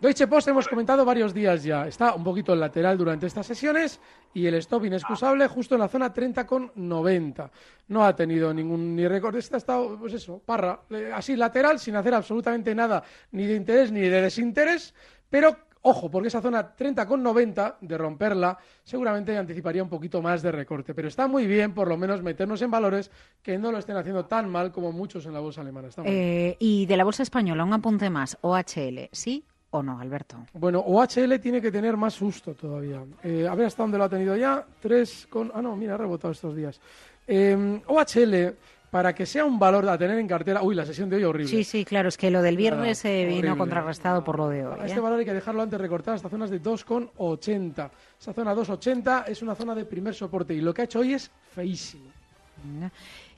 Deutsche 0.00 0.28
Post 0.28 0.46
hemos 0.46 0.68
comentado 0.68 1.04
varios 1.04 1.34
días 1.34 1.64
ya. 1.64 1.88
Está 1.88 2.14
un 2.14 2.22
poquito 2.22 2.52
en 2.52 2.60
lateral 2.60 2.96
durante 2.96 3.26
estas 3.26 3.44
sesiones 3.44 4.00
y 4.32 4.46
el 4.46 4.54
stop 4.54 4.84
inexcusable 4.84 5.48
justo 5.48 5.74
en 5.74 5.80
la 5.80 5.88
zona 5.88 6.14
30,90. 6.14 7.50
No 7.88 8.04
ha 8.04 8.14
tenido 8.14 8.54
ningún 8.54 8.94
ni 8.94 9.08
récord. 9.08 9.34
Este 9.34 9.56
ha 9.56 9.58
estado, 9.58 9.98
pues 9.98 10.12
eso, 10.12 10.40
parra, 10.44 10.82
así 11.12 11.34
lateral, 11.34 11.80
sin 11.80 11.96
hacer 11.96 12.14
absolutamente 12.14 12.76
nada, 12.76 13.02
ni 13.32 13.46
de 13.46 13.56
interés 13.56 13.90
ni 13.90 14.02
de 14.02 14.22
desinterés. 14.22 14.94
Pero, 15.28 15.56
ojo, 15.82 16.08
porque 16.08 16.28
esa 16.28 16.40
zona 16.40 16.76
30,90, 16.76 17.78
de 17.80 17.98
romperla, 17.98 18.56
seguramente 18.84 19.36
anticiparía 19.36 19.82
un 19.82 19.88
poquito 19.88 20.22
más 20.22 20.42
de 20.42 20.52
recorte. 20.52 20.94
Pero 20.94 21.08
está 21.08 21.26
muy 21.26 21.48
bien, 21.48 21.74
por 21.74 21.88
lo 21.88 21.96
menos, 21.96 22.22
meternos 22.22 22.62
en 22.62 22.70
valores 22.70 23.10
que 23.42 23.58
no 23.58 23.72
lo 23.72 23.78
estén 23.78 23.96
haciendo 23.96 24.26
tan 24.26 24.48
mal 24.48 24.70
como 24.70 24.92
muchos 24.92 25.26
en 25.26 25.32
la 25.32 25.40
bolsa 25.40 25.62
alemana. 25.62 25.88
Eh, 26.04 26.56
y 26.60 26.86
de 26.86 26.96
la 26.96 27.02
bolsa 27.02 27.24
española, 27.24 27.64
un 27.64 27.72
apunte 27.72 28.10
más. 28.10 28.38
OHL, 28.42 29.08
¿sí 29.10 29.44
o 29.70 29.82
no, 29.82 30.00
Alberto? 30.00 30.36
Bueno, 30.54 30.80
OHL 30.80 31.38
tiene 31.40 31.60
que 31.60 31.70
tener 31.70 31.96
más 31.96 32.14
susto 32.14 32.54
todavía. 32.54 33.02
Eh, 33.22 33.46
a 33.48 33.54
ver 33.54 33.66
hasta 33.66 33.82
dónde 33.82 33.98
lo 33.98 34.04
ha 34.04 34.08
tenido 34.08 34.36
ya. 34.36 34.64
Tres 34.80 35.26
con... 35.28 35.52
Ah, 35.54 35.60
no, 35.60 35.76
mira, 35.76 35.94
ha 35.94 35.98
rebotado 35.98 36.32
estos 36.32 36.56
días. 36.56 36.80
Eh, 37.26 37.80
OHL, 37.86 38.56
para 38.90 39.14
que 39.14 39.26
sea 39.26 39.44
un 39.44 39.58
valor 39.58 39.86
a 39.88 39.98
tener 39.98 40.18
en 40.18 40.26
cartera... 40.26 40.62
Uy, 40.62 40.74
la 40.74 40.86
sesión 40.86 41.10
de 41.10 41.16
hoy 41.16 41.24
horrible. 41.24 41.50
Sí, 41.50 41.64
sí, 41.64 41.84
claro, 41.84 42.08
es 42.08 42.16
que 42.16 42.30
lo 42.30 42.40
del 42.40 42.56
viernes 42.56 43.04
Nada, 43.04 43.16
eh, 43.16 43.26
vino 43.26 43.56
contrarrestado 43.56 44.24
por 44.24 44.38
lo 44.38 44.48
de 44.48 44.66
hoy. 44.66 44.80
A 44.80 44.84
¿eh? 44.84 44.86
este 44.86 45.00
valor 45.00 45.18
hay 45.18 45.24
que 45.26 45.34
dejarlo 45.34 45.62
antes 45.62 45.78
recortar 45.78 46.14
hasta 46.14 46.28
zonas 46.28 46.50
de 46.50 46.62
2,80. 46.62 47.90
Esa 48.18 48.32
zona 48.32 48.54
2,80 48.54 49.24
es 49.28 49.42
una 49.42 49.54
zona 49.54 49.74
de 49.74 49.84
primer 49.84 50.14
soporte 50.14 50.54
y 50.54 50.60
lo 50.60 50.72
que 50.72 50.82
ha 50.82 50.84
hecho 50.84 51.00
hoy 51.00 51.14
es 51.14 51.30
feísimo. 51.54 52.04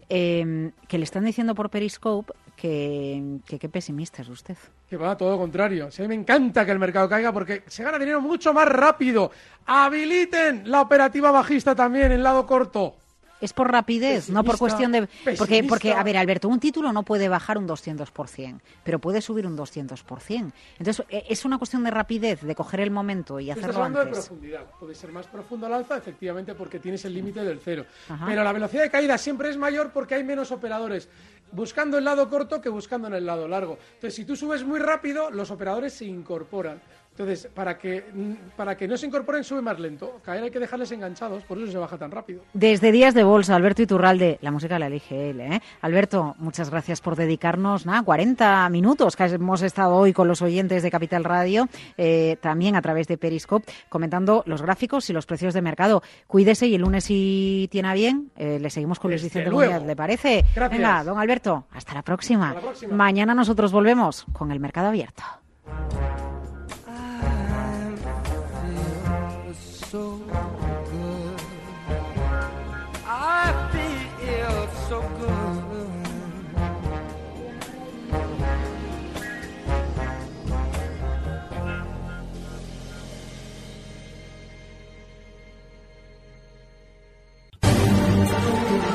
Eh, 0.09 0.71
que 0.89 0.99
le 0.99 1.05
están 1.05 1.25
diciendo 1.25 1.55
por 1.55 1.71
Periscope 1.71 2.33
que, 2.61 3.39
que 3.47 3.59
qué 3.59 3.69
pesimista 3.71 4.21
es 4.21 4.29
usted. 4.29 4.57
Que 4.87 4.99
va 4.99 5.17
todo 5.17 5.31
lo 5.31 5.39
contrario. 5.39 5.89
Mí 5.99 6.09
me 6.09 6.15
encanta 6.15 6.67
que 6.67 6.73
el 6.73 6.79
mercado 6.79 7.09
caiga 7.09 7.33
porque 7.33 7.63
se 7.67 7.83
gana 7.83 7.99
dinero 7.99 8.21
mucho 8.21 8.53
más 8.53 8.69
rápido. 8.69 9.31
Habiliten 9.65 10.71
la 10.71 10.83
operativa 10.83 11.31
bajista 11.31 11.75
también 11.75 12.13
en 12.13 12.23
lado 12.23 12.47
corto. 12.47 12.97
Es 13.41 13.55
por 13.55 13.73
rapidez, 13.73 14.29
no 14.29 14.45
por 14.45 14.59
cuestión 14.59 14.93
de... 14.93 15.07
Porque, 15.07 15.25
pesimista. 15.25 15.69
porque, 15.71 15.93
a 15.95 16.03
ver, 16.03 16.19
Alberto, 16.19 16.47
un 16.47 16.61
título 16.61 16.93
no 16.93 17.05
puede 17.05 17.27
bajar 17.31 17.57
un 17.57 17.67
200%, 17.67 18.61
pero 18.85 18.99
puede 18.99 19.23
subir 19.23 19.47
un 19.47 19.57
200%. 19.57 20.53
Entonces, 20.79 21.07
eh, 21.09 21.25
es 21.27 21.47
una 21.47 21.57
cuestión 21.57 21.83
de 21.83 21.91
rapidez, 21.91 22.43
de 22.43 22.55
coger 22.55 22.81
el 22.81 22.91
momento 22.91 23.41
y 23.41 23.47
Tú 23.47 23.53
estás 23.53 23.65
hacerlo 23.65 23.85
hablando 23.85 24.01
de 24.01 24.05
antes. 24.09 24.27
profundidad. 24.27 24.67
Puede 24.79 24.95
ser 24.95 25.11
más 25.11 25.27
profundo 25.27 25.65
al 25.65 25.73
alza, 25.73 25.97
efectivamente, 25.97 26.55
porque 26.55 26.79
tienes 26.81 27.03
el 27.07 27.15
límite 27.15 27.43
del 27.43 27.61
cero. 27.65 27.87
Ajá. 28.11 28.27
Pero 28.27 28.45
la 28.45 28.53
velocidad 28.53 28.83
de 28.83 28.91
caída 28.91 29.17
siempre 29.17 29.49
es 29.49 29.57
mayor 29.57 29.91
porque 29.91 30.17
hay 30.17 30.23
menos 30.25 30.53
operadores 30.53 31.09
buscando 31.53 31.99
el 31.99 32.05
lado 32.05 32.29
corto 32.29 32.61
que 32.61 32.69
buscando 32.69 33.09
en 33.09 33.15
el 33.15 33.27
lado 33.27 33.49
largo. 33.49 33.79
Entonces, 33.95 34.15
si 34.15 34.25
tú 34.25 34.37
subes 34.37 34.65
muy 34.65 34.81
rápido, 34.81 35.31
los 35.31 35.51
operadores 35.51 35.93
se 35.93 36.05
incorporan. 36.05 36.81
Entonces, 37.21 37.51
para 37.53 37.77
que, 37.77 38.03
mm, 38.15 38.57
para 38.57 38.79
que 38.79 38.89
no 38.89 38.97
se 38.97 39.07
incorporen, 39.07 39.45
sube 39.45 39.61
más 39.61 39.79
lento. 39.79 40.21
Caer 40.25 40.45
hay 40.45 40.51
que 40.51 40.59
dejarles 40.59 40.91
enganchados, 40.93 41.43
por 41.45 41.59
eso 41.59 41.71
se 41.71 41.77
baja 41.77 41.99
tan 41.99 42.11
rápido. 42.11 42.41
Desde 42.55 42.93
Días 42.93 43.13
de 43.13 43.25
Bolsa, 43.25 43.55
Alberto 43.55 43.83
Iturralde, 43.83 44.39
la 44.41 44.51
música 44.51 44.79
la 44.79 44.87
elige 44.87 45.29
él, 45.29 45.41
¿eh? 45.43 45.61
Alberto, 45.83 46.35
muchas 46.39 46.71
gracias 46.71 47.03
por 47.03 47.17
dedicarnos, 47.17 47.85
nada, 47.85 48.03
40 48.03 48.67
minutos 48.71 49.17
que 49.17 49.25
hemos 49.25 49.61
estado 49.61 49.97
hoy 49.97 50.15
con 50.15 50.29
los 50.29 50.41
oyentes 50.41 50.83
de 50.83 50.91
Capital 50.91 51.25
Radio, 51.25 51.69
eh, 51.99 52.39
también 52.41 52.75
a 52.75 52.81
través 52.81 53.07
de 53.07 53.19
Periscope, 53.19 53.71
comentando 53.91 54.43
los 54.47 54.63
gráficos 54.63 55.11
y 55.11 55.13
los 55.13 55.27
precios 55.27 55.53
de 55.53 55.61
mercado. 55.61 56.03
Cuídese 56.27 56.69
y 56.69 56.75
el 56.75 56.81
lunes, 56.81 57.05
si 57.05 57.69
tiene 57.71 57.89
a 57.89 57.93
bien, 57.93 58.31
eh, 58.37 58.59
le 58.59 58.71
seguimos 58.71 58.99
con 58.99 59.11
Luis 59.11 59.23
Desde 59.23 59.41
Vicente. 59.41 59.55
Muñoz, 59.55 59.87
¿le 59.87 59.95
parece? 59.95 60.43
Gracias. 60.57 60.71
Venga, 60.71 61.05
don 61.05 61.19
Alberto, 61.19 61.67
hasta 61.73 61.93
la 61.93 62.03
próxima. 62.03 62.49
Hasta 62.49 62.61
la 62.61 62.67
próxima. 62.67 62.97
Mañana 62.97 63.35
nosotros 63.35 63.73
volvemos 63.73 64.25
con 64.33 64.51
el 64.53 64.59
mercado 64.59 64.89
abierto. 64.89 65.23